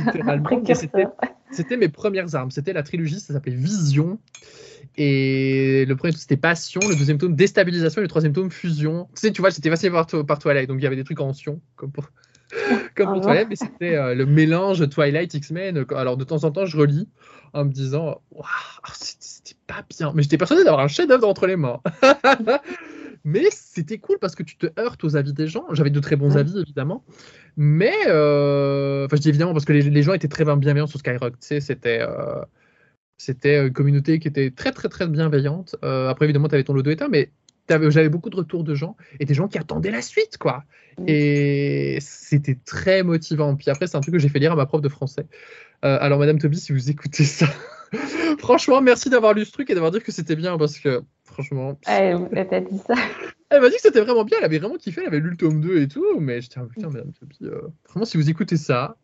Littéralement. 0.06 0.62
c'était 1.50 1.76
mes 1.76 1.88
premières 1.88 2.34
armes. 2.34 2.50
C'était 2.50 2.72
la 2.72 2.82
trilogie, 2.82 3.20
ça 3.20 3.34
s'appelait 3.34 3.54
Vision. 3.54 4.18
Et 4.96 5.84
le 5.86 5.96
premier 5.96 6.12
tome, 6.12 6.20
c'était 6.20 6.36
Passion. 6.36 6.80
Le 6.88 6.96
deuxième 6.96 7.18
tome, 7.18 7.34
Déstabilisation. 7.34 8.00
Et 8.00 8.04
le 8.04 8.08
troisième 8.08 8.32
tome, 8.32 8.50
Fusion. 8.50 9.08
Tu 9.14 9.20
sais, 9.20 9.32
tu 9.32 9.40
vois, 9.40 9.50
j'étais 9.50 9.70
fasciné 9.70 9.90
par, 9.90 10.06
par 10.26 10.38
Twilight. 10.38 10.68
Donc, 10.68 10.78
il 10.80 10.84
y 10.84 10.86
avait 10.86 10.96
des 10.96 11.04
trucs 11.04 11.20
en 11.20 11.32
sion, 11.32 11.60
comme 11.76 11.92
pour, 11.92 12.10
comme 12.96 13.12
pour 13.12 13.20
Twilight. 13.20 13.48
Mais 13.48 13.56
c'était 13.56 13.94
euh, 13.94 14.14
le 14.14 14.26
mélange 14.26 14.88
Twilight, 14.88 15.32
X-Men. 15.34 15.84
Alors, 15.94 16.16
de 16.16 16.24
temps 16.24 16.44
en 16.44 16.50
temps, 16.50 16.66
je 16.66 16.76
relis 16.76 17.08
en 17.52 17.64
me 17.64 17.70
disant, 17.70 18.20
waouh, 18.32 18.46
c'était 18.92 19.56
pas 19.66 19.84
bien. 19.88 20.12
Mais 20.14 20.22
j'étais 20.22 20.38
persuadé 20.38 20.64
d'avoir 20.64 20.82
un 20.82 20.88
chef-d'œuvre 20.88 21.28
entre 21.28 21.46
les 21.46 21.56
mains. 21.56 21.80
mais 23.24 23.44
c'était 23.50 23.98
cool 23.98 24.18
parce 24.18 24.34
que 24.34 24.42
tu 24.42 24.56
te 24.56 24.66
heurtes 24.78 25.02
aux 25.04 25.16
avis 25.16 25.32
des 25.32 25.46
gens. 25.46 25.64
J'avais 25.72 25.90
de 25.90 26.00
très 26.00 26.16
bons 26.16 26.36
avis, 26.36 26.58
évidemment. 26.58 27.04
Mais, 27.56 27.94
euh, 28.06 29.06
enfin, 29.06 29.16
je 29.16 29.22
dis 29.22 29.28
évidemment 29.28 29.52
parce 29.52 29.64
que 29.64 29.72
les, 29.72 30.02
gens 30.02 30.14
étaient 30.14 30.28
très 30.28 30.44
bienveillants 30.44 30.86
sur 30.86 30.98
Skyrock. 30.98 31.38
Tu 31.40 31.46
sais, 31.46 31.60
c'était. 31.60 32.00
Euh, 32.00 32.42
c'était 33.18 33.66
une 33.66 33.72
communauté 33.72 34.20
qui 34.20 34.28
était 34.28 34.50
très 34.50 34.70
très 34.70 34.88
très 34.88 35.06
bienveillante. 35.06 35.76
Euh, 35.84 36.08
après 36.08 36.24
évidemment 36.26 36.48
tu 36.48 36.54
avais 36.54 36.64
ton 36.64 36.72
lot 36.72 36.82
de 36.82 36.92
état, 36.92 37.08
mais 37.08 37.30
j'avais 37.68 38.08
beaucoup 38.08 38.30
de 38.30 38.36
retours 38.36 38.64
de 38.64 38.74
gens 38.74 38.96
et 39.20 39.26
des 39.26 39.34
gens 39.34 39.48
qui 39.48 39.58
attendaient 39.58 39.90
la 39.90 40.02
suite 40.02 40.38
quoi. 40.38 40.62
Mm. 40.98 41.04
Et 41.08 41.98
c'était 42.00 42.56
très 42.64 43.02
motivant. 43.02 43.56
Puis 43.56 43.68
après 43.70 43.88
c'est 43.88 43.96
un 43.96 44.00
truc 44.00 44.14
que 44.14 44.20
j'ai 44.20 44.28
fait 44.28 44.38
lire 44.38 44.52
à 44.52 44.56
ma 44.56 44.66
prof 44.66 44.80
de 44.80 44.88
français. 44.88 45.26
Euh, 45.84 45.98
alors 46.00 46.20
Madame 46.20 46.38
Toby, 46.38 46.58
si 46.58 46.72
vous 46.72 46.90
écoutez 46.90 47.24
ça, 47.24 47.46
franchement 48.38 48.80
merci 48.80 49.10
d'avoir 49.10 49.34
lu 49.34 49.44
ce 49.44 49.52
truc 49.52 49.70
et 49.70 49.74
d'avoir 49.74 49.92
dit 49.92 50.00
que 50.00 50.12
c'était 50.12 50.36
bien 50.36 50.56
parce 50.58 50.78
que 50.78 51.02
franchement. 51.24 51.78
Elle 51.86 52.48
t'a 52.48 52.60
dit 52.60 52.78
ça. 52.86 52.94
Elle 53.50 53.62
m'a 53.62 53.70
dit 53.70 53.76
que 53.76 53.80
c'était 53.80 54.02
vraiment 54.02 54.24
bien, 54.24 54.36
elle 54.40 54.44
avait 54.44 54.58
vraiment 54.58 54.76
kiffé, 54.76 55.00
elle 55.00 55.06
avait 55.06 55.20
lu 55.20 55.30
le 55.30 55.36
tome 55.38 55.62
2 55.62 55.80
et 55.80 55.88
tout, 55.88 56.20
mais 56.20 56.42
j'étais, 56.42 56.60
oh, 56.60 56.66
putain, 56.66 56.90
Madame 56.90 57.12
Toby, 57.18 57.38
euh, 57.44 57.62
vraiment, 57.88 58.04
si 58.04 58.18
vous 58.18 58.28
écoutez 58.28 58.58
ça, 58.58 58.98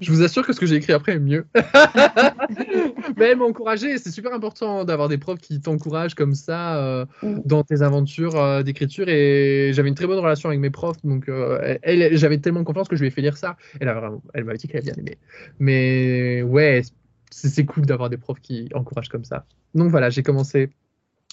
je 0.00 0.12
vous 0.12 0.22
assure 0.22 0.46
que 0.46 0.52
ce 0.52 0.60
que 0.60 0.66
j'ai 0.66 0.76
écrit 0.76 0.92
après 0.92 1.12
est 1.12 1.18
mieux. 1.18 1.46
Mais 3.16 3.30
elle 3.30 3.38
m'a 3.38 3.44
encouragé. 3.44 3.96
C'est 3.98 4.10
super 4.10 4.32
important 4.32 4.84
d'avoir 4.84 5.08
des 5.08 5.18
profs 5.18 5.40
qui 5.40 5.60
t'encouragent 5.60 6.14
comme 6.14 6.34
ça 6.34 6.76
euh, 6.76 7.06
mm. 7.22 7.40
dans 7.44 7.62
tes 7.64 7.82
aventures 7.82 8.36
euh, 8.36 8.62
d'écriture. 8.62 9.08
Et 9.08 9.70
j'avais 9.72 9.88
une 9.88 9.94
très 9.94 10.06
bonne 10.06 10.18
relation 10.18 10.48
avec 10.48 10.60
mes 10.60 10.70
profs. 10.70 11.02
Donc, 11.04 11.28
euh, 11.28 11.78
elle, 11.82 12.16
j'avais 12.16 12.38
tellement 12.38 12.64
confiance 12.64 12.88
que 12.88 12.96
je 12.96 13.00
lui 13.02 13.08
ai 13.08 13.10
fait 13.10 13.22
lire 13.22 13.36
ça. 13.36 13.56
Elle, 13.80 13.92
elle 14.34 14.44
m'a 14.44 14.54
dit 14.54 14.68
qu'elle 14.68 14.82
avait 14.82 14.92
bien 14.92 15.02
aimé. 15.02 15.18
Mais 15.58 16.42
ouais, 16.42 16.82
c'est 17.30 17.64
cool 17.64 17.86
d'avoir 17.86 18.10
des 18.10 18.16
profs 18.16 18.40
qui 18.40 18.68
encouragent 18.74 19.08
comme 19.08 19.24
ça. 19.24 19.46
Donc 19.74 19.90
voilà, 19.90 20.10
j'ai 20.10 20.22
commencé 20.22 20.70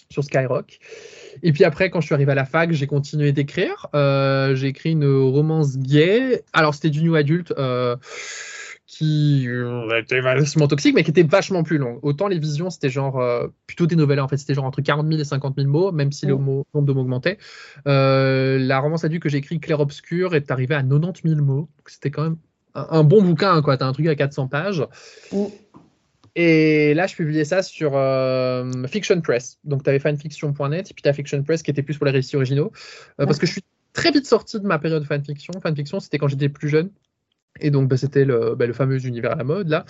sur 0.10 0.24
Skyrock. 0.24 0.80
Et 1.44 1.52
puis 1.52 1.64
après, 1.64 1.90
quand 1.90 2.02
je 2.02 2.06
suis 2.06 2.16
arrivé 2.16 2.32
à 2.32 2.36
la 2.36 2.46
fac, 2.46 2.72
j'ai 2.72 2.88
continué 2.88 3.32
d'écrire. 3.32 3.88
Euh, 3.94 4.56
j'ai 4.56 4.68
écrit 4.68 4.92
une 4.92 5.06
romance 5.06 5.78
gay. 5.78 6.44
Alors, 6.54 6.74
c'était 6.74 6.90
du 6.90 7.04
new 7.04 7.16
adulte 7.16 7.54
euh, 7.58 7.96
qui 8.86 9.46
euh, 9.48 10.00
était 10.00 10.22
vachement 10.22 10.68
toxique, 10.68 10.96
mais 10.96 11.04
qui 11.04 11.12
était 11.12 11.24
vachement 11.24 11.64
plus 11.64 11.78
long. 11.78 12.00
Autant 12.02 12.28
les 12.28 12.40
visions, 12.40 12.70
c'était 12.70 12.90
genre 12.90 13.22
plutôt 13.68 13.86
des 13.86 13.96
nouvelles. 13.96 14.20
En 14.20 14.28
fait, 14.28 14.38
c'était 14.38 14.54
genre 14.54 14.66
entre 14.66 14.82
40 14.82 15.08
000 15.08 15.20
et 15.20 15.26
50 15.26 15.56
000 15.58 15.70
mots, 15.70 15.92
même 15.92 16.12
si 16.12 16.26
le 16.26 16.36
mm. 16.36 16.46
nombre 16.74 16.88
de 16.88 16.94
mots 16.94 17.02
augmentait. 17.02 17.38
la 17.86 18.80
romance 18.80 19.04
adulte 19.04 19.24
que 19.24 19.30
j'ai 19.30 19.38
écrit, 19.40 19.60
Clair 19.60 19.80
Obscur, 19.80 20.36
est 20.36 20.50
arrivée 20.52 20.76
à 20.76 20.84
90 20.84 21.22
000 21.24 21.42
mots. 21.42 21.68
C'était 21.86 22.12
quand 22.12 22.24
même 22.24 22.38
un, 22.74 23.04
bon 23.04 23.22
bouquin, 23.22 23.62
quoi. 23.62 23.78
T'as 23.78 23.88
un 23.88 23.94
truc 23.94 24.08
à 24.08 24.16
400 24.16 24.48
pages. 24.48 24.86
Et 26.39 26.93
là, 26.93 27.08
je 27.08 27.15
publiais 27.15 27.45
ça 27.45 27.63
sur 27.63 27.93
euh, 27.95 28.71
Fiction 28.86 29.19
Press. 29.21 29.58
Donc, 29.63 29.82
tu 29.82 29.89
avais 29.89 29.97
fanfiction.net 29.97 30.91
et 30.91 30.93
puis 30.93 31.02
tu 31.02 31.12
Fiction 31.12 31.41
Press 31.41 31.63
qui 31.63 31.71
était 31.71 31.82
plus 31.82 31.97
pour 31.97 32.06
les 32.06 32.12
récits 32.12 32.36
originaux. 32.36 32.71
Euh, 33.19 33.26
parce 33.26 33.39
que 33.39 33.47
je 33.47 33.54
suis 33.54 33.63
très 33.93 34.12
vite 34.12 34.28
sorti 34.28 34.60
de 34.60 34.67
ma 34.67 34.78
période 34.78 35.04
fanfiction. 35.04 35.52
Fanfiction, 35.60 36.00
c'était 36.00 36.19
quand 36.19 36.28
j'étais 36.28 36.47
plus 36.47 36.69
jeune. 36.69 36.91
Et 37.60 37.71
donc, 37.71 37.89
bah, 37.89 37.97
c'était 37.97 38.23
le, 38.23 38.54
bah, 38.54 38.67
le, 38.67 38.73
fameux 38.73 39.04
univers 39.04 39.32
à 39.32 39.36
la 39.36 39.43
mode, 39.43 39.67
là. 39.69 39.86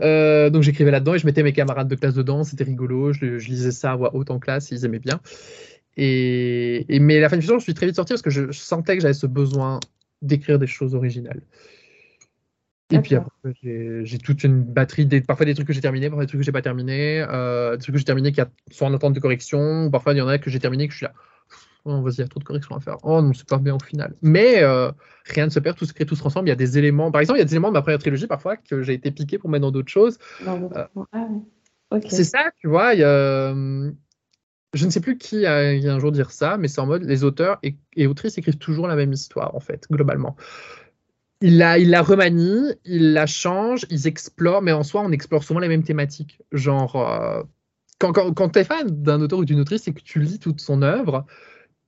Euh, 0.00 0.48
donc, 0.48 0.62
j'écrivais 0.62 0.90
là-dedans 0.90 1.16
et 1.16 1.18
je 1.18 1.26
mettais 1.26 1.42
mes 1.42 1.52
camarades 1.52 1.88
de 1.88 1.96
classe 1.96 2.14
dedans. 2.14 2.44
C'était 2.44 2.64
rigolo. 2.64 3.12
Je, 3.12 3.36
lisais 3.36 3.70
ça 3.70 3.92
à 3.92 3.96
haute 3.96 4.30
en 4.30 4.38
classe. 4.38 4.70
Ils 4.70 4.86
aimaient 4.86 5.00
bien. 5.00 5.20
Et, 5.98 6.86
mais 6.98 7.20
la 7.20 7.28
fanfiction, 7.28 7.58
je 7.58 7.64
suis 7.64 7.74
très 7.74 7.84
vite 7.84 7.96
sorti 7.96 8.14
parce 8.14 8.22
que 8.22 8.30
je 8.30 8.50
sentais 8.52 8.96
que 8.96 9.02
j'avais 9.02 9.12
ce 9.12 9.26
besoin 9.26 9.80
d'écrire 10.22 10.58
des 10.58 10.66
choses 10.66 10.94
originales. 10.94 11.42
Et 12.90 12.98
puis 13.00 13.14
après, 13.14 13.54
j'ai 13.62 14.18
toute 14.18 14.44
une 14.44 14.62
batterie, 14.62 15.06
des, 15.06 15.20
parfois 15.20 15.46
des 15.46 15.54
trucs 15.54 15.66
que 15.66 15.72
j'ai 15.72 15.80
terminés, 15.80 16.08
parfois 16.08 16.24
des 16.24 16.28
trucs 16.28 16.40
que 16.40 16.44
j'ai 16.44 16.52
pas 16.52 16.62
terminés, 16.62 17.24
euh, 17.28 17.76
des 17.76 17.82
trucs 17.82 17.94
que 17.94 17.98
j'ai 17.98 18.04
terminés 18.04 18.32
qui 18.32 18.40
sont 18.70 18.86
en 18.86 18.94
attente 18.94 19.14
de 19.14 19.20
correction, 19.20 19.86
ou 19.86 19.90
parfois 19.90 20.12
il 20.12 20.18
y 20.18 20.20
en 20.20 20.28
a 20.28 20.38
que 20.38 20.50
j'ai 20.50 20.58
terminé 20.58 20.86
que 20.88 20.92
je 20.92 20.98
suis 20.98 21.06
là. 21.06 21.12
Oh, 21.84 22.02
vas-y, 22.02 22.14
il 22.16 22.18
y 22.18 22.22
a 22.22 22.28
trop 22.28 22.40
de 22.40 22.44
corrections 22.44 22.76
à 22.76 22.80
faire. 22.80 22.96
Oh 23.04 23.22
non, 23.22 23.32
c'est 23.32 23.48
pas 23.48 23.58
bien 23.58 23.74
au 23.74 23.78
final. 23.82 24.14
Mais 24.20 24.62
euh, 24.62 24.90
rien 25.24 25.46
ne 25.46 25.50
se 25.50 25.60
perd, 25.60 25.78
tout 25.78 25.86
se 25.86 25.94
crée, 25.94 26.04
tout 26.04 26.14
se 26.14 26.20
transforme. 26.20 26.46
Il 26.46 26.50
y 26.50 26.52
a 26.52 26.56
des 26.56 26.76
éléments, 26.76 27.10
par 27.10 27.20
exemple, 27.20 27.38
il 27.38 27.40
y 27.40 27.42
a 27.42 27.46
des 27.46 27.54
éléments 27.54 27.68
de 27.68 27.74
ma 27.74 27.82
première 27.82 27.98
trilogie 27.98 28.26
parfois 28.26 28.56
que 28.56 28.82
j'ai 28.82 28.94
été 28.94 29.10
piqué 29.10 29.38
pour 29.38 29.48
mettre 29.48 29.62
dans 29.62 29.70
d'autres 29.70 29.90
choses. 29.90 30.18
Euh, 30.46 30.88
c'est 32.08 32.24
ça, 32.24 32.50
tu 32.58 32.68
vois. 32.68 32.94
Y 32.94 33.04
a, 33.04 33.54
je 34.72 34.84
ne 34.84 34.90
sais 34.90 35.00
plus 35.00 35.16
qui 35.16 35.46
a, 35.46 35.56
a, 35.56 35.70
un 35.70 35.98
jour 35.98 36.12
dire 36.12 36.30
ça, 36.30 36.56
mais 36.58 36.68
c'est 36.68 36.80
en 36.80 36.86
mode 36.86 37.02
les 37.04 37.24
auteurs 37.24 37.58
et, 37.62 37.76
et 37.96 38.06
autrices 38.06 38.36
écrivent 38.36 38.58
toujours 38.58 38.86
la 38.86 38.94
même 38.94 39.12
histoire, 39.12 39.54
en 39.54 39.60
fait, 39.60 39.86
globalement 39.90 40.36
il 41.40 41.58
la, 41.58 42.02
remanie, 42.02 42.74
il 42.84 43.12
la 43.12 43.26
change, 43.26 43.86
ils 43.90 44.06
explorent, 44.06 44.62
mais 44.62 44.72
en 44.72 44.82
soi, 44.82 45.02
on 45.04 45.10
explore 45.10 45.42
souvent 45.42 45.60
les 45.60 45.68
mêmes 45.68 45.82
thématiques. 45.82 46.40
Genre, 46.52 46.96
euh, 46.96 47.42
quand, 47.98 48.12
quand, 48.12 48.32
quand 48.34 48.50
tu 48.50 48.58
es 48.58 48.64
fan 48.64 48.86
d'un 48.88 49.20
auteur 49.20 49.38
ou 49.38 49.44
d'une 49.44 49.60
autrice 49.60 49.88
et 49.88 49.92
que 49.92 50.02
tu 50.02 50.20
lis 50.20 50.38
toute 50.38 50.60
son 50.60 50.82
œuvre, 50.82 51.24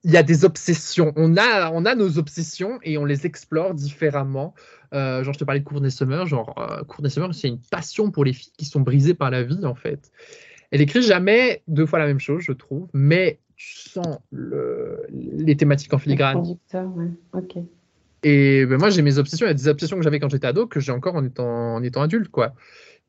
il 0.03 0.11
y 0.11 0.17
a 0.17 0.23
des 0.23 0.43
obsessions. 0.43 1.13
On 1.15 1.37
a, 1.37 1.71
on 1.71 1.85
a 1.85 1.95
nos 1.95 2.17
obsessions 2.17 2.79
et 2.83 2.97
on 2.97 3.05
les 3.05 3.25
explore 3.25 3.73
différemment. 3.73 4.53
Euh, 4.93 5.23
genre, 5.23 5.33
je 5.33 5.39
te 5.39 5.43
parlais 5.43 5.61
de 5.61 5.65
Courtney 5.65 5.91
Summer. 5.91 6.25
Genre, 6.25 6.53
euh, 6.57 6.83
Courtney 6.83 7.09
Summer, 7.09 7.33
c'est 7.33 7.47
une 7.47 7.61
passion 7.61 8.11
pour 8.11 8.25
les 8.25 8.33
filles 8.33 8.51
qui 8.57 8.65
sont 8.65 8.81
brisées 8.81 9.13
par 9.13 9.31
la 9.31 9.43
vie, 9.43 9.65
en 9.65 9.75
fait. 9.75 10.11
Elle 10.71 10.81
écrit 10.81 11.03
jamais 11.03 11.61
deux 11.67 11.85
fois 11.85 11.99
la 11.99 12.07
même 12.07 12.19
chose, 12.19 12.41
je 12.41 12.51
trouve, 12.51 12.87
mais 12.93 13.39
tu 13.55 13.89
sens 13.89 14.17
le, 14.31 15.05
les 15.11 15.55
thématiques 15.55 15.93
en 15.93 15.99
filigrane. 15.99 16.57
Ouais. 17.33 17.41
Et 18.23 18.65
ben, 18.65 18.77
moi, 18.77 18.89
j'ai 18.89 19.01
mes 19.01 19.17
obsessions. 19.17 19.45
Il 19.45 19.49
y 19.49 19.51
a 19.51 19.55
des 19.55 19.67
obsessions 19.67 19.97
que 19.97 20.03
j'avais 20.03 20.19
quand 20.19 20.29
j'étais 20.29 20.47
ado 20.47 20.67
que 20.67 20.79
j'ai 20.79 20.91
encore 20.91 21.15
en 21.15 21.23
étant, 21.23 21.75
en 21.75 21.83
étant 21.83 22.01
adulte, 22.01 22.29
quoi. 22.29 22.53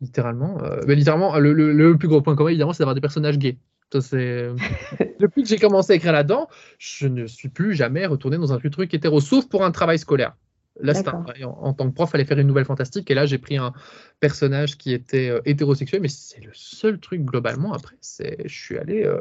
Littéralement. 0.00 0.62
Euh, 0.62 0.80
ben, 0.86 0.98
littéralement, 0.98 1.38
le, 1.38 1.52
le, 1.52 1.72
le, 1.72 1.96
plus 1.96 2.08
gros 2.08 2.20
point 2.20 2.34
commun, 2.34 2.50
évidemment, 2.50 2.72
c'est 2.72 2.80
d'avoir 2.80 2.94
des 2.94 3.00
personnages 3.00 3.38
gays. 3.38 3.58
C'est... 4.00 4.50
Depuis 5.20 5.42
que 5.42 5.48
j'ai 5.48 5.58
commencé 5.58 5.92
à 5.92 5.96
écrire 5.96 6.12
là-dedans, 6.12 6.48
je 6.78 7.06
ne 7.06 7.26
suis 7.26 7.48
plus 7.48 7.74
jamais 7.74 8.06
retourné 8.06 8.36
dans 8.36 8.52
un 8.52 8.58
truc 8.58 8.92
hétéro, 8.92 9.20
sauf 9.20 9.48
pour 9.48 9.64
un 9.64 9.70
travail 9.70 9.98
scolaire. 9.98 10.34
Là, 10.80 10.92
un, 11.06 11.44
en, 11.44 11.50
en, 11.50 11.72
tant 11.72 11.88
que 11.88 11.94
prof, 11.94 12.10
fallait 12.10 12.24
faire 12.24 12.38
une 12.38 12.48
nouvelle 12.48 12.64
fantastique. 12.64 13.08
Et 13.08 13.14
là, 13.14 13.26
j'ai 13.26 13.38
pris 13.38 13.56
un 13.56 13.72
personnage 14.18 14.76
qui 14.76 14.92
était 14.92 15.30
euh, 15.30 15.40
hétérosexuel, 15.44 16.02
mais 16.02 16.08
c'est 16.08 16.44
le 16.44 16.50
seul 16.52 16.98
truc 16.98 17.22
globalement. 17.22 17.72
Après, 17.72 17.94
c'est, 18.00 18.38
je 18.44 18.60
suis 18.60 18.76
allé 18.76 19.04
euh, 19.04 19.20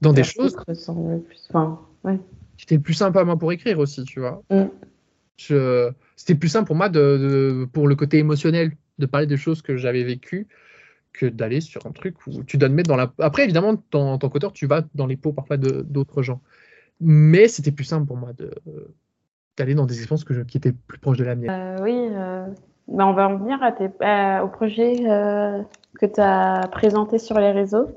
dans 0.00 0.12
des 0.12 0.24
choses. 0.24 0.56
Plus... 0.66 0.90
Enfin, 1.50 1.80
ouais. 2.02 2.18
C'était 2.60 2.78
plus 2.78 2.94
simple 2.94 3.18
à 3.18 3.24
moi 3.24 3.38
pour 3.38 3.52
écrire 3.52 3.78
aussi, 3.78 4.04
tu 4.04 4.20
vois. 4.20 4.42
Mm. 4.50 4.64
Je... 5.38 5.90
C'était 6.14 6.34
plus 6.34 6.50
simple 6.50 6.66
pour 6.66 6.76
moi, 6.76 6.90
de, 6.90 7.00
de, 7.00 7.64
pour 7.72 7.88
le 7.88 7.96
côté 7.96 8.18
émotionnel, 8.18 8.72
de 8.98 9.06
parler 9.06 9.26
des 9.26 9.38
choses 9.38 9.62
que 9.62 9.78
j'avais 9.78 10.04
vécues 10.04 10.46
que 11.14 11.24
d'aller 11.26 11.62
sur 11.62 11.86
un 11.86 11.92
truc 11.92 12.26
où 12.26 12.44
tu 12.44 12.58
dois 12.58 12.68
te 12.68 12.74
mettre 12.74 12.88
dans 12.88 12.96
la. 12.96 13.12
Après, 13.18 13.44
évidemment, 13.44 13.82
en 13.94 14.18
tant 14.18 14.28
qu'auteur, 14.28 14.52
tu 14.52 14.66
vas 14.66 14.82
dans 14.94 15.06
les 15.06 15.16
peaux 15.16 15.32
parfois 15.32 15.56
d'autres 15.56 16.22
gens. 16.22 16.42
Mais 17.00 17.48
c'était 17.48 17.72
plus 17.72 17.84
simple 17.84 18.06
pour 18.06 18.18
moi 18.18 18.32
de 18.34 18.50
d'aller 19.56 19.74
dans 19.74 19.86
des 19.86 19.94
expériences 19.94 20.24
que 20.24 20.34
je, 20.34 20.42
qui 20.42 20.58
étaient 20.58 20.72
plus 20.72 20.98
proches 20.98 21.18
de 21.18 21.24
la 21.24 21.34
mienne. 21.34 21.50
Euh, 21.50 21.82
oui, 21.82 22.08
euh, 22.12 22.46
ben 22.88 23.06
on 23.06 23.12
va 23.12 23.28
en 23.28 23.36
venir 23.38 23.62
à 23.62 23.72
tes, 23.72 23.90
euh, 24.02 24.40
au 24.42 24.48
projet 24.48 24.98
euh, 25.08 25.62
que 25.98 26.06
tu 26.06 26.20
as 26.20 26.68
présenté 26.70 27.18
sur 27.18 27.38
les 27.40 27.50
réseaux. 27.50 27.88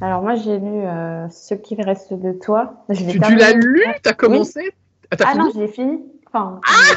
Alors 0.00 0.22
moi, 0.22 0.34
j'ai 0.36 0.58
lu 0.58 0.82
Ce 1.30 1.54
qui 1.54 1.80
reste 1.80 2.12
de 2.12 2.32
toi. 2.32 2.84
Tu, 2.94 3.04
tu 3.04 3.34
l'as 3.36 3.52
lu? 3.52 3.82
Tu 4.02 4.08
as 4.08 4.14
commencé? 4.14 4.60
Oui. 4.62 4.70
Ah, 5.10 5.24
ah 5.26 5.34
non, 5.34 5.50
je 5.54 5.60
l'ai 5.60 5.68
fini. 5.68 6.04
Enfin, 6.26 6.60
ah 6.66 6.94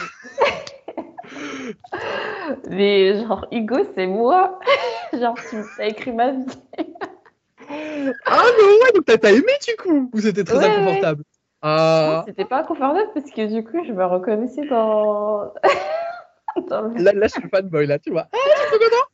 mais 2.69 3.21
genre, 3.21 3.45
Hugo, 3.51 3.77
c'est 3.95 4.07
moi. 4.07 4.59
genre, 5.13 5.35
tu 5.49 5.57
as 5.79 5.87
écrit 5.87 6.11
ma 6.11 6.31
vie. 6.31 6.45
ah, 8.25 8.43
mais 8.57 8.63
ouais, 8.63 8.91
donc 8.95 9.05
t'as 9.05 9.31
aimé 9.31 9.53
du 9.67 9.75
coup? 9.81 10.09
Ou 10.13 10.19
c'était 10.19 10.43
très 10.43 10.57
ouais, 10.57 10.65
inconfortable? 10.65 11.23
Euh... 11.63 12.21
C'était 12.25 12.45
pas 12.45 12.63
confortable 12.63 13.09
parce 13.13 13.29
que 13.29 13.53
du 13.53 13.63
coup, 13.63 13.83
je 13.85 13.93
me 13.93 14.05
reconnaissais 14.05 14.65
dans. 14.67 15.53
dans 16.67 16.81
le... 16.81 17.01
là, 17.01 17.13
là, 17.13 17.27
je 17.27 17.33
suis 17.33 17.49
fanboy, 17.49 17.87
là, 17.87 17.99
tu 17.99 18.11
vois. 18.11 18.27
Ah, 18.33 18.37
tu 18.43 18.61
es 18.61 18.65
trop 18.65 18.85
content 18.85 19.10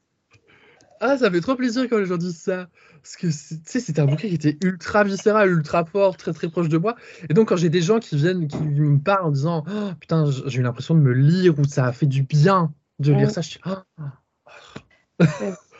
Ah, 0.99 1.17
ça 1.17 1.29
fait 1.29 1.41
trop 1.41 1.55
plaisir 1.55 1.87
quand 1.89 1.97
les 1.97 2.05
gens 2.05 2.17
disent 2.17 2.39
ça. 2.39 2.67
Parce 3.01 3.15
que, 3.15 3.27
tu 3.27 3.61
sais, 3.65 3.79
c'était 3.79 4.01
un 4.01 4.05
bouquin 4.05 4.27
qui 4.27 4.35
était 4.35 4.57
ultra 4.63 5.03
viscéral, 5.03 5.49
ultra 5.49 5.85
fort, 5.85 6.17
très 6.17 6.33
très 6.33 6.49
proche 6.49 6.69
de 6.69 6.77
moi. 6.77 6.95
Et 7.29 7.33
donc, 7.33 7.49
quand 7.49 7.55
j'ai 7.55 7.69
des 7.69 7.81
gens 7.81 7.99
qui 7.99 8.15
viennent, 8.15 8.47
qui 8.47 8.57
me 8.57 8.99
parlent 8.99 9.25
en 9.25 9.31
disant 9.31 9.63
oh, 9.69 9.91
Putain, 9.99 10.25
j'ai 10.45 10.59
eu 10.59 10.63
l'impression 10.63 10.95
de 10.95 10.99
me 10.99 11.13
lire 11.13 11.57
ou 11.59 11.63
ça 11.63 11.85
a 11.85 11.91
fait 11.91 12.05
du 12.05 12.23
bien 12.23 12.73
de 12.99 13.13
lire 13.13 13.27
ouais. 13.27 13.33
ça, 13.33 13.41
je 13.41 13.49
suis 13.49 13.59
oh. 13.65 15.25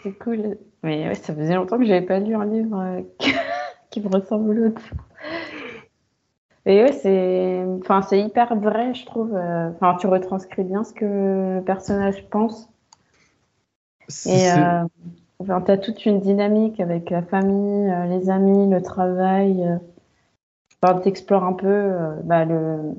C'est 0.04 0.18
cool. 0.20 0.58
Mais 0.84 1.08
ouais, 1.08 1.16
ça 1.16 1.34
faisait 1.34 1.56
longtemps 1.56 1.78
que 1.78 1.86
j'avais 1.86 2.06
pas 2.06 2.20
lu 2.20 2.36
un 2.36 2.46
livre 2.46 3.04
qui 3.90 4.02
me 4.02 4.10
ressemble 4.10 4.54
l'autre. 4.54 4.82
Et 6.66 6.84
ouais, 6.84 6.92
c'est, 6.92 7.64
enfin, 7.80 8.02
hyper 8.12 8.56
vrai, 8.56 8.94
je 8.94 9.06
trouve. 9.06 9.34
Enfin, 9.36 9.96
tu 10.00 10.08
retranscris 10.08 10.64
bien 10.64 10.84
ce 10.84 10.94
que 10.94 11.06
le 11.58 11.62
personnage 11.64 12.30
pense. 12.30 12.70
Et 14.26 14.52
euh, 14.52 14.84
enfin, 15.40 15.62
tu 15.62 15.72
as 15.72 15.78
toute 15.78 16.06
une 16.06 16.20
dynamique 16.20 16.80
avec 16.80 17.10
la 17.10 17.22
famille, 17.22 17.90
euh, 17.90 18.06
les 18.06 18.30
amis, 18.30 18.70
le 18.70 18.82
travail. 18.82 19.64
Euh, 19.64 19.78
enfin, 20.82 21.00
tu 21.00 21.10
explores 21.10 21.44
un 21.44 21.54
peu 21.54 21.68
euh, 21.68 22.16
bah, 22.24 22.46
le, 22.46 22.94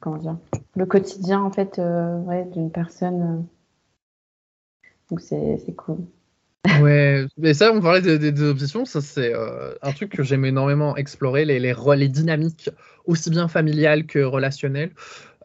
comment 0.00 0.16
dire, 0.16 0.36
le 0.76 0.86
quotidien 0.86 1.42
en 1.42 1.50
fait, 1.50 1.78
ouais, 1.78 2.44
d'une 2.52 2.70
personne. 2.70 3.46
Donc 5.10 5.20
c'est, 5.20 5.58
c'est 5.64 5.74
cool. 5.74 5.98
Ouais, 6.80 7.26
mais 7.36 7.54
ça, 7.54 7.72
on 7.72 7.80
parlait 7.80 8.00
des, 8.00 8.18
des, 8.18 8.32
des 8.32 8.42
obsessions, 8.42 8.84
ça 8.84 9.00
c'est 9.00 9.34
euh, 9.34 9.74
un 9.82 9.92
truc 9.92 10.10
que 10.10 10.22
j'aime 10.22 10.44
énormément 10.44 10.96
explorer, 10.96 11.44
les, 11.44 11.60
les, 11.60 11.74
les, 11.96 12.08
dynamiques 12.08 12.70
aussi 13.04 13.30
bien 13.30 13.48
familiales 13.48 14.06
que 14.06 14.18
relationnelles. 14.20 14.92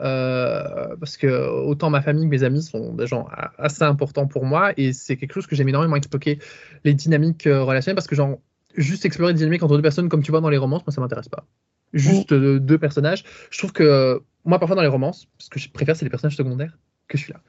Euh, 0.02 0.96
parce 0.98 1.18
que 1.18 1.28
autant 1.28 1.90
ma 1.90 2.02
famille 2.02 2.24
que 2.24 2.30
mes 2.30 2.44
amis 2.44 2.64
sont 2.64 2.94
des 2.94 3.06
gens 3.06 3.28
assez 3.58 3.84
importants 3.84 4.28
pour 4.28 4.46
moi 4.46 4.72
et 4.78 4.94
c'est 4.94 5.18
quelque 5.18 5.34
chose 5.34 5.46
que 5.46 5.58
j'aime 5.58 5.68
énormément 5.68 5.98
explorer, 5.98 6.40
les 6.86 6.94
dynamiques 6.94 7.48
euh, 7.48 7.64
relationnelles, 7.64 7.96
parce 7.96 8.08
que 8.08 8.16
genre, 8.16 8.40
juste 8.76 9.04
explorer 9.04 9.34
des 9.34 9.40
dynamiques 9.40 9.64
entre 9.64 9.76
deux 9.76 9.82
personnes 9.82 10.08
comme 10.08 10.24
tu 10.24 10.32
vois 10.32 10.40
dans 10.40 10.50
les 10.50 10.58
romances, 10.58 10.86
moi 10.88 10.94
ça 10.94 11.02
m'intéresse 11.02 11.28
pas. 11.28 11.46
Juste 11.92 12.32
mmh. 12.32 12.60
deux 12.60 12.78
personnages. 12.78 13.26
Je 13.50 13.58
trouve 13.58 13.74
que 13.74 14.22
moi, 14.46 14.60
parfois 14.60 14.76
dans 14.76 14.82
les 14.82 14.88
romances, 14.88 15.28
ce 15.38 15.50
que 15.50 15.60
je 15.60 15.70
préfère, 15.70 15.96
c'est 15.96 16.06
les 16.06 16.10
personnages 16.10 16.38
secondaires 16.38 16.78
que 17.08 17.18
je 17.18 17.24
suis 17.24 17.34
là. 17.34 17.42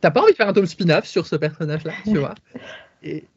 T'as 0.00 0.10
pas 0.10 0.22
envie 0.22 0.32
de 0.32 0.36
faire 0.36 0.48
un 0.48 0.52
tome 0.52 0.66
spin-off 0.66 1.06
sur 1.06 1.26
ce 1.26 1.34
personnage-là, 1.34 1.92
tu 2.04 2.18
vois? 2.18 2.34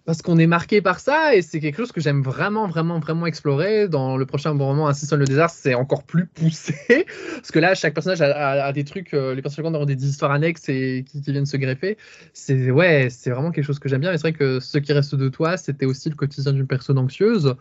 Parce 0.05 0.21
qu'on 0.21 0.38
est 0.38 0.47
marqué 0.47 0.82
par 0.82 0.99
ça 0.99 1.36
et 1.36 1.41
c'est 1.41 1.60
quelque 1.60 1.77
chose 1.77 1.91
que 1.91 2.01
j'aime 2.01 2.21
vraiment, 2.23 2.67
vraiment, 2.67 2.99
vraiment 2.99 3.25
explorer. 3.25 3.88
Dans 3.88 4.17
le 4.17 4.25
prochain 4.25 4.51
roman, 4.51 4.88
Ainsi 4.88 5.05
sonne 5.05 5.19
le 5.19 5.25
désert, 5.25 5.49
c'est 5.49 5.75
encore 5.75 6.03
plus 6.03 6.25
poussé. 6.25 6.75
Parce 7.36 7.51
que 7.51 7.60
là, 7.60 7.75
chaque 7.75 7.93
personnage 7.93 8.21
a, 8.21 8.71
des 8.73 8.84
trucs, 8.84 9.13
euh, 9.13 9.36
les 9.36 9.41
personnages 9.41 9.73
ont 9.75 9.86
des 9.86 10.05
histoires 10.05 10.32
annexes 10.32 10.67
et 10.69 11.05
qui, 11.08 11.21
qui 11.21 11.32
viennent 11.32 11.45
se 11.45 11.58
greffer. 11.58 11.97
C'est 12.34 12.71
ouais, 12.71 13.10
c'est 13.10 13.29
vraiment 13.29 13.51
quelque 13.51 13.65
chose 13.65 13.79
que 13.79 13.88
j'aime 13.89 14.01
bien. 14.01 14.12
Mais 14.12 14.17
c'est 14.17 14.29
vrai 14.29 14.34
que 14.34 14.60
ce 14.60 14.77
qui 14.77 14.93
reste 14.93 15.15
de 15.15 15.29
toi, 15.29 15.58
c'était 15.58 15.86
aussi 15.86 16.10
le 16.10 16.15
quotidien 16.15 16.53
d'une 16.53 16.67
personne 16.67 16.97
anxieuse. 16.97 17.55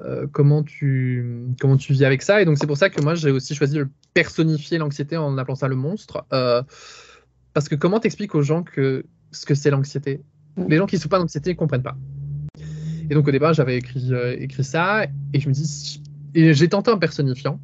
Euh, 0.00 0.28
comment, 0.30 0.62
tu, 0.62 1.48
comment 1.60 1.76
tu 1.76 1.92
vis 1.92 2.04
avec 2.04 2.22
ça. 2.22 2.40
Et 2.40 2.44
donc, 2.44 2.58
c'est 2.58 2.68
pour 2.68 2.76
ça 2.76 2.88
que 2.88 3.00
moi, 3.02 3.16
j'ai 3.16 3.32
aussi 3.32 3.56
choisi 3.56 3.74
de 3.74 3.88
personnifier 4.14 4.78
l'anxiété 4.78 5.16
en 5.16 5.36
appelant 5.38 5.56
ça 5.56 5.66
le 5.66 5.74
monstre. 5.74 6.24
Euh, 6.32 6.62
parce 7.52 7.68
que 7.68 7.74
comment 7.74 7.98
t'expliques 7.98 8.36
aux 8.36 8.42
gens 8.42 8.62
que 8.62 9.04
ce 9.32 9.44
que 9.44 9.54
c'est 9.54 9.70
l'anxiété? 9.70 10.20
Les 10.68 10.76
gens 10.76 10.86
qui 10.86 10.96
ne 10.96 11.00
souffrent 11.00 11.10
pas 11.10 11.18
d'anxiété 11.18 11.50
ne 11.50 11.56
comprennent 11.56 11.82
pas. 11.82 11.96
Et 13.10 13.14
donc 13.14 13.26
au 13.26 13.30
départ, 13.30 13.54
j'avais 13.54 13.76
écrit, 13.76 14.12
euh, 14.12 14.36
écrit 14.38 14.64
ça 14.64 15.06
et 15.32 15.40
je 15.40 15.48
me 15.48 15.54
dis, 15.54 16.02
et 16.34 16.52
j'ai 16.54 16.68
tenté 16.68 16.90
en 16.90 16.98
personnifiant. 16.98 17.60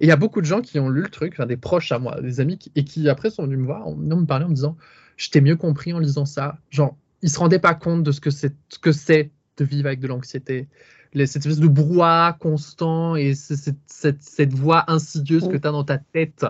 Et 0.00 0.06
il 0.06 0.08
y 0.08 0.12
a 0.12 0.16
beaucoup 0.16 0.40
de 0.40 0.46
gens 0.46 0.60
qui 0.60 0.78
ont 0.78 0.88
lu 0.88 1.02
le 1.02 1.08
truc, 1.08 1.34
enfin, 1.34 1.46
des 1.46 1.56
proches 1.56 1.92
à 1.92 1.98
moi, 1.98 2.20
des 2.20 2.40
amis, 2.40 2.58
qui, 2.58 2.72
et 2.74 2.84
qui 2.84 3.08
après 3.08 3.30
sont 3.30 3.44
venus 3.44 3.58
me 3.58 3.64
voir, 3.64 3.90
venant 3.90 4.16
me 4.16 4.26
parler 4.26 4.44
en 4.44 4.48
me 4.48 4.54
disant, 4.54 4.76
je 5.16 5.30
t'ai 5.30 5.40
mieux 5.40 5.56
compris 5.56 5.92
en 5.92 5.98
lisant 5.98 6.24
ça. 6.24 6.58
Genre, 6.70 6.96
ils 7.22 7.30
se 7.30 7.38
rendaient 7.38 7.58
pas 7.58 7.74
compte 7.74 8.02
de 8.02 8.12
ce 8.12 8.20
que 8.20 8.30
c'est, 8.30 8.54
ce 8.68 8.78
que 8.78 8.92
c'est 8.92 9.30
de 9.56 9.64
vivre 9.64 9.86
avec 9.86 10.00
de 10.00 10.06
l'anxiété. 10.06 10.68
Cette 11.14 11.36
espèce 11.36 11.58
de 11.58 11.68
brouhaha 11.68 12.36
constant 12.38 13.16
et 13.16 13.34
cette, 13.34 13.76
cette, 13.86 14.22
cette 14.22 14.52
voix 14.52 14.84
insidieuse 14.88 15.48
que 15.48 15.56
tu 15.56 15.66
as 15.66 15.72
dans 15.72 15.84
ta 15.84 15.98
tête 15.98 16.46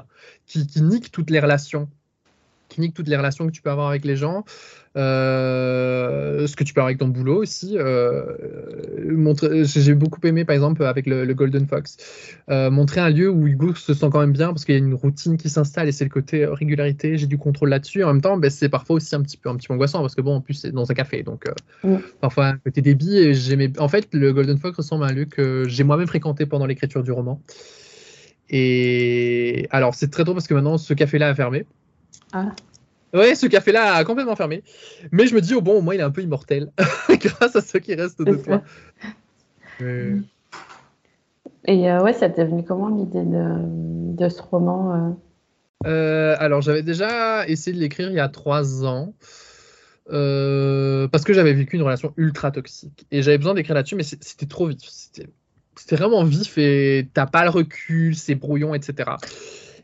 qui, 0.46 0.66
qui 0.66 0.82
nique 0.82 1.12
toutes 1.12 1.30
les 1.30 1.38
relations 1.38 1.88
qui 2.68 2.80
nique 2.80 2.94
toutes 2.94 3.08
les 3.08 3.16
relations 3.16 3.46
que 3.46 3.52
tu 3.52 3.62
peux 3.62 3.70
avoir 3.70 3.88
avec 3.88 4.04
les 4.04 4.16
gens, 4.16 4.44
euh, 4.96 6.46
ce 6.46 6.56
que 6.56 6.64
tu 6.64 6.74
peux 6.74 6.80
avoir 6.80 6.88
avec 6.88 6.98
ton 6.98 7.08
boulot 7.08 7.42
aussi. 7.42 7.76
Euh, 7.78 8.24
J'ai 9.64 9.94
beaucoup 9.94 10.20
aimé, 10.26 10.44
par 10.44 10.54
exemple, 10.54 10.84
avec 10.84 11.06
le, 11.06 11.24
le 11.24 11.34
Golden 11.34 11.66
Fox, 11.66 11.96
euh, 12.50 12.70
montrer 12.70 13.00
un 13.00 13.10
lieu 13.10 13.30
où 13.30 13.46
Hugo 13.46 13.74
se 13.74 13.94
sent 13.94 14.08
quand 14.10 14.20
même 14.20 14.32
bien 14.32 14.48
parce 14.48 14.64
qu'il 14.64 14.74
y 14.74 14.78
a 14.78 14.80
une 14.80 14.94
routine 14.94 15.36
qui 15.36 15.48
s'installe 15.48 15.88
et 15.88 15.92
c'est 15.92 16.04
le 16.04 16.10
côté 16.10 16.46
régularité, 16.46 17.16
j'ai 17.16 17.26
du 17.26 17.38
contrôle 17.38 17.68
là-dessus. 17.68 18.02
En 18.04 18.12
même 18.12 18.22
temps, 18.22 18.36
ben, 18.36 18.50
c'est 18.50 18.68
parfois 18.68 18.96
aussi 18.96 19.14
un 19.14 19.22
petit 19.22 19.36
peu 19.36 19.48
un 19.48 19.56
petit 19.56 19.68
peu 19.68 19.74
angoissant 19.74 20.00
parce 20.00 20.14
que 20.14 20.20
bon, 20.20 20.36
en 20.36 20.40
plus 20.40 20.54
c'est 20.54 20.72
dans 20.72 20.90
un 20.90 20.94
café, 20.94 21.22
donc 21.22 21.44
euh, 21.46 21.96
mm. 21.96 22.00
parfois 22.20 22.46
un 22.46 22.56
côté 22.58 22.82
débit. 22.82 23.16
Et 23.18 23.34
j'aimais. 23.34 23.72
En 23.78 23.88
fait, 23.88 24.08
le 24.12 24.32
Golden 24.32 24.58
Fox 24.58 24.76
ressemble 24.76 25.04
à 25.04 25.08
un 25.08 25.12
lieu 25.12 25.24
que 25.24 25.64
j'ai 25.68 25.84
moi-même 25.84 26.06
fréquenté 26.06 26.46
pendant 26.46 26.66
l'écriture 26.66 27.02
du 27.02 27.12
roman. 27.12 27.40
Et 28.50 29.66
alors, 29.70 29.94
c'est 29.94 30.10
très 30.10 30.24
drôle 30.24 30.36
parce 30.36 30.46
que 30.46 30.54
maintenant, 30.54 30.78
ce 30.78 30.94
café-là 30.94 31.28
a 31.28 31.34
fermé. 31.34 31.66
Ah. 32.32 32.52
Ouais, 33.14 33.34
ce 33.34 33.46
café-là 33.46 33.94
a 33.94 34.04
complètement 34.04 34.36
fermé. 34.36 34.62
Mais 35.12 35.26
je 35.26 35.34
me 35.34 35.40
dis, 35.40 35.54
oh 35.54 35.62
bon, 35.62 35.78
au 35.78 35.80
moins, 35.80 35.94
il 35.94 36.00
est 36.00 36.04
un 36.04 36.10
peu 36.10 36.22
immortel 36.22 36.70
grâce 37.08 37.56
à 37.56 37.60
ce 37.60 37.78
qui 37.78 37.94
reste 37.94 38.20
de 38.22 38.34
toi. 38.34 38.62
Mais... 39.80 40.16
Et 41.64 41.90
euh, 41.90 42.02
ouais, 42.02 42.12
ça 42.12 42.28
t'est 42.28 42.44
venu 42.44 42.64
comment 42.64 42.88
l'idée 42.88 43.24
de, 43.24 44.16
de, 44.16 44.28
ce 44.28 44.42
roman 44.42 44.94
euh... 44.94 45.10
Euh, 45.86 46.36
Alors, 46.38 46.60
j'avais 46.60 46.82
déjà 46.82 47.46
essayé 47.46 47.74
de 47.74 47.80
l'écrire 47.80 48.10
il 48.10 48.16
y 48.16 48.20
a 48.20 48.28
trois 48.28 48.84
ans. 48.84 49.14
Euh, 50.10 51.06
parce 51.08 51.24
que 51.24 51.32
j'avais 51.32 51.52
vécu 51.52 51.76
une 51.76 51.82
relation 51.82 52.12
ultra 52.16 52.50
toxique. 52.50 53.06
Et 53.10 53.22
j'avais 53.22 53.38
besoin 53.38 53.54
d'écrire 53.54 53.74
là-dessus, 53.74 53.96
mais 53.96 54.02
c'était 54.02 54.46
trop 54.46 54.66
vif. 54.66 54.78
C'était 54.82 55.96
vraiment 55.96 56.24
vif 56.24 56.58
et 56.58 57.08
t'as 57.14 57.26
pas 57.26 57.44
le 57.44 57.50
recul, 57.50 58.16
c'est 58.16 58.34
brouillon, 58.34 58.74
etc. 58.74 59.10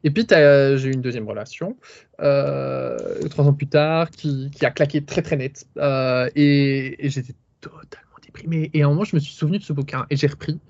Et 0.05 0.11
puis, 0.11 0.27
j'ai 0.29 0.89
eu 0.89 0.93
une 0.93 1.01
deuxième 1.01 1.27
relation, 1.27 1.77
euh, 2.21 2.97
trois 3.31 3.47
ans 3.47 3.55
plus 3.55 3.67
tard, 3.67 4.11
qui, 4.11 4.51
a 4.61 4.71
claqué 4.71 5.03
très 5.03 5.23
très 5.23 5.37
net. 5.37 5.67
Euh, 5.79 6.29
et, 6.37 7.09
j'étais 7.09 7.33
totalement 7.63 8.17
déprimé. 8.23 8.71
Et 8.75 8.83
à 8.83 8.87
un 8.87 8.91
moment, 8.91 9.05
je 9.05 9.17
me 9.17 9.21
suis 9.21 9.35
souvenu 9.35 9.59
de 9.59 9.65
ce 9.65 9.73
bouquin 9.73 10.05
et 10.11 10.17
j'ai 10.17 10.27
repris. 10.27 10.61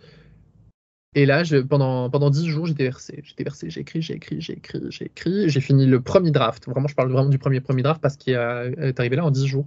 Et 1.16 1.26
là, 1.26 1.42
pendant, 1.68 2.10
pendant 2.10 2.30
10 2.30 2.48
jours, 2.48 2.66
j'étais 2.66 2.84
versé. 2.84 3.22
J'étais 3.24 3.42
versé, 3.42 3.70
j'ai 3.70 3.80
écrit, 3.80 4.02
j'ai 4.02 4.14
écrit, 4.14 4.40
j'ai 4.40 4.52
écrit, 5.04 5.48
j'ai 5.48 5.60
fini 5.60 5.86
le 5.86 6.00
premier 6.00 6.30
draft. 6.30 6.68
Vraiment, 6.68 6.88
je 6.88 6.94
parle 6.94 7.10
vraiment 7.10 7.28
du 7.28 7.38
premier 7.38 7.60
premier 7.60 7.82
draft 7.82 8.00
parce 8.00 8.16
qu'il 8.16 8.34
est 8.34 8.98
arrivé 8.98 9.16
là 9.16 9.24
en 9.24 9.32
10 9.32 9.46
jours. 9.48 9.66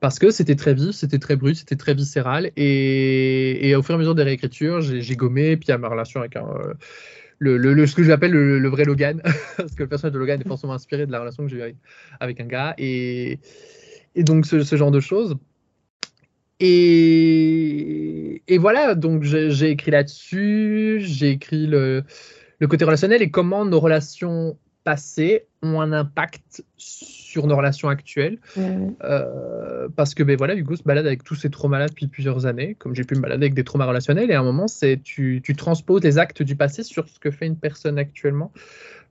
Parce 0.00 0.18
que 0.18 0.30
c'était 0.30 0.56
très 0.56 0.74
vif, 0.74 0.92
c'était 0.92 1.18
très 1.18 1.36
brut, 1.36 1.56
c'était 1.56 1.76
très 1.76 1.94
viscéral. 1.94 2.50
Et, 2.56 3.68
et, 3.68 3.76
au 3.76 3.82
fur 3.82 3.94
et 3.94 3.96
à 3.96 3.98
mesure 3.98 4.14
des 4.14 4.22
réécritures, 4.22 4.80
j'ai 4.80 5.16
gommé. 5.16 5.56
Puis 5.56 5.72
à 5.72 5.78
ma 5.78 5.88
relation 5.88 6.20
avec 6.20 6.36
un, 6.36 6.46
le, 7.38 7.56
le, 7.56 7.86
ce 7.86 7.94
que 7.94 8.02
j'appelle 8.02 8.32
le, 8.32 8.58
le, 8.58 8.68
vrai 8.68 8.84
Logan. 8.84 9.20
parce 9.56 9.74
que 9.74 9.82
le 9.82 9.88
personnage 9.88 10.14
de 10.14 10.18
Logan 10.18 10.40
est 10.40 10.48
forcément 10.48 10.74
inspiré 10.74 11.06
de 11.06 11.12
la 11.12 11.20
relation 11.20 11.44
que 11.44 11.50
j'ai 11.50 11.58
eue 11.58 11.74
avec, 12.20 12.40
un 12.40 12.46
gars. 12.46 12.74
Et, 12.78 13.38
et 14.14 14.24
donc, 14.24 14.46
ce, 14.46 14.76
genre 14.76 14.90
de 14.90 15.00
choses. 15.00 15.36
Et, 16.58 18.42
et, 18.48 18.58
voilà, 18.58 18.94
donc 18.94 19.22
j'ai 19.22 19.70
écrit 19.70 19.90
là-dessus, 19.90 20.98
j'ai 21.00 21.30
écrit 21.30 21.66
le, 21.66 22.04
côté 22.68 22.84
relationnel 22.84 23.20
et 23.20 23.30
comment 23.30 23.66
nos 23.66 23.78
relations 23.78 24.56
passées 24.82 25.46
ont 25.62 25.80
un 25.80 25.92
impact 25.92 26.64
sur 26.78 27.25
nos 27.44 27.56
relations 27.56 27.88
actuelles. 27.88 28.38
Euh, 28.56 29.88
parce 29.94 30.14
que 30.14 30.22
ben 30.22 30.36
voilà, 30.36 30.54
Hugo 30.54 30.76
se 30.76 30.82
balade 30.82 31.06
avec 31.06 31.24
tous 31.24 31.34
ses 31.34 31.50
traumas 31.50 31.86
depuis 31.86 32.06
plusieurs 32.06 32.46
années, 32.46 32.76
comme 32.78 32.94
j'ai 32.94 33.04
pu 33.04 33.14
me 33.16 33.20
balader 33.20 33.46
avec 33.46 33.54
des 33.54 33.64
traumas 33.64 33.86
relationnels, 33.86 34.30
et 34.30 34.34
à 34.34 34.40
un 34.40 34.44
moment, 34.44 34.68
c'est 34.68 35.00
tu, 35.02 35.40
tu 35.44 35.54
transposes 35.54 36.02
les 36.02 36.18
actes 36.18 36.42
du 36.42 36.56
passé 36.56 36.82
sur 36.82 37.08
ce 37.08 37.18
que 37.18 37.30
fait 37.30 37.46
une 37.46 37.56
personne 37.56 37.98
actuellement. 37.98 38.52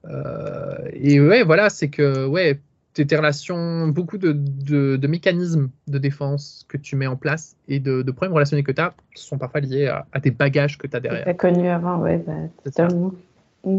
Euh, 0.09 0.77
et 0.93 1.19
ouais, 1.19 1.43
voilà, 1.43 1.69
c'est 1.69 1.89
que 1.89 2.25
ouais, 2.25 2.59
tes, 2.93 3.15
relations, 3.15 3.87
beaucoup 3.87 4.17
de, 4.17 4.31
de, 4.31 5.07
mécanismes 5.07 5.69
de 5.87 5.97
défense 5.97 6.65
que 6.69 6.77
tu 6.77 6.95
mets 6.95 7.07
en 7.07 7.15
place 7.15 7.55
et 7.67 7.79
de, 7.79 8.01
de 8.01 8.11
problèmes 8.11 8.33
relationnels 8.33 8.65
que 8.65 8.71
tu 8.71 8.81
as 8.81 8.93
sont 9.15 9.37
parfois 9.37 9.61
liés 9.61 9.87
à, 9.87 10.05
à, 10.13 10.19
des 10.19 10.31
bagages 10.31 10.77
que 10.77 10.87
tu 10.87 10.95
as 10.95 10.99
derrière. 10.99 11.23
Tu 11.23 11.29
as 11.29 11.33
connu 11.33 11.67
avant, 11.67 11.99
ouais, 11.99 12.23
bah, 12.25 12.33
totalement. 12.63 13.11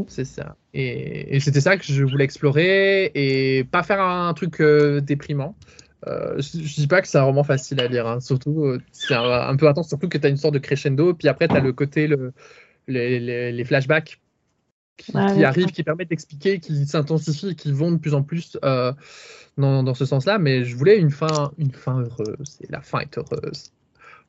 C'est 0.09 0.25
ça. 0.25 0.57
Et, 0.75 1.37
et 1.37 1.41
c'était 1.41 1.61
ça 1.61 1.77
que 1.77 1.85
je 1.85 2.03
voulais 2.05 2.25
explorer 2.25 3.11
et 3.15 3.65
pas 3.65 3.83
faire 3.83 4.01
un, 4.01 4.35
truc 4.35 4.61
euh, 4.61 5.01
déprimant. 5.01 5.55
Euh, 6.07 6.35
je, 6.39 6.59
je, 6.63 6.75
dis 6.75 6.87
pas 6.87 7.01
que 7.01 7.09
c'est 7.09 7.19
un 7.19 7.23
roman 7.23 7.45
facile 7.45 7.81
à 7.81 7.89
lire, 7.89 8.07
hein. 8.07 8.21
surtout 8.21 8.65
euh, 8.65 8.81
c'est 8.93 9.15
un, 9.15 9.25
un, 9.25 9.57
peu 9.57 9.67
intense, 9.67 9.89
surtout 9.89 10.09
que 10.09 10.19
tu 10.19 10.27
as 10.27 10.31
une 10.31 10.37
sorte 10.37 10.55
de 10.55 10.59
crescendo, 10.59 11.15
puis 11.15 11.27
après 11.27 11.49
tu 11.49 11.57
as 11.57 11.61
le 11.61 11.73
côté, 11.73 12.07
le, 12.07 12.33
les, 12.87 13.19
les, 13.19 13.51
les 13.51 13.65
flashbacks 13.65 14.21
qui, 14.97 15.13
qui 15.13 15.45
arrivent, 15.45 15.73
qui 15.73 15.83
permettent 15.83 16.11
d'expliquer, 16.11 16.61
qui 16.61 16.87
s'intensifient, 16.87 17.57
qui 17.57 17.73
vont 17.73 17.93
de 17.93 17.97
plus 17.97 18.15
en 18.15 18.23
plus 18.23 18.59
dans, 18.63 19.83
dans, 19.83 19.95
ce 19.95 20.05
sens-là. 20.05 20.39
Mais 20.39 20.65
je 20.65 20.77
voulais 20.77 20.99
une 20.99 21.11
fin, 21.11 21.53
une 21.59 21.73
fin 21.73 22.01
heureuse. 22.01 22.59
Et 22.61 22.67
la 22.71 22.83
fin 22.83 23.01
est 23.01 23.19
heureuse. 23.19 23.73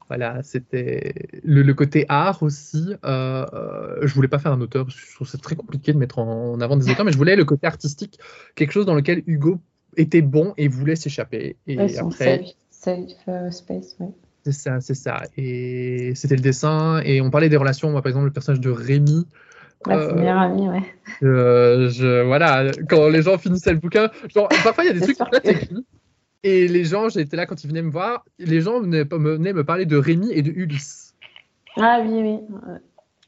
Voilà, 0.07 0.41
c'était 0.41 1.13
le, 1.43 1.63
le, 1.63 1.73
côté 1.73 2.05
art 2.07 2.41
aussi. 2.41 2.93
Euh, 3.03 3.45
euh, 3.53 3.97
je 4.03 4.13
voulais 4.13 4.27
pas 4.27 4.39
faire 4.39 4.53
un 4.53 4.61
auteur 4.61 4.85
parce 4.85 4.95
que 4.95 5.05
je 5.05 5.15
trouve 5.15 5.27
c'est 5.27 5.41
très 5.41 5.55
compliqué 5.55 5.91
de 5.91 5.97
mettre 5.97 6.19
en, 6.19 6.59
avant 6.61 6.77
des 6.77 6.89
auteurs, 6.89 7.05
mais 7.05 7.11
je 7.11 7.17
voulais 7.17 7.35
le 7.35 7.43
côté 7.43 7.67
artistique, 7.67 8.19
quelque 8.55 8.71
chose 8.71 8.85
dans 8.85 8.95
lequel 8.95 9.23
Hugo 9.27 9.59
était 9.97 10.21
bon 10.21 10.53
et 10.57 10.67
voulait 10.69 10.95
s'échapper. 10.95 11.57
Et 11.67 11.77
ouais, 11.77 11.97
après, 11.97 12.43
safe, 12.69 12.95
safe 13.25 13.51
space, 13.51 13.97
ouais. 13.99 14.07
C'est 14.45 14.53
ça, 14.53 14.79
c'est 14.79 14.95
ça. 14.95 15.23
Et 15.35 16.13
c'était 16.15 16.37
le 16.37 16.41
dessin. 16.41 17.01
Et 17.03 17.19
on 17.19 17.29
parlait 17.29 17.49
des 17.49 17.57
relations. 17.57 17.91
Moi, 17.91 18.01
par 18.01 18.09
exemple, 18.09 18.27
le 18.27 18.31
personnage 18.31 18.61
de 18.61 18.69
Rémi, 18.69 19.27
Ouais, 19.85 20.13
meilleur 20.13 20.39
ami, 20.39 20.67
ouais. 20.67 20.83
Euh, 21.23 21.89
je, 21.89 22.23
voilà, 22.23 22.71
quand 22.89 23.09
les 23.09 23.21
gens 23.21 23.37
finissaient 23.37 23.71
le 23.71 23.79
bouquin, 23.79 24.09
genre, 24.33 24.47
parfois 24.63 24.83
il 24.83 24.87
y 24.87 24.89
a 24.89 24.93
des 24.93 25.01
trucs 25.01 25.17
que 25.17 25.49
écrit. 25.49 25.85
Et 26.43 26.67
les 26.67 26.85
gens, 26.85 27.09
j'étais 27.09 27.35
là 27.35 27.45
quand 27.45 27.63
ils 27.63 27.67
venaient 27.67 27.81
me 27.81 27.91
voir, 27.91 28.25
les 28.39 28.61
gens 28.61 28.79
venaient 28.79 29.05
me, 29.05 29.35
venaient 29.35 29.53
me 29.53 29.63
parler 29.63 29.85
de 29.85 29.97
Rémi 29.97 30.31
et 30.31 30.41
de 30.41 30.51
Ulysse. 30.51 31.15
Ah 31.77 32.01
oui, 32.03 32.21
oui. 32.21 32.39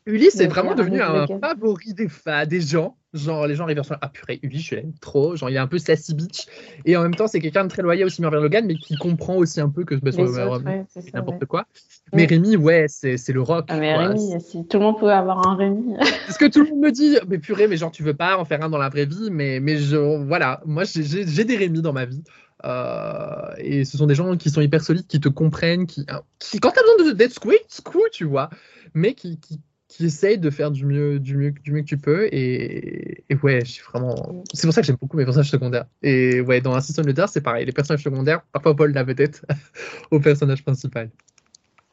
Ulysse 0.06 0.40
est 0.40 0.48
vraiment 0.48 0.76
devenu 0.76 1.02
un 1.02 1.28
favori 1.28 1.94
des, 1.94 2.08
fans, 2.08 2.46
des 2.46 2.62
gens. 2.62 2.96
Genre, 3.12 3.48
les 3.48 3.56
gens 3.56 3.64
arrivent 3.64 3.82
sur 3.82 3.98
Ah 4.02 4.10
purée, 4.10 4.40
Ulysse, 4.44 4.68
je 4.68 4.76
l'aime 4.76 4.94
trop. 5.02 5.36
Genre, 5.36 5.50
il 5.50 5.56
est 5.56 5.60
un 5.60 5.68
peu 5.68 5.80
sassy 5.80 6.14
bitch. 6.14 6.46
Et 6.86 6.96
en 6.96 7.02
même 7.02 7.16
temps, 7.16 7.28
c'est 7.28 7.40
quelqu'un 7.40 7.64
de 7.64 7.70
très 7.70 7.82
loyal 7.82 8.06
aussi 8.06 8.24
envers 8.24 8.40
Logan, 8.40 8.66
mais 8.68 8.76
qui 8.76 8.96
comprend 8.98 9.36
aussi 9.36 9.60
un 9.60 9.70
peu 9.70 9.84
que 9.84 9.96
bah, 9.96 10.12
c'est 10.12 11.14
n'importe 11.14 11.46
quoi. 11.46 11.66
Mais 12.14 12.26
Rémi, 12.26 12.56
ouais, 12.56 12.86
c'est 12.88 13.30
le 13.30 13.42
rock. 13.42 13.66
Ah, 13.70 13.78
mais 13.78 13.96
Rémi, 13.96 14.40
si 14.40 14.66
tout 14.66 14.78
le 14.78 14.84
monde 14.84 15.00
pouvait 15.00 15.14
avoir 15.14 15.48
un 15.48 15.56
Rémi. 15.56 15.96
Parce 16.28 16.38
que 16.38 16.46
tout 16.46 16.64
le 16.64 16.70
monde 16.70 16.80
me 16.80 16.92
dit 16.92 17.18
Mais 17.28 17.40
purée, 17.40 17.68
mais 17.68 17.78
genre, 17.78 17.92
tu 17.92 18.04
veux 18.04 18.14
pas 18.14 18.38
en 18.38 18.46
faire 18.46 18.64
un 18.64 18.70
dans 18.70 18.78
la 18.78 18.90
vraie 18.90 19.06
vie. 19.06 19.30
Mais, 19.32 19.60
mais 19.60 19.78
je, 19.78 19.98
voilà, 20.26 20.62
moi, 20.66 20.84
j'ai 20.84 21.44
des 21.44 21.58
Rémi 21.58 21.82
dans 21.82 21.94
ma 21.94 22.06
vie. 22.06 22.24
Euh, 22.66 23.54
et 23.58 23.86
ce 23.86 23.98
sont 23.98 24.06
des 24.06 24.16
gens 24.16 24.36
qui 24.38 24.50
sont 24.50 24.62
hyper 24.62 24.82
solides, 24.82 25.08
qui 25.08 25.20
te 25.20 25.30
comprennent, 25.30 25.86
qui, 25.86 26.06
qui 26.40 26.60
quand 26.60 26.72
tu 26.72 26.80
as 26.80 26.98
besoin 26.98 27.14
d'être 27.14 27.34
squeak, 27.34 27.66
squeak, 27.68 28.12
tu 28.12 28.26
vois, 28.26 28.50
mais 28.94 29.14
qui, 29.14 29.40
qui, 29.40 29.62
qui 29.90 30.06
essaye 30.06 30.38
de 30.38 30.50
faire 30.50 30.72
du 30.72 30.86
mieux, 30.86 31.20
du 31.20 31.36
mieux, 31.36 31.52
du 31.52 31.72
mieux 31.72 31.82
que 31.82 31.88
tu 31.88 31.98
peux. 31.98 32.28
Et, 32.32 33.26
ouais, 33.44 33.66
je 33.66 33.72
suis 33.72 33.84
vraiment. 33.84 34.44
C'est 34.54 34.68
pour 34.68 34.74
ça 34.74 34.82
que 34.82 34.88
j'aime 34.88 34.98
beaucoup 35.02 35.18
mes 35.18 35.26
personnages 35.26 35.50
secondaires. 35.50 35.86
Et 36.04 36.42
ouais, 36.42 36.62
dans 36.62 36.74
Assistant 36.74 37.02
Leader, 37.02 37.28
c'est 37.28 37.42
pareil. 37.42 37.66
Les 37.66 37.72
personnages 37.72 38.04
secondaires, 38.04 38.42
parfois 38.54 38.76
Paul 38.76 38.94
la 38.94 39.04
vedette 39.04 39.44
au 40.12 40.20
personnage 40.20 40.64
principal. 40.64 41.10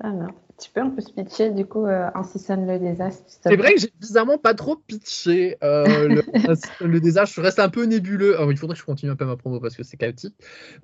Ça. 0.00 0.12
Tu 0.58 0.70
peux 0.70 0.80
un 0.80 0.90
peu 0.90 1.02
pitcher 1.02 1.50
du 1.50 1.66
coup 1.66 1.86
euh, 1.86 2.08
Season 2.24 2.66
le 2.66 2.78
désastre 2.78 3.24
C'est 3.28 3.56
vrai 3.56 3.74
que 3.74 3.80
j'ai 3.80 3.92
bizarrement 4.00 4.38
pas 4.38 4.54
trop 4.54 4.76
pitché 4.76 5.56
euh, 5.62 6.08
le, 6.08 6.24
le, 6.86 7.00
désastre. 7.00 7.34
Je 7.34 7.40
reste 7.42 7.58
un 7.58 7.68
peu 7.68 7.84
nébuleux. 7.84 8.36
Il 8.50 8.56
faudrait 8.56 8.74
que 8.74 8.80
je 8.80 8.84
continue 8.84 9.12
un 9.12 9.16
peu 9.16 9.26
ma 9.26 9.36
promo 9.36 9.60
parce 9.60 9.76
que 9.76 9.82
c'est 9.82 9.98
chaotique. 9.98 10.34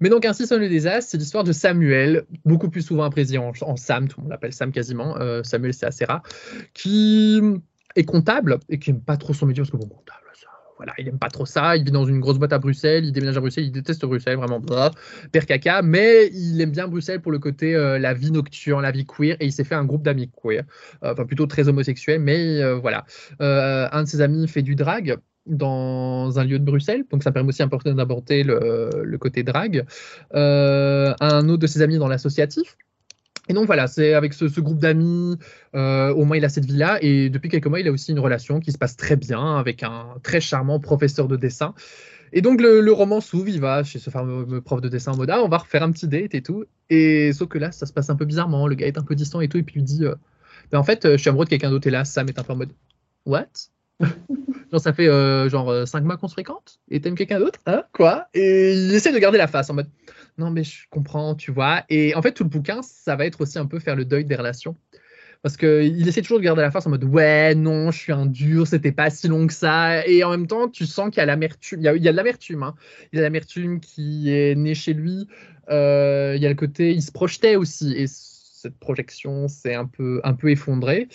Mais 0.00 0.10
donc 0.10 0.26
Season 0.32 0.58
le 0.58 0.68
désastre, 0.68 1.10
c'est 1.10 1.18
l'histoire 1.18 1.44
de 1.44 1.52
Samuel, 1.52 2.24
beaucoup 2.44 2.68
plus 2.68 2.82
souvent 2.82 3.04
apprécié 3.04 3.38
en, 3.38 3.52
en 3.62 3.76
Sam, 3.76 4.08
tout 4.08 4.20
le 4.20 4.24
monde 4.24 4.30
l'appelle 4.30 4.52
Sam 4.52 4.72
quasiment. 4.72 5.16
Euh, 5.18 5.42
Samuel, 5.42 5.72
c'est 5.72 5.86
assez 5.86 6.04
rare, 6.04 6.22
qui 6.74 7.40
est 7.96 8.04
comptable 8.04 8.58
et 8.68 8.78
qui 8.78 8.92
n'aime 8.92 9.02
pas 9.02 9.16
trop 9.16 9.32
son 9.32 9.46
métier 9.46 9.62
parce 9.62 9.70
que 9.70 9.76
bon, 9.76 9.86
comptable 9.86 10.21
il 10.98 11.08
aime 11.08 11.18
pas 11.18 11.28
trop 11.28 11.46
ça. 11.46 11.76
Il 11.76 11.84
vit 11.84 11.90
dans 11.90 12.04
une 12.04 12.20
grosse 12.20 12.38
boîte 12.38 12.52
à 12.52 12.58
Bruxelles, 12.58 13.04
il 13.04 13.12
déménage 13.12 13.36
à 13.36 13.40
Bruxelles, 13.40 13.64
il 13.64 13.72
déteste 13.72 14.04
Bruxelles, 14.04 14.36
vraiment, 14.36 14.60
blah, 14.60 14.90
père 15.30 15.46
caca. 15.46 15.82
Mais 15.82 16.28
il 16.32 16.60
aime 16.60 16.70
bien 16.70 16.88
Bruxelles 16.88 17.20
pour 17.20 17.32
le 17.32 17.38
côté 17.38 17.74
euh, 17.74 17.98
la 17.98 18.14
vie 18.14 18.30
nocturne, 18.30 18.82
la 18.82 18.90
vie 18.90 19.06
queer, 19.06 19.36
et 19.40 19.46
il 19.46 19.52
s'est 19.52 19.64
fait 19.64 19.74
un 19.74 19.84
groupe 19.84 20.02
d'amis 20.02 20.30
queer, 20.30 20.64
euh, 21.04 21.12
enfin 21.12 21.24
plutôt 21.24 21.46
très 21.46 21.68
homosexuel, 21.68 22.20
mais 22.20 22.60
euh, 22.62 22.74
voilà. 22.76 23.04
Un 23.40 24.02
de 24.02 24.08
ses 24.08 24.20
amis 24.20 24.46
fait 24.48 24.62
du 24.62 24.74
drag 24.74 25.16
dans 25.46 26.38
un 26.38 26.44
lieu 26.44 26.58
de 26.58 26.64
Bruxelles, 26.64 27.04
donc 27.10 27.22
ça 27.22 27.32
permet 27.32 27.48
aussi 27.48 27.62
d'aborder 27.84 28.44
le, 28.44 28.90
le, 29.02 29.18
côté 29.18 29.42
drag. 29.42 29.84
un 30.32 31.48
autre 31.48 31.58
de 31.58 31.66
ses 31.66 31.82
amis 31.82 31.98
dans 31.98 32.08
l'associatif, 32.08 32.76
et 33.52 33.54
donc 33.54 33.66
voilà, 33.66 33.86
c'est 33.86 34.14
avec 34.14 34.32
ce, 34.32 34.46
groupe 34.60 34.78
d'amis, 34.78 35.36
euh, 35.74 36.10
au 36.14 36.24
moins 36.24 36.38
il 36.38 36.44
a 36.46 36.48
cette 36.48 36.64
vie-là, 36.64 36.98
et 37.02 37.28
depuis 37.28 37.50
quelques 37.50 37.66
mois, 37.66 37.80
il 37.80 37.86
a 37.86 37.92
aussi 37.92 38.10
une 38.10 38.18
relation 38.18 38.60
qui 38.60 38.72
se 38.72 38.78
passe 38.78 38.96
très 38.96 39.14
bien 39.14 39.58
avec 39.58 39.82
un 39.82 40.06
très 40.22 40.40
charmant 40.40 40.80
professeur 40.80 41.28
de 41.28 41.36
dessin. 41.36 41.74
Et 42.32 42.40
donc 42.40 42.62
le, 42.62 42.90
roman 42.92 43.20
s'ouvre, 43.20 43.50
il 43.50 43.60
va 43.60 43.84
chez 43.84 43.98
ce 43.98 44.08
fameux 44.08 44.62
prof 44.62 44.80
de 44.80 44.88
dessin 44.88 45.12
en 45.12 45.18
mode 45.18 45.28
ah, 45.28 45.42
on 45.44 45.50
va 45.50 45.58
refaire 45.58 45.82
un 45.82 45.92
petit 45.92 46.08
date 46.08 46.34
et 46.34 46.40
tout. 46.40 46.64
Et 46.88 47.34
sauf 47.34 47.50
que 47.50 47.58
là, 47.58 47.72
ça 47.72 47.84
se 47.84 47.92
passe 47.92 48.08
un 48.08 48.16
peu 48.16 48.24
bizarrement, 48.24 48.66
le 48.66 48.74
gars 48.74 48.86
est 48.86 48.96
un 48.96 49.02
peu 49.02 49.14
distant 49.14 49.42
et 49.42 49.48
tout, 49.48 49.58
et 49.58 49.62
puis 49.62 49.80
il 49.80 49.84
dit 49.84 50.06
euh, 50.06 50.14
ben, 50.70 50.78
en 50.78 50.84
fait, 50.84 51.06
je 51.06 51.18
suis 51.18 51.28
amoureux 51.28 51.44
de 51.44 51.50
quelqu'un 51.50 51.68
d'autre, 51.68 51.86
et 51.88 51.90
là, 51.90 52.06
Sam 52.06 52.26
est 52.30 52.38
un 52.38 52.42
peu 52.42 52.54
en 52.54 52.56
mode 52.56 52.72
what? 53.26 53.48
Genre 54.72 54.80
ça 54.80 54.92
fait 54.92 55.06
euh, 55.06 55.48
genre 55.48 55.86
5 55.86 56.02
mois 56.02 56.16
qu'on 56.16 56.28
se 56.28 56.32
fréquente 56.32 56.80
et 56.90 57.00
t'aimes 57.00 57.14
quelqu'un 57.14 57.38
d'autre 57.38 57.60
hein 57.66 57.84
quoi 57.92 58.26
et 58.34 58.72
il 58.72 58.94
essaie 58.94 59.12
de 59.12 59.18
garder 59.18 59.38
la 59.38 59.46
face 59.46 59.70
en 59.70 59.74
mode 59.74 59.88
non 60.38 60.50
mais 60.50 60.64
je 60.64 60.86
comprends, 60.90 61.34
tu 61.34 61.50
vois. 61.50 61.84
Et 61.88 62.14
en 62.14 62.22
fait, 62.22 62.32
tout 62.32 62.44
le 62.44 62.48
bouquin, 62.48 62.80
ça 62.82 63.16
va 63.16 63.26
être 63.26 63.40
aussi 63.40 63.58
un 63.58 63.66
peu 63.66 63.78
faire 63.78 63.96
le 63.96 64.04
deuil 64.04 64.24
des 64.24 64.36
relations. 64.36 64.76
Parce 65.42 65.56
qu'il 65.56 66.06
essaie 66.06 66.22
toujours 66.22 66.38
de 66.38 66.44
garder 66.44 66.62
la 66.62 66.70
face 66.70 66.86
en 66.86 66.90
mode 66.90 67.02
ouais, 67.02 67.56
non, 67.56 67.90
je 67.90 67.98
suis 67.98 68.12
un 68.12 68.26
dur, 68.26 68.66
c'était 68.66 68.92
pas 68.92 69.10
si 69.10 69.26
long 69.26 69.46
que 69.48 69.52
ça. 69.52 70.06
Et 70.06 70.22
en 70.22 70.30
même 70.30 70.46
temps, 70.46 70.68
tu 70.68 70.86
sens 70.86 71.10
qu'il 71.10 71.18
y 71.18 71.20
a 71.20 71.26
l'amertume. 71.26 71.80
Il, 71.80 71.92
il, 71.96 72.02
y 72.02 72.08
a 72.08 72.12
de 72.12 72.16
l'amertume. 72.16 72.62
Hein. 72.62 72.74
Il 73.12 73.16
y 73.16 73.18
a 73.18 73.22
l'amertume 73.22 73.80
qui 73.80 74.32
est 74.32 74.54
née 74.54 74.74
chez 74.74 74.94
lui. 74.94 75.26
Euh, 75.68 76.34
il 76.36 76.42
y 76.42 76.46
a 76.46 76.48
le 76.48 76.54
côté, 76.54 76.92
il 76.92 77.02
se 77.02 77.10
projetait 77.10 77.56
aussi. 77.56 77.92
Et 77.92 78.06
cette 78.06 78.78
projection 78.78 79.48
s'est 79.48 79.74
un 79.74 79.86
peu, 79.86 80.20
un 80.22 80.34
peu 80.34 80.50
effondrée. 80.50 81.08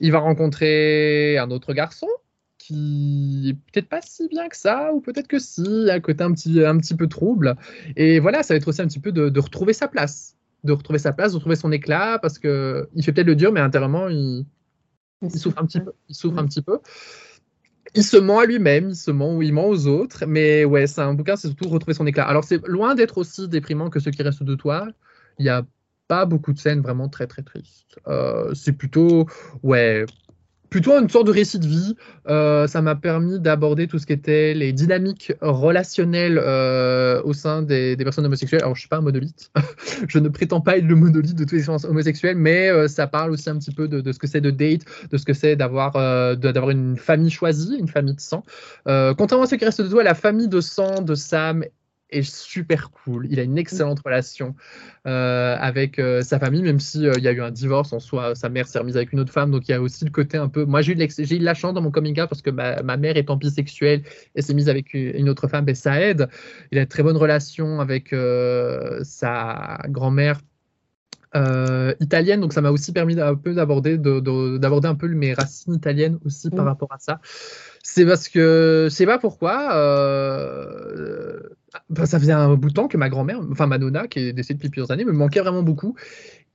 Il 0.00 0.12
va 0.12 0.20
rencontrer 0.20 1.36
un 1.36 1.50
autre 1.50 1.74
garçon 1.74 2.08
qui 2.66 3.50
est 3.50 3.72
peut-être 3.72 3.88
pas 3.88 4.00
si 4.02 4.26
bien 4.28 4.48
que 4.48 4.56
ça, 4.56 4.92
ou 4.94 5.00
peut-être 5.00 5.28
que 5.28 5.38
si, 5.38 5.90
à 5.90 6.00
côté 6.00 6.24
un 6.24 6.32
petit, 6.32 6.64
un 6.64 6.78
petit 6.78 6.94
peu 6.94 7.08
trouble. 7.08 7.56
Et 7.96 8.20
voilà, 8.20 8.42
ça 8.42 8.54
va 8.54 8.56
être 8.58 8.68
aussi 8.68 8.80
un 8.80 8.86
petit 8.86 9.00
peu 9.00 9.12
de, 9.12 9.28
de 9.28 9.40
retrouver 9.40 9.74
sa 9.74 9.86
place, 9.86 10.36
de 10.64 10.72
retrouver 10.72 10.98
sa 10.98 11.12
place, 11.12 11.32
de 11.32 11.36
retrouver 11.36 11.56
son 11.56 11.72
éclat, 11.72 12.18
parce 12.20 12.38
que 12.38 12.88
il 12.94 13.04
fait 13.04 13.12
peut-être 13.12 13.26
le 13.26 13.36
dur, 13.36 13.52
mais 13.52 13.60
intérieurement, 13.60 14.08
il, 14.08 14.46
il 15.22 15.38
souffre 15.38 15.58
un 15.58 15.66
petit 15.66 15.80
peu. 15.80 15.92
Il 16.08 16.14
souffre 16.14 16.38
un 16.38 16.46
petit 16.46 16.62
peu. 16.62 16.78
Il 17.94 18.02
se 18.02 18.16
ment 18.16 18.38
à 18.38 18.46
lui-même, 18.46 18.88
il 18.90 18.96
se 18.96 19.10
ment 19.10 19.36
ou 19.36 19.42
il 19.42 19.52
ment 19.52 19.68
aux 19.68 19.86
autres, 19.86 20.24
mais 20.26 20.64
ouais, 20.64 20.86
c'est 20.86 21.02
un 21.02 21.14
bouquin, 21.14 21.36
c'est 21.36 21.48
surtout 21.48 21.68
retrouver 21.68 21.94
son 21.94 22.06
éclat. 22.06 22.24
Alors 22.24 22.44
c'est 22.44 22.66
loin 22.66 22.94
d'être 22.94 23.18
aussi 23.18 23.46
déprimant 23.46 23.90
que 23.90 24.00
ce 24.00 24.10
qui 24.10 24.22
reste 24.22 24.42
de 24.42 24.54
toi. 24.54 24.88
Il 25.38 25.44
y 25.44 25.50
a 25.50 25.64
pas 26.08 26.26
beaucoup 26.26 26.52
de 26.52 26.58
scènes 26.58 26.80
vraiment 26.80 27.08
très 27.08 27.26
très 27.26 27.42
tristes. 27.42 27.98
Euh, 28.08 28.52
c'est 28.54 28.72
plutôt 28.72 29.26
ouais 29.62 30.06
plutôt 30.74 30.98
une 30.98 31.08
sorte 31.08 31.28
de 31.28 31.30
récit 31.30 31.60
de 31.60 31.68
vie. 31.68 31.94
Euh, 32.26 32.66
ça 32.66 32.82
m'a 32.82 32.96
permis 32.96 33.38
d'aborder 33.38 33.86
tout 33.86 34.00
ce 34.00 34.06
qui 34.06 34.12
était 34.12 34.54
les 34.54 34.72
dynamiques 34.72 35.32
relationnelles 35.40 36.36
euh, 36.42 37.22
au 37.22 37.32
sein 37.32 37.62
des, 37.62 37.96
personnes 37.98 38.26
homosexuelles. 38.26 38.62
Alors, 38.62 38.74
je 38.74 38.80
suis 38.80 38.88
pas 38.88 38.96
un 38.96 39.00
monolithe. 39.00 39.52
je 40.08 40.18
ne 40.18 40.28
prétends 40.28 40.60
pas 40.60 40.76
être 40.76 40.84
le 40.84 40.96
monolithe 40.96 41.36
de 41.36 41.44
tous 41.44 41.54
les 41.54 41.70
homosexuels, 41.70 42.36
mais 42.36 42.70
euh, 42.70 42.88
ça 42.88 43.06
parle 43.06 43.30
aussi 43.30 43.48
un 43.48 43.56
petit 43.56 43.70
peu 43.70 43.86
de, 43.86 44.10
ce 44.10 44.18
que 44.18 44.26
c'est 44.26 44.40
de 44.40 44.50
date, 44.50 44.80
de 45.12 45.16
ce 45.16 45.24
que 45.24 45.32
c'est 45.32 45.54
d'avoir 45.54 45.92
d'avoir 46.36 46.70
une 46.70 46.96
famille 46.96 47.30
choisie, 47.30 47.76
une 47.78 47.86
famille 47.86 48.16
de 48.16 48.20
sang. 48.20 48.42
contrairement 48.84 49.44
à 49.44 49.46
ce 49.46 49.54
qui 49.54 49.64
reste 49.64 49.80
de 49.80 49.88
toi, 49.88 50.02
la 50.02 50.14
famille 50.14 50.48
de 50.48 50.60
sang 50.60 51.02
de 51.02 51.14
Sam 51.14 51.64
est 52.10 52.22
super 52.22 52.90
cool. 52.90 53.26
Il 53.30 53.40
a 53.40 53.42
une 53.42 53.58
excellente 53.58 54.00
relation 54.04 54.54
euh, 55.06 55.56
avec 55.58 55.98
euh, 55.98 56.22
sa 56.22 56.38
famille, 56.38 56.62
même 56.62 56.80
si 56.80 57.06
euh, 57.06 57.14
il 57.16 57.24
y 57.24 57.28
a 57.28 57.32
eu 57.32 57.40
un 57.40 57.50
divorce 57.50 57.92
en 57.92 58.00
soi. 58.00 58.34
Sa 58.34 58.48
mère 58.48 58.66
s'est 58.66 58.78
remise 58.78 58.96
avec 58.96 59.12
une 59.12 59.20
autre 59.20 59.32
femme, 59.32 59.50
donc 59.50 59.68
il 59.68 59.72
y 59.72 59.74
a 59.74 59.80
aussi 59.80 60.04
le 60.04 60.10
côté 60.10 60.36
un 60.36 60.48
peu. 60.48 60.64
Moi, 60.64 60.82
j'ai 60.82 60.92
eu, 60.92 60.96
de 60.96 61.44
la 61.44 61.54
chance 61.54 61.74
dans 61.74 61.82
mon 61.82 61.90
coming 61.90 62.20
out 62.20 62.28
parce 62.28 62.42
que 62.42 62.50
ma, 62.50 62.96
mère 62.96 63.16
étant 63.16 63.36
bisexuelle 63.36 64.02
et 64.34 64.42
s'est 64.42 64.54
mise 64.54 64.68
avec 64.68 64.94
une 64.94 65.28
autre 65.28 65.48
femme, 65.48 65.64
ben, 65.64 65.74
ça 65.74 66.00
aide. 66.00 66.28
Il 66.70 66.78
a 66.78 66.82
une 66.82 66.88
très 66.88 67.02
bonne 67.02 67.16
relation 67.16 67.80
avec 67.80 68.14
sa 69.02 69.78
grand-mère. 69.88 70.40
italienne, 72.00 72.40
donc 72.40 72.52
ça 72.52 72.60
m'a 72.60 72.70
aussi 72.70 72.92
permis 72.92 73.18
un 73.18 73.34
peu 73.34 73.54
d'aborder, 73.54 73.98
d'aborder 73.98 74.88
un 74.88 74.94
peu 74.94 75.08
mes 75.08 75.34
racines 75.34 75.74
italiennes 75.74 76.18
aussi 76.24 76.50
par 76.50 76.64
rapport 76.64 76.92
à 76.92 76.98
ça. 76.98 77.20
C'est 77.86 78.06
parce 78.06 78.28
que 78.28 78.88
je 78.90 78.94
sais 78.94 79.06
pas 79.06 79.18
pourquoi. 79.18 79.76
Euh, 79.76 81.38
ça 82.04 82.18
faisait 82.18 82.32
un 82.32 82.54
bout 82.54 82.68
de 82.68 82.74
temps 82.74 82.88
que 82.88 82.96
ma 82.96 83.08
grand-mère, 83.08 83.40
enfin 83.50 83.66
ma 83.66 83.78
nonna, 83.78 84.06
qui 84.06 84.20
est 84.20 84.32
décédée 84.32 84.58
depuis 84.58 84.70
plusieurs 84.70 84.90
années, 84.90 85.04
me 85.04 85.12
manquait 85.12 85.40
vraiment 85.40 85.62
beaucoup. 85.62 85.96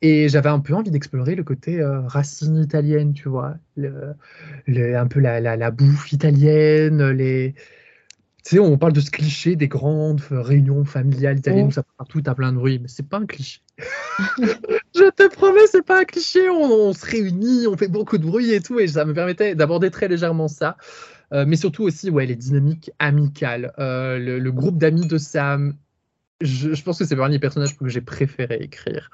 Et 0.02 0.30
j'avais 0.30 0.50
un 0.50 0.60
peu 0.60 0.74
envie 0.74 0.92
d'explorer 0.92 1.36
le 1.36 1.44
côté 1.44 1.82
euh, 1.82 2.02
racine 2.02 2.58
italienne, 2.58 3.14
tu 3.14 3.28
vois. 3.28 3.56
un 3.78 5.08
peu 5.08 5.20
la, 5.20 5.42
la, 5.42 5.72
bouffe 5.72 6.14
italienne, 6.14 7.10
les. 7.10 7.54
Tu 8.46 8.56
sais, 8.56 8.60
on 8.60 8.78
parle 8.78 8.94
de 8.94 9.02
ce 9.02 9.12
cliché 9.12 9.58
des 9.58 9.68
grandes 9.68 10.22
réunions 10.32 10.86
familiales 10.86 11.38
italiennes 11.38 11.68
où 11.68 11.72
ça 11.72 11.84
part 11.84 11.96
partout, 11.98 12.22
t'as 12.22 12.34
plein 12.34 12.54
de 12.54 12.58
bruit, 12.58 12.80
mais 12.80 12.88
c'est 12.88 13.08
pas 13.08 13.18
un 13.18 13.26
cliché. 13.26 13.60
je 14.38 15.10
te 15.12 15.28
promets, 15.28 15.68
c'est 15.70 15.86
pas 15.86 16.00
un 16.00 16.06
cliché. 16.06 16.50
On, 16.50 16.88
on, 16.88 16.94
se 16.94 17.06
réunit, 17.06 17.68
on 17.68 17.76
fait 17.76 17.90
beaucoup 17.90 18.18
de 18.18 18.26
bruit 18.26 18.54
et 18.54 18.62
tout, 18.62 18.80
et 18.80 18.88
ça 18.88 19.04
me 19.04 19.14
permettait 19.14 19.54
d'aborder 19.56 19.92
très 19.92 20.08
légèrement 20.08 20.48
ça. 20.48 20.78
Euh, 21.32 21.46
mais 21.48 21.56
surtout 21.56 21.84
aussi 21.84 22.10
ouais, 22.10 22.26
les 22.26 22.36
dynamiques 22.36 22.92
amicales. 23.00 23.74
Euh, 23.80 24.18
le, 24.18 24.52
groupe 24.52 24.78
d'amis 24.78 25.08
de 25.08 25.18
Sam, 25.18 25.76
je, 26.42 26.82
pense 26.84 26.98
que 27.00 27.06
c'est 27.06 27.16
parmi 27.18 27.34
les 27.34 27.40
personnages 27.40 27.78
que 27.78 27.88
j'ai 27.90 28.00
préféré 28.02 28.60
écrire. 28.62 29.10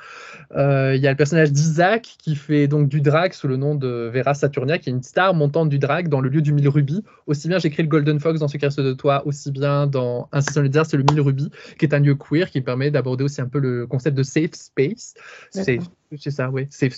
Euh, 0.55 0.95
il 0.95 1.01
y 1.01 1.07
a 1.07 1.11
le 1.11 1.17
personnage 1.17 1.51
d'Isaac 1.51 2.15
qui 2.19 2.35
fait 2.35 2.67
donc 2.67 2.87
du 2.87 3.01
drag 3.01 3.33
sous 3.33 3.47
le 3.47 3.57
nom 3.57 3.73
de 3.73 4.11
Vera 4.13 4.35
Saturnia, 4.35 4.77
qui 4.77 4.89
est 4.89 4.93
une 4.93 5.01
star 5.01 5.33
montante 5.33 5.69
du 5.69 5.79
drag 5.79 6.07
dans 6.07 6.21
le 6.21 6.29
lieu 6.29 6.41
du 6.41 6.53
mille 6.53 6.69
rubis. 6.69 7.03
Aussi 7.25 7.47
bien 7.47 7.57
j'écris 7.57 7.81
le 7.81 7.89
Golden 7.89 8.19
Fox 8.19 8.39
dans 8.39 8.47
reste 8.47 8.79
de 8.79 8.93
toi, 8.93 9.25
aussi 9.25 9.51
bien 9.51 9.87
dans 9.87 10.29
saison 10.39 10.63
de 10.63 10.83
c'est 10.83 10.97
le 10.97 11.05
mille 11.09 11.21
rubis, 11.21 11.49
qui 11.79 11.85
est 11.85 11.93
un 11.95 11.99
lieu 11.99 12.15
queer 12.15 12.51
qui 12.51 12.61
permet 12.61 12.91
d'aborder 12.91 13.23
aussi 13.23 13.41
un 13.41 13.47
peu 13.47 13.59
le 13.59 13.87
concept 13.87 14.15
de 14.15 14.23
safe 14.23 14.53
space. 14.53 15.15
C'est 15.49 15.79
ça, 16.29 16.49
oui, 16.49 16.67
safe, 16.69 16.93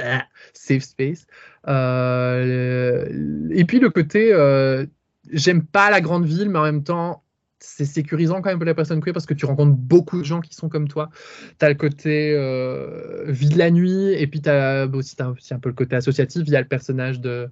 ah, 0.00 0.24
safe 0.52 0.82
space. 0.82 1.26
Euh, 1.68 3.06
et 3.50 3.64
puis 3.64 3.78
le 3.78 3.90
côté, 3.90 4.32
euh, 4.32 4.84
j'aime 5.30 5.64
pas 5.64 5.90
la 5.90 6.00
grande 6.00 6.26
ville, 6.26 6.50
mais 6.50 6.58
en 6.58 6.64
même 6.64 6.82
temps, 6.82 7.22
c'est 7.60 7.84
sécurisant 7.84 8.40
quand 8.40 8.50
même 8.50 8.58
pour 8.58 8.66
la 8.66 8.74
personne 8.74 9.00
queer 9.00 9.12
parce 9.12 9.26
que 9.26 9.34
tu 9.34 9.46
rencontres 9.46 9.76
beaucoup 9.76 10.18
de 10.18 10.24
gens 10.24 10.40
qui 10.40 10.54
sont 10.54 10.68
comme 10.68 10.88
toi. 10.88 11.10
Tu 11.58 11.64
as 11.64 11.68
le 11.68 11.74
côté 11.74 12.32
euh, 12.34 13.24
vie 13.28 13.48
de 13.48 13.58
la 13.58 13.70
nuit 13.70 14.12
et 14.14 14.26
puis 14.26 14.40
tu 14.40 14.50
as 14.50 14.86
aussi, 14.92 15.16
aussi, 15.22 15.54
un 15.54 15.58
peu 15.58 15.68
le 15.68 15.74
côté 15.74 15.96
associatif. 15.96 16.42
Il 16.46 16.52
y 16.52 16.56
a 16.56 16.60
le 16.60 16.68
personnage 16.68 17.20
de, 17.20 17.50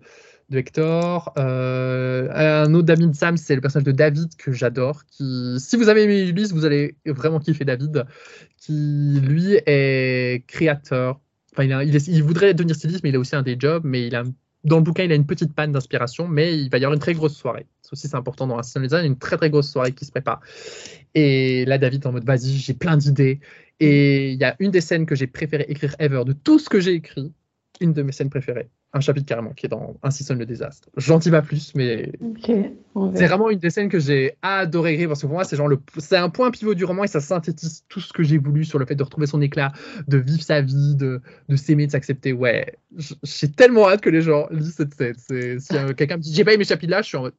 de 0.50 0.58
Hector. 0.58 1.32
un 1.36 2.74
autre 2.74 2.86
d'ami 2.86 3.08
de 3.08 3.14
Sam, 3.14 3.36
c'est 3.36 3.54
le 3.54 3.60
personnage 3.60 3.86
de 3.86 3.92
David 3.92 4.34
que 4.36 4.52
j'adore. 4.52 5.02
Si 5.10 5.76
vous 5.76 5.88
avez 5.88 6.04
aimé 6.04 6.28
Ulysse, 6.28 6.52
vous 6.52 6.64
allez 6.64 6.96
vraiment 7.06 7.38
kiffer 7.38 7.64
David, 7.64 8.04
qui 8.56 9.20
lui 9.22 9.58
est 9.66 10.44
créateur, 10.46 11.20
il, 11.62 12.22
voudrait 12.22 12.54
devenir 12.54 12.76
styliste, 12.76 13.02
mais 13.02 13.10
il 13.10 13.16
a 13.16 13.18
aussi 13.18 13.36
un 13.36 13.42
des 13.42 13.56
jobs. 13.58 13.82
Mais 13.84 14.10
dans 14.64 14.76
le 14.76 14.82
bouquin, 14.82 15.04
il 15.04 15.12
a 15.12 15.14
une 15.14 15.26
petite 15.26 15.54
panne 15.54 15.72
d'inspiration, 15.72 16.28
mais 16.28 16.58
il 16.58 16.70
va 16.70 16.78
y 16.78 16.84
avoir 16.84 16.94
une 16.94 17.00
très 17.00 17.14
grosse 17.14 17.36
soirée. 17.36 17.66
Ça 17.88 17.94
aussi, 17.94 18.06
c'est 18.06 18.16
important 18.16 18.46
dans 18.46 18.58
un 18.58 18.60
design. 18.60 18.84
Il 18.84 18.92
y 18.92 18.96
a 18.96 19.06
une 19.06 19.16
très 19.16 19.38
très 19.38 19.48
grosse 19.48 19.70
soirée 19.70 19.92
qui 19.92 20.04
se 20.04 20.10
prépare. 20.10 20.40
Et 21.14 21.64
là, 21.64 21.78
David 21.78 22.06
en 22.06 22.12
mode 22.12 22.24
vas-y, 22.24 22.50
j'ai 22.58 22.74
plein 22.74 22.98
d'idées. 22.98 23.40
Et 23.80 24.32
il 24.32 24.38
y 24.38 24.44
a 24.44 24.56
une 24.58 24.70
des 24.70 24.82
scènes 24.82 25.06
que 25.06 25.14
j'ai 25.14 25.26
préféré 25.26 25.64
écrire 25.68 25.96
ever 25.98 26.22
de 26.26 26.34
tout 26.34 26.58
ce 26.58 26.68
que 26.68 26.80
j'ai 26.80 26.92
écrit, 26.92 27.32
une 27.80 27.94
de 27.94 28.02
mes 28.02 28.12
scènes 28.12 28.28
préférées 28.28 28.68
un 28.92 29.00
chapitre 29.00 29.26
carrément 29.26 29.52
qui 29.52 29.66
est 29.66 29.68
dans 29.68 29.96
Ainsi 30.02 30.24
sonne 30.24 30.38
le 30.38 30.46
désastre. 30.46 30.88
J'en 30.96 31.18
dis 31.18 31.30
pas 31.30 31.42
plus, 31.42 31.74
mais 31.74 32.12
c'est 33.14 33.26
vraiment 33.26 33.50
une 33.50 33.58
des 33.58 33.70
scènes 33.70 33.88
que 33.88 33.98
j'ai 33.98 34.34
adoré 34.40 34.94
écrire 34.94 35.08
parce 35.08 35.20
que 35.20 35.26
pour 35.26 35.34
moi, 35.34 35.44
c'est 35.44 35.56
genre 35.56 35.68
le, 35.68 35.78
c'est 35.98 36.16
un 36.16 36.30
point 36.30 36.50
pivot 36.50 36.74
du 36.74 36.84
roman 36.84 37.04
et 37.04 37.08
ça 37.08 37.20
synthétise 37.20 37.84
tout 37.88 38.00
ce 38.00 38.12
que 38.12 38.22
j'ai 38.22 38.38
voulu 38.38 38.64
sur 38.64 38.78
le 38.78 38.86
fait 38.86 38.94
de 38.94 39.02
retrouver 39.02 39.26
son 39.26 39.42
éclat, 39.42 39.72
de 40.06 40.18
vivre 40.18 40.42
sa 40.42 40.62
vie, 40.62 40.94
de, 40.96 41.20
de 41.48 41.56
s'aimer, 41.56 41.86
de 41.86 41.92
s'accepter. 41.92 42.32
Ouais, 42.32 42.78
j'ai 43.22 43.50
tellement 43.50 43.88
hâte 43.88 44.00
que 44.00 44.10
les 44.10 44.22
gens 44.22 44.46
lisent 44.50 44.76
cette 44.76 44.94
scène. 44.94 45.58
Si 45.58 45.74
quelqu'un 45.94 46.16
me 46.16 46.22
dit 46.22 46.34
j'ai 46.34 46.44
pas 46.44 46.54
aimé 46.54 46.64
ce 46.64 46.70
chapitre-là, 46.70 47.02
je 47.02 47.08
suis 47.08 47.16
en 47.18 47.22
mode 47.22 47.34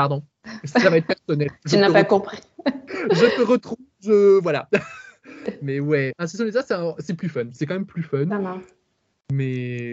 pardon, 0.00 0.22
ça 0.64 0.88
va 0.88 0.96
être 0.96 1.06
personnel. 1.06 1.50
tu 1.68 1.76
n'as 1.76 1.92
pas 1.92 2.04
compris. 2.04 2.38
je 3.12 3.36
te 3.36 3.42
retrouve, 3.42 3.76
je 4.02 4.40
voilà. 4.40 4.66
mais 5.62 5.78
ouais, 5.78 6.14
désastre, 6.18 6.96
c'est 7.00 7.12
plus 7.12 7.28
fun. 7.28 7.44
C'est 7.52 7.66
quand 7.66 7.74
même 7.74 7.84
plus 7.84 8.02
fun. 8.02 8.24
Mais 9.30 9.92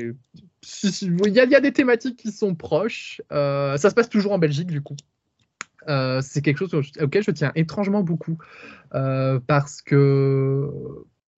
il 1.25 1.33
y, 1.33 1.39
a 1.39 1.59
des 1.59 1.73
thématiques 1.73 2.15
qui 2.15 2.31
sont 2.31 2.55
proches. 2.55 3.21
Euh, 3.33 3.75
ça 3.75 3.89
se 3.89 3.95
passe 3.95 4.07
toujours 4.07 4.31
en 4.31 4.39
Belgique, 4.39 4.67
du 4.67 4.81
coup. 4.81 4.95
Euh, 5.89 6.21
c'est 6.23 6.41
quelque 6.41 6.59
chose 6.59 6.73
auquel 7.01 7.23
je 7.23 7.31
tiens 7.31 7.51
étrangement 7.55 8.01
beaucoup. 8.01 8.37
Euh, 8.95 9.41
parce 9.45 9.81
que, 9.81 10.71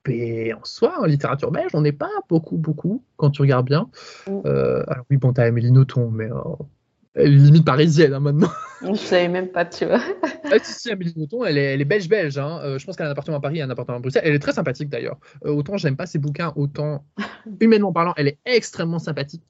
ben, 0.05 0.53
en 0.53 0.63
soi, 0.63 1.01
en 1.01 1.05
littérature 1.05 1.49
belge, 1.49 1.71
on 1.73 1.81
n'est 1.81 1.91
pas 1.91 2.11
beaucoup, 2.29 2.57
beaucoup, 2.57 3.03
quand 3.17 3.31
tu 3.31 3.41
regardes 3.41 3.65
bien. 3.65 3.89
Mm. 4.27 4.41
alors, 4.45 5.05
oui, 5.09 5.17
bon, 5.17 5.33
t'as 5.33 5.45
Amélie 5.45 5.71
Nothomb, 5.71 6.11
mais 6.11 6.29
elle 7.15 7.33
est 7.33 7.37
limite 7.37 7.65
parisienne 7.65 8.13
hein, 8.13 8.19
maintenant. 8.19 8.49
Je 8.81 8.93
savais 8.95 9.27
même 9.27 9.49
pas, 9.49 9.65
tu 9.65 9.85
vois. 9.85 10.01
ah, 10.23 10.57
si, 10.63 10.73
si, 10.73 10.91
Amélie 10.91 11.13
Nothomb, 11.17 11.43
elle 11.43 11.57
est, 11.57 11.85
belge-belge. 11.85 12.37
Hein. 12.37 12.61
Euh, 12.63 12.79
je 12.79 12.85
pense 12.85 12.95
qu'elle 12.95 13.07
a 13.07 13.09
un 13.09 13.11
appartement 13.11 13.37
à 13.37 13.41
Paris 13.41 13.57
et 13.57 13.61
un 13.61 13.69
appartement 13.69 13.97
à 13.97 13.99
Bruxelles. 13.99 14.21
Elle 14.25 14.35
est 14.35 14.39
très 14.39 14.53
sympathique 14.53 14.89
d'ailleurs. 14.89 15.17
Euh, 15.45 15.51
autant 15.51 15.75
j'aime 15.77 15.97
pas 15.97 16.05
ses 16.05 16.17
bouquins, 16.17 16.53
autant 16.55 17.03
humainement 17.59 17.91
parlant, 17.91 18.13
elle 18.15 18.29
est 18.29 18.37
extrêmement 18.45 18.99
sympathique. 18.99 19.43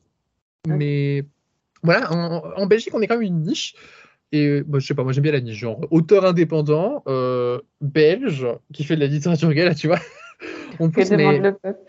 Mais 0.67 1.25
voilà, 1.83 2.11
en, 2.11 2.65
Belgique, 2.65 2.93
on 2.93 3.01
est 3.01 3.07
quand 3.07 3.15
même 3.15 3.23
une 3.23 3.41
niche. 3.41 3.75
Et 4.31 4.61
bah, 4.61 4.79
je 4.79 4.85
sais 4.85 4.93
pas, 4.93 5.03
moi 5.03 5.11
j'aime 5.11 5.23
bien 5.23 5.31
la 5.31 5.41
niche, 5.41 5.57
genre 5.57 5.79
auteur 5.89 6.25
indépendant, 6.25 7.03
euh, 7.07 7.59
belge, 7.81 8.47
qui 8.73 8.83
fait 8.83 8.95
de 8.95 9.01
la 9.01 9.07
littérature 9.07 9.51
gay, 9.53 9.65
là, 9.65 9.73
tu 9.73 9.87
vois. 9.87 9.99
On 10.79 10.89
peut 10.89 11.03
mais... 11.11 11.39
le 11.39 11.53
peuple. 11.53 11.79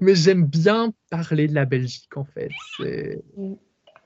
mais 0.00 0.14
j'aime 0.14 0.44
bien 0.44 0.92
parler 1.10 1.48
de 1.48 1.54
la 1.54 1.64
Belgique, 1.64 2.16
en 2.16 2.24
fait. 2.24 2.48
C'est. 2.76 3.22
Mm. 3.36 3.54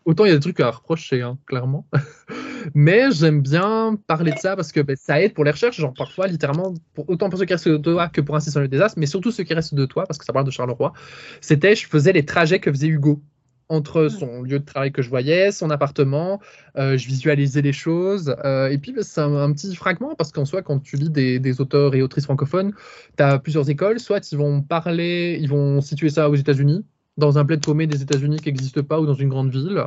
Autant 0.06 0.24
il 0.24 0.28
y 0.28 0.30
a 0.30 0.34
des 0.34 0.40
trucs 0.40 0.60
à 0.60 0.70
reprocher, 0.70 1.20
hein, 1.20 1.36
clairement. 1.46 1.84
Mais 2.74 3.10
j'aime 3.10 3.42
bien 3.42 3.98
parler 4.06 4.30
de 4.30 4.38
ça 4.38 4.54
parce 4.54 4.70
que 4.70 4.80
ben, 4.80 4.94
ça 4.96 5.20
aide 5.20 5.34
pour 5.34 5.44
les 5.44 5.50
recherches. 5.50 5.80
Genre, 5.80 5.92
parfois, 5.92 6.28
littéralement, 6.28 6.74
pour, 6.94 7.10
autant 7.10 7.28
pour 7.28 7.38
ceux 7.40 7.44
qui 7.44 7.52
restent 7.52 7.68
de 7.68 7.76
toi 7.76 8.08
que 8.08 8.20
pour 8.20 8.36
un 8.36 8.40
sur 8.40 8.60
le 8.60 8.68
désastre, 8.68 8.98
mais 9.00 9.06
surtout 9.06 9.32
ceux 9.32 9.42
qui 9.42 9.52
restent 9.52 9.74
de 9.74 9.84
toi, 9.84 10.06
parce 10.06 10.18
que 10.18 10.24
ça 10.24 10.32
parle 10.32 10.46
de 10.46 10.52
Charleroi. 10.52 10.92
C'était, 11.40 11.74
je 11.74 11.88
faisais 11.88 12.12
les 12.12 12.24
trajets 12.24 12.60
que 12.60 12.70
faisait 12.70 12.86
Hugo 12.86 13.20
entre 13.68 14.08
son 14.08 14.42
lieu 14.42 14.60
de 14.60 14.64
travail 14.64 14.92
que 14.92 15.02
je 15.02 15.08
voyais, 15.08 15.50
son 15.50 15.70
appartement, 15.70 16.40
euh, 16.78 16.96
je 16.96 17.08
visualisais 17.08 17.62
les 17.62 17.72
choses. 17.72 18.36
Euh, 18.44 18.68
et 18.68 18.78
puis, 18.78 18.92
ben, 18.92 19.02
c'est 19.02 19.20
un, 19.20 19.52
petit 19.52 19.74
fragment 19.74 20.14
parce 20.14 20.30
qu'en 20.30 20.44
soi, 20.44 20.62
quand 20.62 20.78
tu 20.78 20.94
lis 20.94 21.10
des, 21.10 21.40
des 21.40 21.60
auteurs 21.60 21.96
et 21.96 22.02
autrices 22.02 22.26
francophones, 22.26 22.72
tu 23.16 23.24
as 23.24 23.40
plusieurs 23.40 23.68
écoles. 23.68 23.98
Soit 23.98 24.30
ils 24.30 24.38
vont 24.38 24.62
parler, 24.62 25.36
ils 25.40 25.48
vont 25.48 25.80
situer 25.80 26.10
ça 26.10 26.30
aux 26.30 26.36
États-Unis, 26.36 26.84
dans 27.16 27.38
un 27.38 27.44
bled 27.44 27.64
paumé 27.64 27.86
des 27.86 28.02
États-Unis 28.02 28.38
qui 28.38 28.48
n'existe 28.48 28.82
pas 28.82 29.00
ou 29.00 29.06
dans 29.06 29.14
une 29.14 29.28
grande 29.28 29.50
ville. 29.50 29.84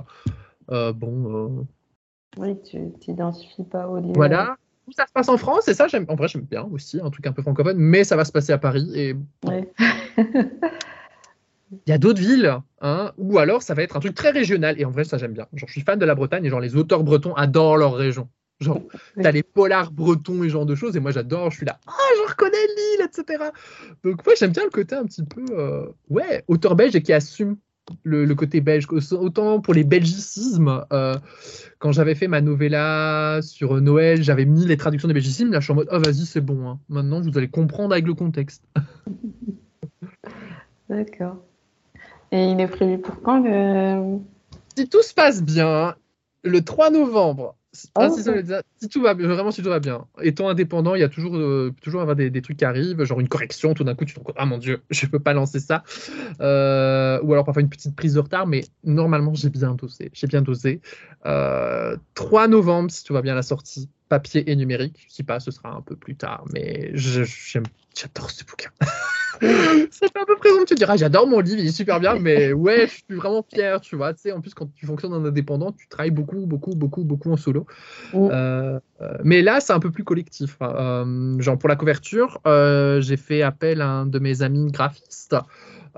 Euh, 0.72 0.94
bon. 0.94 1.60
Euh, 1.60 1.64
oui, 2.38 2.58
tu 2.64 2.92
t'identifies 3.00 3.64
pas 3.64 3.88
au 3.88 4.00
lieu. 4.00 4.14
Voilà. 4.16 4.58
Ça 4.96 5.06
se 5.06 5.12
passe 5.14 5.30
en 5.30 5.38
France, 5.38 5.68
et 5.68 5.76
ça, 5.76 5.88
j'aime, 5.88 6.06
en 6.08 6.16
vrai, 6.16 6.28
j'aime 6.28 6.42
bien 6.50 6.68
aussi, 6.72 7.00
un 7.00 7.12
truc 7.12 7.28
un 7.28 7.32
peu 7.32 7.44
francophone, 7.44 7.78
mais 7.78 8.04
ça 8.04 8.16
va 8.16 8.26
se 8.26 8.32
passer 8.32 8.52
à 8.54 8.58
Paris. 8.58 8.92
Et. 8.96 9.16
Il 11.72 11.92
y 11.92 11.92
a 11.92 12.00
d'autres 12.00 12.20
villes, 12.20 12.58
hein, 12.82 13.12
ou 13.20 13.38
alors 13.38 13.62
ça 13.62 13.76
va 13.76 13.84
être 13.84 13.96
un 13.96 14.00
truc 14.00 14.16
très 14.16 14.32
régional, 14.32 14.82
et 14.82 14.86
en 14.86 14.90
vrai, 14.90 15.04
ça 15.04 15.20
j'aime 15.20 15.34
bien. 15.34 15.46
Genre, 15.54 15.68
je 15.68 15.74
suis 15.74 15.82
fan 15.82 16.00
de 16.00 16.06
la 16.06 16.16
Bretagne, 16.16 16.44
et 16.44 16.50
genre, 16.50 16.60
les 16.60 16.76
auteurs 16.76 17.04
bretons 17.04 17.36
adorent 17.36 17.78
leur 17.78 17.94
région. 17.94 18.28
Genre, 18.62 18.82
t'as 19.22 19.32
les 19.32 19.44
polars 19.44 19.92
bretons 19.92 20.44
et 20.44 20.48
ce 20.48 20.54
genre 20.54 20.66
de 20.66 20.76
choses, 20.76 20.98
et 20.98 21.00
moi 21.00 21.12
j'adore, 21.12 21.50
je 21.50 21.58
suis 21.58 21.66
là, 21.66 21.80
ah, 21.88 21.92
je 22.18 22.30
reconnais 22.30 22.58
l'île, 22.58 23.08
etc. 23.08 23.46
Donc, 24.04 24.26
moi 24.26 24.36
j'aime 24.38 24.52
bien 24.52 24.66
le 24.66 24.70
côté 24.70 24.96
un 24.96 25.06
petit 25.06 25.24
peu, 25.24 25.46
euh, 25.52 25.86
ouais, 26.10 26.44
auteur 26.50 26.76
belge 26.76 26.94
et 26.96 27.02
qui 27.02 27.14
assume 27.14 27.56
le, 28.04 28.34
côté 28.34 28.62
belge. 28.62 28.88
Autant 29.12 29.62
pour 29.62 29.74
les 29.74 29.84
belgicismes, 29.84 30.86
euh, 30.92 31.16
quand 31.80 31.92
j'avais 31.92 32.16
fait 32.16 32.28
ma 32.28 32.42
novella 32.42 33.40
sur 33.42 33.80
Noël, 33.82 34.24
j'avais 34.24 34.46
mis 34.46 34.66
les 34.66 34.78
traductions 34.78 35.08
des 35.08 35.14
belgicismes, 35.14 35.52
là 35.52 35.60
je 35.60 35.66
suis 35.66 35.72
en 35.72 35.76
mode, 35.76 35.90
oh 35.92 36.00
vas-y, 36.00 36.26
c'est 36.26 36.42
bon, 36.42 36.68
hein. 36.68 36.80
maintenant 36.90 37.22
vous 37.22 37.38
allez 37.38 37.50
comprendre 37.50 37.94
avec 37.94 38.06
le 38.06 38.14
contexte. 38.14 38.64
D'accord. 40.90 41.38
Et 42.32 42.46
il 42.46 42.60
est 42.60 42.68
prévu 42.68 43.00
pour 43.00 43.22
quand 43.22 43.40
le... 43.40 44.20
Si 44.76 44.88
tout 44.88 45.02
se 45.02 45.14
passe 45.14 45.42
bien, 45.42 45.96
le 46.44 46.62
3 46.62 46.92
novembre. 46.92 47.56
Oh. 47.96 48.02
Ah, 48.02 48.10
si, 48.10 48.24
ça- 48.24 48.64
si 48.82 48.90
tout 48.90 49.02
va 49.02 49.14
bien, 49.14 49.28
vraiment 49.28 49.52
si 49.52 49.62
tout 49.62 49.70
va 49.70 49.80
bien. 49.80 50.08
Étant 50.22 50.50
indépendant, 50.50 50.96
il 50.96 51.02
y 51.02 51.04
a 51.04 51.10
toujours, 51.10 51.38
euh, 51.38 51.72
toujours 51.82 52.02
avoir 52.02 52.16
des, 52.16 52.32
des 52.32 52.42
trucs 52.42 52.58
qui 52.58 52.66
arrivent, 52.66 53.04
genre 53.04 53.20
une 53.20 53.28
correction, 53.30 53.76
tout 53.76 53.84
d'un 53.84 53.94
coup 53.94 54.06
tu 54.06 54.14
te 54.16 54.20
rends 54.20 54.24
compte, 54.26 54.36
ah 54.40 54.46
mon 54.48 54.58
dieu, 54.58 54.82
je 54.90 55.06
peux 55.06 55.20
pas 55.20 55.34
lancer 55.34 55.60
ça. 55.60 55.84
Euh, 56.42 57.20
ou 57.22 57.32
alors 57.34 57.46
parfois 57.46 57.62
une 57.62 57.70
petite 57.70 57.96
prise 57.96 58.16
de 58.16 58.20
retard, 58.20 58.48
mais 58.48 58.66
normalement 58.84 59.34
j'ai 59.36 59.50
bien 59.50 59.76
dosé. 59.76 60.10
J'ai 60.14 60.28
bien 60.28 60.42
dosé. 60.42 60.82
Euh, 61.26 61.96
3 62.16 62.48
novembre, 62.48 62.90
si 62.90 63.04
tout 63.04 63.14
va 63.14 63.22
bien, 63.22 63.36
la 63.36 63.44
sortie, 63.44 63.90
papier 64.08 64.50
et 64.50 64.56
numérique. 64.56 65.06
Sais 65.08 65.24
pas, 65.24 65.40
ce 65.40 65.52
sera 65.52 65.70
un 65.72 65.82
peu 65.82 65.96
plus 65.96 66.16
tard, 66.16 66.46
mais 66.52 66.92
j'adore 66.96 68.32
ce 68.32 68.44
bouquin. 68.46 68.72
ça 69.42 70.08
fait 70.08 70.20
un 70.20 70.26
peu 70.26 70.36
présomptueux 70.36 70.76
de 70.76 70.80
dire, 70.80 70.90
ah, 70.90 70.98
j'adore 70.98 71.28
mon 71.28 71.40
livre, 71.40 71.60
il 71.60 71.68
est 71.68 71.72
super 71.72 72.00
bien, 72.00 72.18
mais 72.20 72.54
ouais, 72.54 72.88
je 72.88 72.94
suis 72.94 73.16
vraiment 73.16 73.44
fier, 73.44 73.80
tu 73.82 73.96
vois. 73.96 74.14
Tu 74.14 74.22
sais, 74.22 74.32
en 74.32 74.42
plus, 74.42 74.54
quand 74.54 74.70
tu 74.74 74.86
fonctionnes 74.86 75.14
en 75.14 75.24
indépendant, 75.26 75.72
tu 75.72 75.88
travailles 75.88 76.12
beaucoup, 76.12 76.46
beaucoup, 76.46 76.76
beaucoup, 76.76 77.04
beaucoup 77.04 77.32
en 77.32 77.38
solo. 77.38 77.66
Mm. 78.14 78.30
Euh, 78.32 78.80
mais 79.24 79.42
là, 79.42 79.60
c'est 79.60 79.74
un 79.74 79.80
peu 79.80 79.92
plus 79.92 80.04
collectif. 80.04 80.58
hein. 80.62 80.74
Euh, 80.78 81.40
genre, 81.42 81.58
pour 81.58 81.70
la 81.70 81.76
couverture, 81.76 82.40
euh, 82.48 83.02
j'ai 83.02 83.18
fait 83.18 83.42
appel 83.42 83.82
à 83.82 83.90
un 83.90 84.06
de 84.06 84.20
mes 84.20 84.42
amis 84.42 84.72
graphistes. 84.72 85.36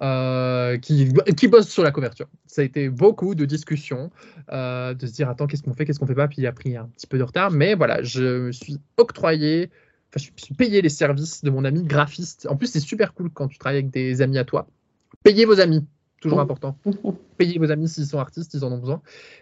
euh, 0.01 0.77
qui, 0.77 1.13
qui 1.35 1.47
bosse 1.47 1.69
sur 1.69 1.83
la 1.83 1.91
couverture. 1.91 2.27
Ça 2.45 2.61
a 2.61 2.65
été 2.65 2.89
beaucoup 2.89 3.35
de 3.35 3.45
discussions, 3.45 4.11
euh, 4.51 4.93
de 4.93 5.05
se 5.05 5.13
dire 5.13 5.29
attends 5.29 5.47
qu'est-ce 5.47 5.63
qu'on 5.63 5.73
fait, 5.73 5.85
qu'est-ce 5.85 5.99
qu'on 5.99 6.07
fait 6.07 6.15
pas, 6.15 6.27
puis 6.27 6.37
il 6.39 6.47
a 6.47 6.51
pris 6.51 6.75
un 6.75 6.85
petit 6.95 7.07
peu 7.07 7.17
de 7.17 7.23
retard, 7.23 7.51
mais 7.51 7.75
voilà, 7.75 8.01
je 8.03 8.45
me 8.47 8.51
suis 8.51 8.79
octroyé, 8.97 9.69
enfin 10.13 10.25
je 10.37 10.43
suis 10.43 10.53
payé 10.53 10.81
les 10.81 10.89
services 10.89 11.43
de 11.43 11.49
mon 11.49 11.63
ami 11.65 11.83
graphiste. 11.83 12.47
En 12.49 12.55
plus 12.57 12.67
c'est 12.67 12.79
super 12.79 13.13
cool 13.13 13.29
quand 13.31 13.47
tu 13.47 13.57
travailles 13.57 13.79
avec 13.79 13.91
des 13.91 14.21
amis 14.21 14.37
à 14.37 14.43
toi. 14.45 14.67
Payez 15.23 15.45
vos 15.45 15.59
amis, 15.59 15.85
toujours 16.19 16.37
Oh. 16.39 16.41
important. 16.41 16.77
Payez 17.37 17.57
vos 17.59 17.71
amis 17.71 17.87
s'ils 17.87 18.05
sont 18.05 18.19
artistes, 18.19 18.53
ils 18.53 18.63
en 18.63 18.71
ont 18.71 18.77
besoin. 18.77 19.01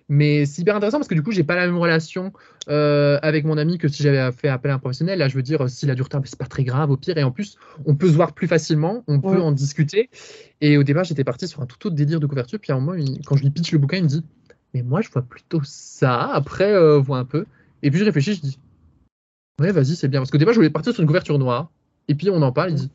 Mais 0.09 0.45
c'est 0.45 0.61
hyper 0.61 0.76
intéressant 0.76 0.97
parce 0.99 1.07
que 1.07 1.15
du 1.15 1.24
coup 1.24 1.32
j'ai 1.32 1.43
pas 1.43 1.55
la 1.55 1.65
même 1.65 1.78
relation 1.78 2.32
euh, 2.70 3.17
avec 3.22 3.45
mon 3.45 3.57
ami 3.57 3.78
que 3.78 3.88
si 3.88 4.03
j'avais 4.03 4.32
fait 4.32 4.47
appel 4.47 4.72
à 4.72 4.76
un 4.76 4.80
professionnel. 4.80 5.20
Là 5.20 5.28
je 5.28 5.36
veux 5.36 5.41
dire 5.43 5.70
s'il 5.70 5.89
a 5.89 5.95
du 5.95 6.01
retard, 6.01 6.22
mais 6.22 6.28
c'est 6.28 6.39
pas 6.39 6.45
très 6.45 6.63
grave 6.63 6.91
au 6.91 6.97
pire. 6.97 7.17
Et 7.17 7.24
en 7.24 7.32
plus 7.32 7.57
on 7.86 7.95
peut 7.95 8.07
se 8.07 8.13
voir 8.15 8.34
plus 8.34 8.47
facilement, 8.47 9.03
on 9.07 9.20
peut 9.22 9.30
Ouais. 9.30 9.38
en 9.41 9.51
discuter. 9.51 10.09
Et 10.61 10.78
au 10.78 10.84
départ 10.84 11.03
j'étais 11.03 11.24
parti 11.24 11.47
sur 11.47 11.61
un 11.61 11.65
tout 11.65 11.88
autre 11.88 11.95
délire 11.95 12.20
de 12.20 12.28
couverture. 12.28 12.59
Puis 12.59 12.72
à 12.72 12.76
un 12.76 12.80
moment 12.80 12.93
il- 12.95 13.22
quand 13.26 13.36
je 13.38 13.43
lui 13.43 13.49
pitch 13.49 13.72
le 13.72 13.80
bouquin 13.80 13.97
il 13.97 14.03
me 14.03 14.07
dit 14.09 14.24
mais 14.74 14.84
moi 14.84 15.01
je 15.01 15.09
vois 15.09 15.24
plutôt 15.24 15.61
ça. 15.63 16.32
Après 16.32 16.72
euh, 16.74 16.99
vois 16.99 17.17
un 17.17 17.26
peu. 17.26 17.45
Et 17.84 17.89
puis 17.89 17.99
je 17.99 18.05
réfléchis 18.05 18.36
je 18.36 18.41
dis 18.41 18.59
ouais 19.60 19.72
vas-y 19.72 19.95
c'est 19.95 20.07
bien 20.07 20.20
parce 20.20 20.32
qu'au 20.32 20.38
départ 20.38 20.53
je 20.53 20.60
voulais 20.60 20.70
partir 20.70 20.93
sur 20.93 21.01
une 21.01 21.07
couverture 21.07 21.38
noire. 21.39 21.70
Et 22.07 22.16
puis 22.16 22.30
on 22.30 22.41
en 22.41 22.51
parle 22.51 22.72
il 22.72 22.76
dit 22.76 22.91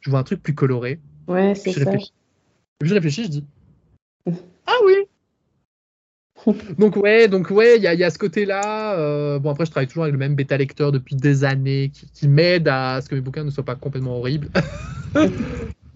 je 0.00 0.10
vois 0.10 0.18
un 0.18 0.24
truc 0.24 0.42
plus 0.42 0.54
coloré. 0.54 1.00
Ouais, 1.28 1.54
c'est 1.54 1.72
ça. 1.72 1.84
réfléchis. 1.84 2.12
Et 2.12 2.84
puis 2.84 2.88
je 2.88 2.94
réfléchis, 2.94 3.24
je 3.24 3.28
dis 3.28 3.44
Ah 4.66 4.72
oui 4.84 4.94
Donc 6.78 6.96
ouais, 6.96 7.28
donc 7.28 7.50
ouais, 7.50 7.76
il 7.76 7.82
y, 7.82 7.86
a- 7.86 7.94
il 7.94 8.00
y 8.00 8.04
a 8.04 8.10
ce 8.10 8.18
côté-là. 8.18 8.98
euh, 8.98 9.38
bon 9.38 9.50
après, 9.50 9.64
je 9.64 9.70
travaille 9.70 9.86
toujours 9.86 10.02
avec 10.04 10.12
le 10.12 10.18
même 10.18 10.34
bêta 10.34 10.56
lecteur 10.56 10.92
depuis 10.92 11.16
des 11.16 11.44
années, 11.44 11.90
qui, 11.92 12.06
qui 12.10 12.28
m'aide 12.28 12.68
à 12.68 13.00
ce 13.00 13.08
que 13.08 13.14
mes 13.14 13.20
bouquins 13.20 13.44
ne 13.44 13.50
soient 13.50 13.64
pas 13.64 13.76
complètement 13.76 14.18
horribles. 14.18 14.48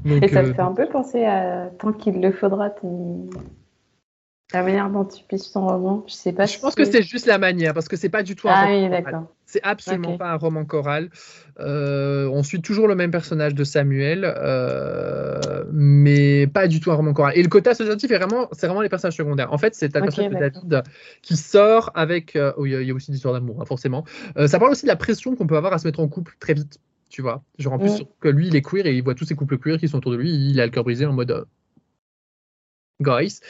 Donc, 0.05 0.23
Et 0.23 0.29
ça 0.29 0.41
euh, 0.41 0.49
te 0.51 0.55
fait 0.55 0.62
un 0.62 0.73
peu 0.73 0.87
penser 0.89 1.25
à 1.25 1.71
tant 1.79 1.93
qu'il 1.93 2.21
le 2.21 2.33
faudra, 2.33 2.71
ton... 2.71 3.29
la 4.53 4.62
manière 4.62 4.90
dont 4.90 5.05
tu 5.05 5.22
pitches 5.24 5.53
ton 5.53 5.66
roman. 5.66 6.05
Je 6.09 6.14
sais 6.14 6.32
pas. 6.32 6.46
je 6.46 6.59
pense 6.59 6.74
que 6.74 6.84
c'est 6.84 7.03
juste 7.03 7.26
la 7.26 7.38
manière, 7.38 7.74
parce 7.74 7.88
que 7.88 7.96
c'est 7.96 8.09
pas 8.09 8.22
du 8.22 8.34
tout 8.34 8.49
un 8.49 8.55
Ah 8.55 8.64
roman 8.66 8.72
oui, 8.72 8.88
choral. 8.88 9.05
d'accord. 9.05 9.34
C'est 9.46 9.62
absolument 9.62 10.18
pas 10.18 10.30
un 10.32 10.36
roman 10.36 10.64
choral. 10.66 11.11
Euh, 11.61 12.28
on 12.32 12.42
suit 12.42 12.61
toujours 12.61 12.86
le 12.86 12.94
même 12.94 13.11
personnage 13.11 13.55
de 13.55 13.64
Samuel, 13.64 14.24
euh, 14.24 15.64
mais 15.72 16.46
pas 16.46 16.68
du 16.68 16.80
tout 16.80 16.90
un 16.90 16.94
roman 16.94 17.12
choral. 17.14 17.32
Et 17.36 17.42
le 17.42 17.49
côté 17.49 17.70
associatif 17.70 18.11
est 18.11 18.18
vraiment, 18.18 18.49
c'est 18.53 18.66
vraiment 18.66 18.82
les 18.82 18.88
personnages 18.90 19.16
secondaires. 19.16 19.53
En 19.53 19.59
fait, 19.59 19.74
c'est 19.74 19.96
un 19.96 20.01
Ok, 20.01 20.05
personnage 20.05 20.30
de. 20.30 20.36
David 20.36 20.82
qui 21.22 21.36
sort 21.36 21.90
avec. 21.94 22.36
euh, 22.36 22.53
oh, 22.57 22.66
il 22.66 22.72
y, 22.72 22.76
a- 22.76 22.80
il 22.82 22.88
y 22.88 22.90
a 22.90 22.94
aussi 22.94 23.11
l'histoire 23.11 23.34
d'amour, 23.34 23.61
hein, 23.62 23.64
forcément. 23.64 24.05
Euh, 24.36 24.46
ça 24.49 24.59
parle 24.59 24.72
aussi 24.72 24.82
de 24.84 24.88
la 24.88 24.96
pression 24.96 25.34
qu'on 25.34 25.46
peut 25.46 25.57
avoir 25.57 25.72
à 25.72 25.78
se 25.78 25.86
mettre 25.86 26.01
en 26.01 26.09
couple 26.09 26.34
très 26.40 26.55
vite. 26.55 26.78
Tu 27.11 27.22
vois, 27.22 27.42
genre 27.59 27.72
en 27.72 27.78
plus 27.78 28.03
Mm. 28.03 28.05
que 28.20 28.28
lui 28.28 28.49
il 28.49 28.57
est 28.57 28.61
queer 28.61 28.84
et 28.86 28.94
il 28.94 29.03
voit 29.03 29.14
tous 29.14 29.24
ces 29.24 29.34
couples 29.34 29.57
queer 29.59 29.78
qui 29.78 29.88
sont 29.88 29.96
autour 29.96 30.12
de 30.12 30.18
lui, 30.18 30.30
il 30.51 30.61
a 30.61 30.66
le 30.66 30.70
cœur 30.70 30.84
brisé 30.84 31.07
en 31.07 31.14
mode 31.14 31.46
guys. 33.01 33.40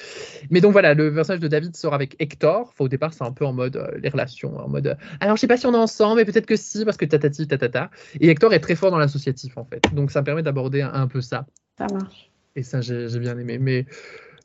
Mais 0.50 0.60
donc 0.60 0.72
voilà, 0.72 0.94
le 0.94 1.12
personnage 1.12 1.40
de 1.40 1.48
David 1.48 1.76
sort 1.76 1.94
avec 1.94 2.16
Hector. 2.18 2.68
Enfin, 2.68 2.84
au 2.84 2.88
départ, 2.88 3.12
c'est 3.12 3.24
un 3.24 3.32
peu 3.32 3.46
en 3.46 3.52
mode 3.52 3.76
euh, 3.76 3.90
les 4.02 4.08
relations, 4.08 4.56
en 4.58 4.68
mode 4.68 4.88
euh, 4.88 4.94
alors 5.20 5.36
je 5.36 5.40
sais 5.40 5.46
pas 5.46 5.56
si 5.56 5.66
on 5.66 5.74
est 5.74 5.76
ensemble, 5.76 6.20
mais 6.20 6.24
peut-être 6.24 6.46
que 6.46 6.56
si, 6.56 6.84
parce 6.84 6.96
que 6.96 7.04
tatati 7.04 7.46
tatata. 7.46 7.90
Et 8.20 8.28
Hector 8.28 8.52
est 8.52 8.60
très 8.60 8.74
fort 8.74 8.90
dans 8.90 8.98
l'associatif 8.98 9.56
en 9.56 9.64
fait. 9.64 9.82
Donc 9.94 10.10
ça 10.10 10.20
me 10.20 10.26
permet 10.26 10.42
d'aborder 10.42 10.82
un, 10.82 10.92
un 10.92 11.06
peu 11.06 11.20
ça. 11.20 11.46
Ça 11.78 11.86
marche. 11.92 12.30
Et 12.56 12.62
ça, 12.62 12.80
j'ai 12.80 13.08
j'ai 13.08 13.18
bien 13.20 13.38
aimé. 13.38 13.58
Mais 13.58 13.86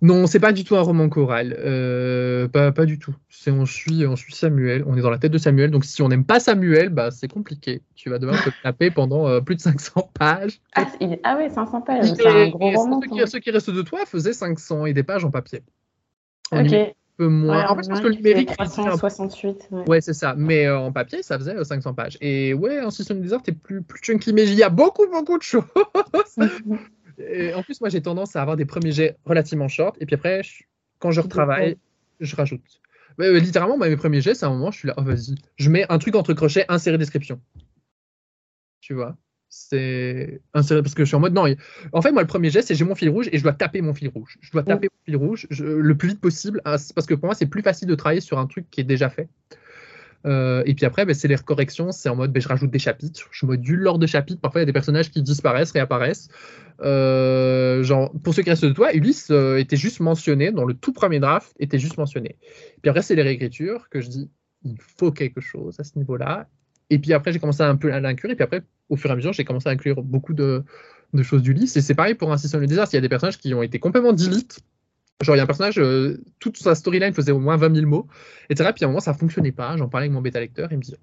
non, 0.04 0.28
c'est 0.28 0.42
pas 0.42 0.52
du 0.52 0.66
tout 0.66 0.76
un 0.76 0.82
roman 0.82 1.08
choral. 1.08 1.56
Euh, 1.58 2.50
pas, 2.50 2.74
pas 2.74 2.86
du 2.86 3.00
tout. 3.00 3.16
C'est 3.30 3.52
on 3.52 3.66
suit, 3.66 4.06
on 4.06 4.18
suit 4.18 4.36
Samuel. 4.36 4.84
On 4.86 4.98
est 4.98 5.02
dans 5.02 5.10
la 5.10 5.18
tête 5.18 5.32
de 5.32 5.38
Samuel. 5.38 5.72
Donc 5.72 5.86
si 5.86 6.02
on 6.02 6.10
n'aime 6.10 6.26
pas 6.26 6.42
Samuel, 6.42 6.90
bah 6.90 7.10
c'est 7.10 7.32
compliqué. 7.32 7.82
Tu 7.96 8.10
vas 8.10 8.20
devoir 8.20 8.44
te 8.44 8.50
taper 8.64 8.92
pendant 8.92 9.30
euh, 9.30 9.40
plus 9.40 9.56
de 9.56 9.62
500 9.62 10.12
pages. 10.14 10.60
Ah, 10.76 10.88
il 11.00 11.18
ah 11.24 11.38
ouais, 11.38 11.50
500 11.50 11.82
pages. 11.82 12.14
C'est 12.16 12.28
un 12.28 12.50
gros 12.50 12.72
roman. 12.72 13.00
ceux, 13.02 13.08
qui, 13.08 13.32
ceux 13.32 13.40
qui 13.40 13.52
restent 13.52 13.70
de 13.70 13.82
toi 13.82 14.06
faisaient 14.06 14.34
500 14.34 14.88
et 14.88 14.94
des 14.94 15.04
pages 15.04 15.24
en 15.24 15.32
papier. 15.32 15.64
En 16.52 16.66
Ok. 16.66 16.74
un 16.74 16.88
peu 17.16 17.28
moins. 17.30 17.60
Ouais, 17.60 17.66
en 17.66 17.76
fait, 17.78 17.84
je 17.84 17.90
pense 17.90 18.02
que 18.02 18.08
le 18.08 18.16
numérique, 18.16 18.50
numérique 18.50 18.72
c'est 18.76 18.82
réduit 18.82 18.82
un 18.82 18.92
peu. 18.92 18.98
368. 18.98 19.68
Ouais. 19.72 19.84
Ouais, 19.88 20.02
c'est 20.02 20.14
ça. 20.14 20.36
Mais 20.38 20.66
euh, 20.66 20.80
en 20.80 20.92
papier, 20.92 21.24
ça 21.24 21.40
faisait 21.40 21.56
euh, 21.56 21.64
500 21.64 21.94
pages. 21.94 22.18
Et 22.20 22.54
ouais, 22.54 22.82
en 22.82 22.92
Season 22.92 23.16
Desert, 23.16 23.42
t'es 23.42 23.54
plus, 23.54 23.82
plus 23.82 24.02
chunky, 24.04 24.34
mais 24.34 24.44
il 24.44 24.56
y 24.56 24.64
a 24.64 24.70
beaucoup, 24.70 25.08
beaucoup 25.10 25.38
de 25.38 25.44
choses. 25.44 25.64
Et 27.18 27.54
en 27.54 27.64
plus, 27.64 27.80
moi, 27.82 27.90
j'ai 27.90 28.02
tendance 28.02 28.36
à 28.36 28.42
avoir 28.42 28.58
des 28.58 28.66
premiers 28.66 28.92
jets 28.92 29.18
relativement 29.26 29.68
short. 29.68 29.96
Et 30.00 30.06
puis 30.06 30.16
après, 30.16 30.44
je- 30.44 30.64
quand 31.00 31.12
je 31.12 31.22
retravaille, 31.22 31.78
je 32.20 32.36
rajoute. 32.36 32.82
Ouais, 33.20 33.30
ouais, 33.30 33.40
littéralement, 33.40 33.78
mes 33.78 33.96
premiers 33.96 34.22
jets, 34.22 34.34
c'est 34.36 34.46
un 34.46 34.50
moment, 34.50 34.72
je 34.72 34.80
suis 34.80 34.88
là, 34.88 34.96
oh 34.98 35.04
vas-y. 35.04 35.36
Je 35.58 35.70
mets 35.70 35.86
un 35.90 36.00
truc 36.00 36.16
entre 36.16 36.34
crochets, 36.34 36.66
insérer 36.70 36.98
description. 36.98 37.40
Tu 38.82 38.94
vois? 38.94 39.16
C'est 39.50 40.42
insérer, 40.56 40.82
parce 40.82 40.96
que 40.96 41.04
je 41.04 41.08
suis 41.10 41.16
en 41.16 41.20
mode, 41.20 41.34
non. 41.34 41.46
En 41.92 42.02
fait, 42.02 42.12
moi, 42.12 42.24
le 42.24 42.28
premier 42.28 42.50
jet, 42.50 42.64
c'est 42.64 42.74
j'ai 42.74 42.86
mon 42.86 42.96
fil 42.96 43.10
rouge 43.10 43.30
et 43.32 43.38
je 43.38 43.44
dois 43.44 43.54
taper 43.54 43.82
mon 43.82 43.94
fil 43.94 44.08
rouge. 44.10 44.38
Je 44.42 44.52
dois 44.52 44.64
taper 44.64 44.88
mon 44.92 45.06
fil 45.06 45.16
rouge 45.16 45.48
je- 45.52 45.64
le 45.64 45.96
plus 45.96 46.10
vite 46.10 46.22
possible. 46.22 46.60
hein, 46.66 46.76
Parce 46.96 47.06
que 47.08 47.14
pour 47.14 47.26
moi, 47.26 47.36
c'est 47.36 47.46
plus 47.46 47.62
facile 47.62 47.88
de 47.88 47.96
travailler 47.96 48.22
sur 48.22 48.40
un 48.40 48.48
truc 48.48 48.66
qui 48.72 48.82
est 48.82 48.86
déjà 48.86 49.10
fait. 49.10 49.30
Euh, 50.26 50.64
et 50.66 50.74
puis 50.74 50.86
après, 50.86 51.06
ben, 51.06 51.14
c'est 51.14 51.28
les 51.28 51.36
corrections, 51.36 51.92
c'est 51.92 52.10
en 52.10 52.16
mode 52.16 52.32
ben, 52.32 52.42
je 52.42 52.48
rajoute 52.48 52.72
des 52.72 52.80
chapitres, 52.80 53.28
je 53.32 53.46
module 53.46 53.80
l'ordre 53.80 54.00
de 54.00 54.08
chapitres. 54.08 54.40
Parfois, 54.42 54.62
il 54.62 54.64
y 54.64 54.66
a 54.66 54.66
des 54.68 54.74
personnages 54.74 55.12
qui 55.12 55.22
disparaissent, 55.22 55.72
réapparaissent. 55.72 56.30
Euh, 56.82 57.84
genre, 57.84 58.12
pour 58.24 58.34
ceux 58.34 58.42
qui 58.44 58.50
restent 58.50 58.66
de 58.66 58.72
toi, 58.72 58.94
Ulysse 58.94 59.30
euh, 59.32 59.58
était 59.58 59.76
juste 59.76 60.00
mentionné 60.00 60.52
dans 60.52 60.66
le 60.66 60.74
tout 60.74 60.94
premier 60.94 61.20
draft, 61.20 61.54
était 61.60 61.80
juste 61.80 61.98
mentionné. 61.98 62.38
Puis 62.82 62.90
après, 62.90 63.02
c'est 63.02 63.16
les 63.16 63.22
réécritures 63.22 63.90
que 63.90 64.02
je 64.02 64.10
dis 64.10 64.30
il 64.66 64.78
faut 64.80 65.12
quelque 65.12 65.42
chose 65.42 65.80
à 65.80 65.84
ce 65.84 65.98
niveau-là. 65.98 66.48
Et 66.90 67.00
puis 67.00 67.14
après, 67.14 67.34
j'ai 67.34 67.40
commencé 67.40 67.64
un 67.64 67.76
peu 67.76 67.94
à 67.94 68.00
l'inclure. 68.00 68.32
Et 68.32 68.36
puis 68.36 68.44
après, 68.44 68.62
au 68.90 68.96
fur 68.96 69.10
et 69.10 69.14
à 69.14 69.16
mesure, 69.16 69.34
j'ai 69.34 69.44
commencé 69.44 69.68
à 69.68 69.72
inclure 69.72 70.02
beaucoup 70.04 70.34
de, 70.34 70.64
de 71.14 71.24
choses 71.24 71.42
d'Ulysse. 71.42 71.76
Et 71.78 71.82
c'est 71.82 71.96
pareil 71.96 72.16
pour 72.16 72.32
un 72.32 72.38
System 72.38 72.62
le 72.62 72.68
désert. 72.68 72.88
Il 72.92 72.96
y 72.96 72.98
a 72.98 73.02
des 73.02 73.10
personnages 73.10 73.38
qui 73.38 73.54
ont 73.54 73.62
été 73.62 73.80
complètement 73.80 74.14
delete. 74.14 74.60
Genre, 75.22 75.36
il 75.36 75.38
y 75.38 75.42
a 75.42 75.44
un 75.44 75.48
personnage, 75.48 75.80
euh, 75.80 76.22
toute 76.40 76.58
sa 76.58 76.76
storyline 76.76 77.14
faisait 77.14 77.32
au 77.32 77.40
moins 77.40 77.56
20 77.56 77.76
000 77.76 77.88
mots, 77.88 78.08
etc. 78.50 78.72
Puis 78.76 78.84
à 78.84 78.88
un 78.88 78.90
moment, 78.90 79.00
ça 79.00 79.14
fonctionnait 79.14 79.52
pas. 79.52 79.78
J'en 79.78 79.88
parlais 79.88 80.06
avec 80.06 80.14
mon 80.14 80.22
bêta 80.22 80.40
lecteur. 80.40 80.72
Il 80.72 80.78
me 80.78 80.82
dit 80.82 80.96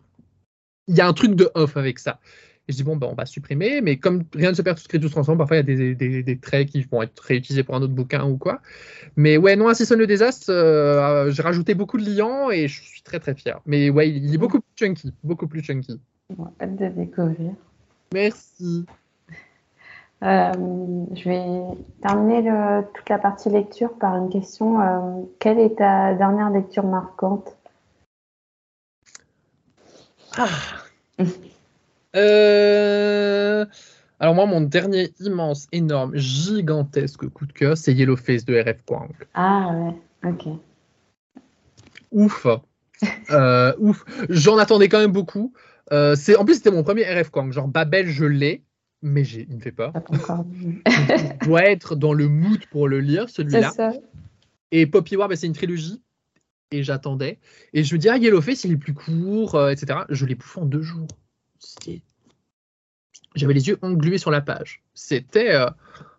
il 0.91 0.97
y 0.97 1.01
a 1.01 1.07
un 1.07 1.13
truc 1.13 1.35
de 1.35 1.51
off 1.55 1.77
avec 1.77 1.99
ça. 1.99 2.19
Et 2.69 2.73
je 2.73 2.77
dis 2.77 2.83
bon, 2.83 2.97
ben, 2.97 3.09
on 3.11 3.15
va 3.15 3.25
supprimer. 3.25 3.81
Mais 3.81 3.97
comme 3.97 4.25
rien 4.35 4.51
ne 4.51 4.55
se 4.55 4.63
perd, 4.63 4.77
tout 4.77 4.83
se 4.83 4.89
crée, 4.89 5.01
tout 5.01 5.09
se 5.09 5.13
transforme, 5.13 5.39
parfois 5.39 5.59
il 5.59 5.61
y 5.61 5.73
a 5.73 5.77
des, 5.77 5.95
des, 5.95 6.23
des 6.23 6.39
traits 6.39 6.69
qui 6.69 6.83
vont 6.83 7.03
être 7.03 7.21
réutilisés 7.21 7.63
pour 7.63 7.75
un 7.75 7.83
autre 7.83 7.95
bouquin 7.95 8.25
ou 8.25 8.37
quoi. 8.37 8.61
Mais 9.17 9.37
ouais, 9.37 9.57
non, 9.57 9.69
Assassin 9.69 9.97
le 9.97 10.07
désastre, 10.07 10.51
euh, 10.51 11.31
j'ai 11.31 11.43
rajouté 11.43 11.75
beaucoup 11.75 11.99
de 11.99 12.05
liants 12.05 12.51
et 12.51 12.69
je 12.69 12.83
suis 12.83 13.03
très 13.03 13.21
très 13.21 13.35
fier. 13.35 13.61
Mais 13.67 13.91
ouais, 13.91 14.11
il 14.11 14.35
est 14.35 14.39
beaucoup 14.39 14.61
plus 14.61 14.77
chunky. 14.77 15.15
Beaucoup 15.23 15.47
plus 15.47 15.63
chunky. 15.63 16.01
Bon, 16.37 16.49
hâte 16.61 16.77
de 16.77 16.89
découvrir. 16.89 17.55
Merci. 18.13 18.85
Euh, 20.23 20.53
je 21.14 21.29
vais 21.29 21.62
terminer 22.03 22.43
le- 22.43 22.85
toute 22.95 23.09
la 23.09 23.18
partie 23.18 23.49
lecture 23.49 23.93
par 23.95 24.16
une 24.16 24.29
question. 24.29 24.81
Euh, 24.81 25.23
quelle 25.39 25.59
est 25.59 25.77
ta 25.77 26.12
dernière 26.14 26.51
lecture 26.51 26.85
marquante? 26.85 27.57
Euh, 32.16 33.64
Alors 34.18 34.35
moi, 34.35 34.45
mon 34.47 34.61
dernier 34.61 35.11
immense, 35.21 35.66
énorme, 35.73 36.14
gigantesque 36.16 37.29
coup 37.31 37.47
de 37.47 37.53
cœur, 37.53 37.79
c'est 37.79 37.95
Yellowface 37.95 38.45
de 38.45 38.61
RF 38.61 38.83
Kwang. 38.85 39.12
Ah 39.35 39.71
ouais, 39.73 40.31
ok. 40.31 40.49
Ouf. 42.12 42.47
Ouf. 43.79 44.05
J'en 44.29 44.59
attendais 44.59 44.89
quand 44.89 44.99
même 44.99 45.12
beaucoup. 45.12 45.53
En 45.91 46.45
plus 46.45 46.55
c'était 46.57 46.71
mon 46.71 46.83
premier 46.83 47.05
RF 47.05 47.31
Kwang. 47.31 47.53
Genre 47.53 47.68
Babel, 47.68 48.07
je 48.07 48.27
l'ai, 48.27 48.62
mais 49.03 49.24
j'ai, 49.24 49.46
il 49.48 49.57
me 49.57 49.61
fait 49.61 49.72
pas 49.72 49.88
encore. 49.94 50.44
Je 50.86 51.44
dois 51.44 51.64
être 51.64 51.96
dans 51.96 52.12
le 52.12 52.28
mood 52.28 52.64
pour 52.66 52.88
le 52.88 53.01
lire 53.01 53.28
celui-là. 53.28 53.72
Et 54.72 54.86
Poppy 54.86 55.16
War, 55.16 55.28
bah, 55.28 55.36
c'est 55.36 55.46
une 55.46 55.55
trilogie. 55.55 56.03
Et 56.70 56.82
j'attendais. 56.82 57.38
Et 57.72 57.82
je 57.82 57.94
me 57.94 57.98
dis, 57.98 58.09
ah, 58.09 58.16
Yellowface, 58.16 58.64
il 58.64 58.72
est 58.72 58.76
plus 58.76 58.94
court, 58.94 59.57
euh, 59.57 59.70
etc. 59.70 60.01
Je 60.09 60.24
l'ai 60.26 60.36
bouffé 60.36 60.61
en 60.61 60.66
deux 60.66 60.82
jours. 60.82 61.09
J'avais 63.34 63.55
les 63.55 63.68
yeux 63.68 63.78
englués 63.82 64.18
sur 64.18 64.30
la 64.30 64.40
page. 64.40 64.82
C'était. 64.94 65.53
euh, 65.55 65.68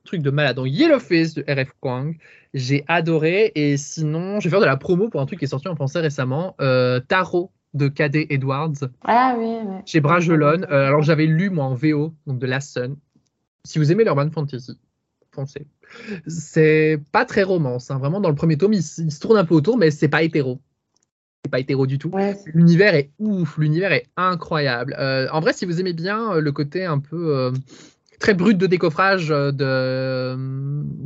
truc 0.03 0.21
de 0.21 0.29
malade. 0.29 0.55
Donc 0.55 0.67
Yellowface 0.69 1.33
de 1.33 1.43
RF 1.47 1.71
Kwang, 1.79 2.17
j'ai 2.53 2.83
adoré. 2.87 3.51
Et 3.55 3.77
sinon, 3.77 4.39
je 4.39 4.47
vais 4.47 4.51
faire 4.51 4.59
de 4.59 4.65
la 4.65 4.77
promo 4.77 5.09
pour 5.09 5.21
un 5.21 5.25
truc 5.25 5.39
qui 5.39 5.45
est 5.45 5.49
sorti 5.49 5.67
en 5.67 5.75
français 5.75 5.99
récemment, 5.99 6.55
euh, 6.61 6.99
Tarot 6.99 7.51
de 7.73 7.87
KD 7.87 8.27
Edwards. 8.29 8.89
Ah 9.03 9.35
oui. 9.37 9.57
Chez 9.85 10.01
Bragelonne. 10.01 10.65
Euh, 10.65 10.87
alors 10.87 11.01
j'avais 11.01 11.25
lu 11.25 11.49
moi 11.49 11.65
en 11.65 11.75
VO, 11.75 12.13
donc 12.27 12.39
de 12.39 12.47
Last 12.47 12.73
Sun. 12.73 12.95
Si 13.63 13.79
vous 13.79 13.91
aimez 13.91 14.03
l'urban 14.03 14.29
fantasy, 14.29 14.77
foncez. 15.31 15.67
C'est 16.27 16.99
pas 17.11 17.25
très 17.25 17.43
romance, 17.43 17.91
hein. 17.91 17.99
vraiment 17.99 18.19
dans 18.19 18.29
le 18.29 18.35
premier 18.35 18.57
tome, 18.57 18.73
il, 18.73 18.83
se 18.83 19.19
tourne 19.19 19.37
un 19.37 19.45
peu 19.45 19.53
autour, 19.55 19.77
mais 19.77 19.91
c'est 19.91 20.07
pas 20.07 20.23
hétéro. 20.23 20.59
C'est 21.43 21.51
pas 21.51 21.59
hétéro 21.59 21.85
du 21.85 21.97
tout. 21.97 22.11
l'univers 22.53 22.95
est 22.95 23.11
ouf, 23.19 23.57
l'univers 23.57 23.91
est 23.91 24.07
incroyable. 24.15 24.95
Euh, 24.99 25.27
en 25.31 25.41
vrai, 25.41 25.53
si 25.53 25.65
vous 25.65 25.79
aimez 25.79 25.93
bien 25.93 26.39
le 26.39 26.51
côté 26.51 26.85
un 26.85 26.99
peu 26.99 27.51
très 28.19 28.33
brut 28.33 28.57
de 28.57 28.67
décoffrage 28.67 29.29
de 29.29 30.37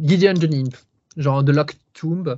Gideon 0.03 0.35
Jennings, 0.35 0.75
genre 1.17 1.43
de 1.43 1.51
Locked 1.51 1.77
Tomb. 1.93 2.37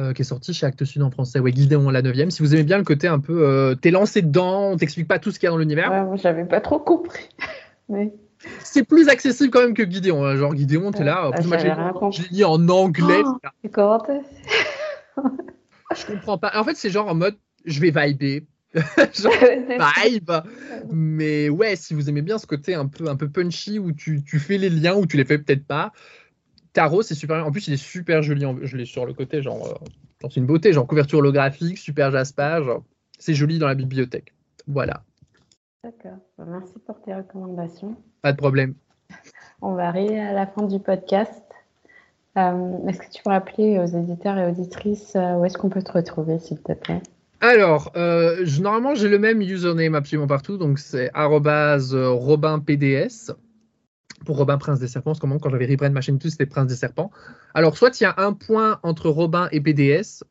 Euh, 0.00 0.12
qui 0.12 0.22
est 0.22 0.24
sorti 0.24 0.54
chez 0.54 0.64
Actes 0.64 0.84
Sud 0.84 1.02
en 1.02 1.10
français. 1.10 1.40
Ouais, 1.40 1.50
Gideon 1.50 1.90
la 1.90 2.02
9 2.02 2.28
Si 2.28 2.40
vous 2.40 2.54
aimez 2.54 2.62
bien 2.62 2.78
le 2.78 2.84
côté 2.84 3.08
un 3.08 3.18
peu, 3.18 3.44
euh, 3.44 3.74
t'es 3.74 3.90
lancé 3.90 4.22
dedans, 4.22 4.70
on 4.70 4.76
t'explique 4.76 5.08
pas 5.08 5.18
tout 5.18 5.32
ce 5.32 5.40
qu'il 5.40 5.48
y 5.48 5.48
a 5.48 5.50
dans 5.50 5.58
l'univers. 5.58 5.90
Ouais, 5.90 6.04
moi 6.04 6.14
j'avais 6.14 6.44
pas 6.44 6.60
trop 6.60 6.78
compris. 6.78 7.28
C'est 8.62 8.84
plus 8.84 9.08
accessible 9.08 9.50
quand 9.50 9.60
même 9.60 9.74
que 9.74 9.84
Gideon. 9.90 10.24
Hein. 10.24 10.36
Genre 10.36 10.54
Gideon, 10.54 10.92
t'es 10.92 11.02
là. 11.02 11.32
Bah, 11.32 11.58
j'ai 12.10 12.22
lu 12.30 12.44
en 12.44 12.68
anglais. 12.68 13.22
Oh, 13.24 13.98
Je 15.96 16.06
comprends 16.06 16.38
pas. 16.38 16.52
En 16.54 16.62
fait, 16.62 16.76
c'est 16.76 16.90
genre 16.90 17.08
en 17.08 17.16
mode, 17.16 17.36
je 17.64 17.80
vais 17.80 17.90
vibrer. 17.90 18.46
genre, 18.74 19.32
vibe. 20.04 20.30
Mais 20.92 21.48
ouais, 21.48 21.74
si 21.74 21.94
vous 21.94 22.08
aimez 22.08 22.22
bien 22.22 22.38
ce 22.38 22.46
côté 22.46 22.74
un 22.74 22.86
peu, 22.86 23.08
un 23.08 23.16
peu 23.16 23.28
punchy 23.28 23.80
où 23.80 23.90
tu, 23.90 24.22
tu 24.22 24.38
fais 24.38 24.58
les 24.58 24.70
liens 24.70 24.94
ou 24.94 25.06
tu 25.06 25.16
les 25.16 25.24
fais 25.24 25.38
peut-être 25.38 25.66
pas, 25.66 25.92
C'est 27.02 27.14
super. 27.14 27.46
En 27.46 27.50
plus, 27.50 27.66
il 27.68 27.74
est 27.74 27.76
super 27.76 28.22
joli. 28.22 28.44
Je 28.62 28.76
l'ai 28.76 28.84
sur 28.84 29.06
le 29.06 29.12
côté, 29.14 29.42
genre, 29.42 29.66
euh, 29.66 29.74
c'est 30.22 30.36
une 30.36 30.46
beauté, 30.46 30.72
genre 30.72 30.86
couverture 30.86 31.18
holographique, 31.18 31.78
super 31.78 32.10
jaspage. 32.10 32.66
C'est 33.18 33.34
joli 33.34 33.58
dans 33.58 33.66
la 33.66 33.74
bibliothèque. 33.74 34.32
Voilà. 34.66 35.02
D'accord. 35.82 36.18
Bah, 36.36 36.44
merci 36.48 36.74
pour 36.86 37.00
tes 37.02 37.14
recommandations. 37.14 37.96
Pas 38.22 38.32
de 38.32 38.36
problème. 38.36 38.74
On 39.62 39.74
va 39.74 39.88
arriver 39.88 40.20
à 40.20 40.32
la 40.32 40.46
fin 40.46 40.62
du 40.62 40.78
podcast. 40.78 41.42
Euh, 42.36 42.86
est-ce 42.86 42.98
que 43.00 43.10
tu 43.10 43.22
peux 43.22 43.30
rappeler 43.30 43.78
aux 43.78 43.86
éditeurs 43.86 44.38
et 44.38 44.46
auditrices 44.46 45.16
euh, 45.16 45.34
où 45.34 45.44
est-ce 45.44 45.58
qu'on 45.58 45.70
peut 45.70 45.82
te 45.82 45.92
retrouver, 45.92 46.38
s'il 46.38 46.60
te 46.60 46.72
plaît? 46.72 47.02
Alors, 47.40 47.92
normalement, 48.60 48.96
j'ai 48.96 49.08
le 49.08 49.18
même 49.18 49.40
username 49.40 49.94
absolument 49.94 50.26
partout, 50.26 50.58
donc 50.58 50.80
c'est 50.80 51.10
robinpds 51.14 52.68
pour 54.24 54.36
Robin 54.36 54.58
Prince 54.58 54.80
des 54.80 54.88
Serpents, 54.88 55.14
comment 55.14 55.38
quand 55.38 55.50
j'avais 55.50 55.66
rebrand 55.66 55.90
Machine 55.92 56.18
tous 56.18 56.30
c'était 56.30 56.46
Prince 56.46 56.68
des 56.68 56.76
Serpents. 56.76 57.10
Alors, 57.54 57.76
soit 57.76 58.00
il 58.00 58.04
y 58.04 58.06
a 58.06 58.14
un 58.18 58.32
point 58.32 58.80
entre 58.82 59.08
Robin 59.08 59.48
et 59.52 59.60
PDS, 59.60 60.24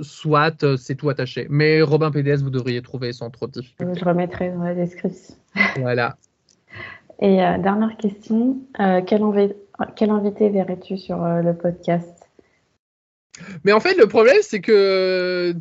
soit 0.00 0.62
euh, 0.64 0.76
c'est 0.76 0.94
tout 0.94 1.08
attaché. 1.10 1.46
Mais 1.50 1.82
Robin 1.82 2.10
PDS, 2.10 2.42
vous 2.42 2.50
devriez 2.50 2.82
trouver 2.82 3.12
sans 3.12 3.30
trop 3.30 3.46
de 3.46 3.52
difficultés. 3.52 4.00
Je 4.00 4.04
remettrai 4.04 4.50
dans 4.50 4.62
la 4.62 4.74
description. 4.74 5.34
Voilà. 5.76 6.16
Et 7.20 7.40
euh, 7.40 7.58
dernière 7.58 7.96
question, 7.98 8.58
euh, 8.80 9.00
quel, 9.06 9.22
invité 10.10 10.50
verrais-tu 10.50 10.98
sur 10.98 11.18
le 11.18 11.52
podcast? 11.54 12.28
Mais 13.64 13.72
en 13.72 13.78
fait, 13.78 13.96
le 13.96 14.06
problème, 14.08 14.38
c'est 14.40 14.60
que 14.60 15.54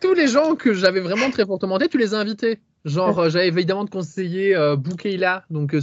tous 0.00 0.14
les 0.14 0.26
gens 0.26 0.54
que 0.54 0.72
j'avais 0.72 1.00
vraiment 1.00 1.30
très 1.30 1.44
fortement 1.44 1.78
tu 1.78 1.98
les 1.98 2.14
as 2.14 2.18
invités. 2.18 2.60
Genre, 2.86 3.28
j'avais 3.28 3.48
évidemment 3.48 3.84
de 3.84 3.90
conseiller 3.90 4.56
Boukeila, 4.78 5.44
donc 5.50 5.74
euh, 5.74 5.80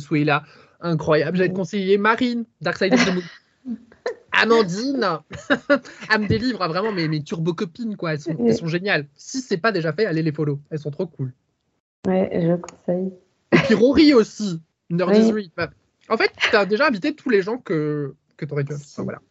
Incroyable. 0.84 1.38
J'avais 1.38 1.54
conseillé 1.54 1.98
Marine, 1.98 2.46
Darkside 2.62 2.94
of 2.94 3.06
the 3.06 3.14
Moon. 3.16 3.24
Amandine, 4.34 5.20
elle 6.12 6.22
me 6.22 6.28
délivre 6.28 6.68
vraiment 6.68 6.92
mes, 6.92 7.08
mes 7.08 7.24
turbo 7.24 7.54
copines, 7.54 7.96
quoi. 7.96 8.14
Elles 8.14 8.20
sont, 8.20 8.36
elles 8.46 8.58
sont 8.58 8.68
géniales. 8.68 9.08
Si 9.16 9.40
c'est 9.42 9.58
pas 9.58 9.72
déjà 9.72 9.94
fait, 9.94 10.06
allez 10.06 10.24
les 10.24 10.32
follow. 10.32 10.60
Elles 10.70 10.80
sont 10.80 10.92
trop 10.92 11.06
cool. 11.06 11.32
Ouais, 12.08 12.30
je 12.34 12.56
conseille. 12.56 13.14
Et 13.54 13.58
puis 13.58 13.76
Rory 13.76 14.14
aussi, 14.14 14.60
Nerd 14.90 15.14
bah, 15.56 15.70
En 16.10 16.18
fait, 16.18 16.32
tu 16.36 16.56
as 16.56 16.66
déjà 16.66 16.88
invité 16.88 17.16
tous 17.16 17.30
les 17.30 17.42
gens 17.42 17.58
que, 17.58 18.16
que 18.36 18.46
tu 18.46 18.52
aurais 18.52 18.64
dû. 18.64 18.74
Enfin, 18.74 19.04
voilà. 19.04 19.22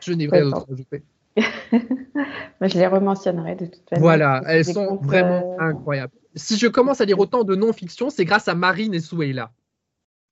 Je 0.00 0.12
n'ai 0.12 0.26
rien 0.26 0.44
d'autre 0.44 0.66
à 0.68 0.72
ajouter. 0.72 1.02
je 1.36 2.78
les 2.78 2.86
rementionnerai 2.86 3.54
de 3.54 3.66
toute 3.66 3.88
façon. 3.88 4.00
Voilà, 4.00 4.42
elles 4.46 4.64
sont 4.64 4.96
vraiment 4.96 5.56
euh, 5.60 5.64
incroyables. 5.64 6.12
Si 6.34 6.56
je 6.56 6.66
commence 6.66 7.00
à 7.00 7.04
lire 7.04 7.18
autant 7.18 7.44
de 7.44 7.54
non-fiction, 7.54 8.10
c'est 8.10 8.24
grâce 8.24 8.48
à 8.48 8.54
Marine 8.54 8.94
et 8.94 9.00
Soueila. 9.00 9.52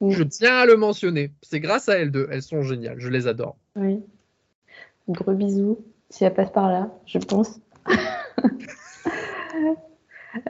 Je 0.01 0.23
tiens 0.23 0.57
à 0.57 0.67
le 0.67 0.77
mentionner. 0.77 1.33
C'est 1.43 1.61
grâce 1.61 1.89
à 1.89 1.99
elles 1.99 2.11
deux. 2.11 2.29
Elles 2.31 2.43
sont 2.43 2.63
géniales. 2.63 2.99
Je 2.99 3.09
les 3.09 3.27
adore. 3.27 3.57
Oui. 3.77 4.01
Gros 5.09 5.33
bisous. 5.33 5.79
Si 6.11 6.25
elles 6.25 6.35
passent 6.35 6.53
par 6.53 6.71
là, 6.71 6.91
je 7.07 7.19
pense. 7.19 7.61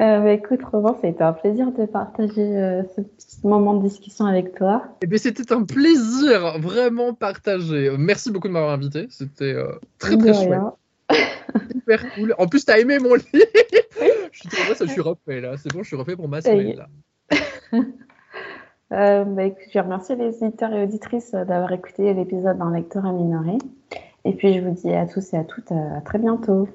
Euh, 0.00 0.20
bah, 0.20 0.32
écoute, 0.32 0.62
Romain, 0.62 0.96
ça 1.00 1.06
a 1.06 1.10
été 1.10 1.22
un 1.22 1.34
plaisir 1.34 1.70
de 1.72 1.84
partager 1.84 2.40
euh, 2.40 2.82
ce 2.96 3.02
petit 3.02 3.36
moment 3.44 3.74
de 3.74 3.86
discussion 3.86 4.24
avec 4.24 4.54
toi. 4.54 4.82
Eh 5.02 5.06
bien, 5.06 5.18
c'était 5.18 5.52
un 5.52 5.64
plaisir 5.64 6.58
vraiment 6.58 7.12
partagé. 7.12 7.94
Merci 7.98 8.30
beaucoup 8.30 8.48
de 8.48 8.54
m'avoir 8.54 8.72
invité. 8.72 9.06
C'était 9.10 9.52
euh, 9.52 9.78
très, 9.98 10.16
très 10.16 10.32
chouette. 10.32 10.60
Super 11.70 12.14
cool. 12.14 12.34
En 12.38 12.46
plus, 12.46 12.64
tu 12.64 12.72
as 12.72 12.78
aimé 12.78 12.98
mon 12.98 13.14
livre. 13.14 13.28
je 14.32 14.38
suis 14.38 14.48
ça, 14.74 14.86
je 14.86 14.90
suis 14.90 15.02
refait 15.02 15.42
là. 15.42 15.56
C'est 15.58 15.70
bon, 15.70 15.82
je 15.82 15.88
suis 15.88 15.96
refait 15.96 16.16
pour 16.16 16.28
ma 16.28 16.40
semaine 16.40 16.76
là. 16.76 16.88
Bah, 18.94 19.44
écoute, 19.44 19.64
je 19.72 19.78
remercie 19.78 20.14
les 20.16 20.44
éditeurs 20.44 20.72
et 20.72 20.82
auditrices 20.82 21.32
d'avoir 21.32 21.72
écouté 21.72 22.14
l'épisode 22.14 22.58
d'un 22.58 22.72
lecteur 22.72 23.04
à 23.06 23.12
minoré. 23.12 23.58
Et 24.24 24.32
puis, 24.32 24.54
je 24.54 24.60
vous 24.60 24.74
dis 24.74 24.92
à 24.92 25.06
tous 25.06 25.34
et 25.34 25.36
à 25.36 25.44
toutes 25.44 25.72
à 25.72 26.00
très 26.00 26.18
bientôt. 26.18 26.68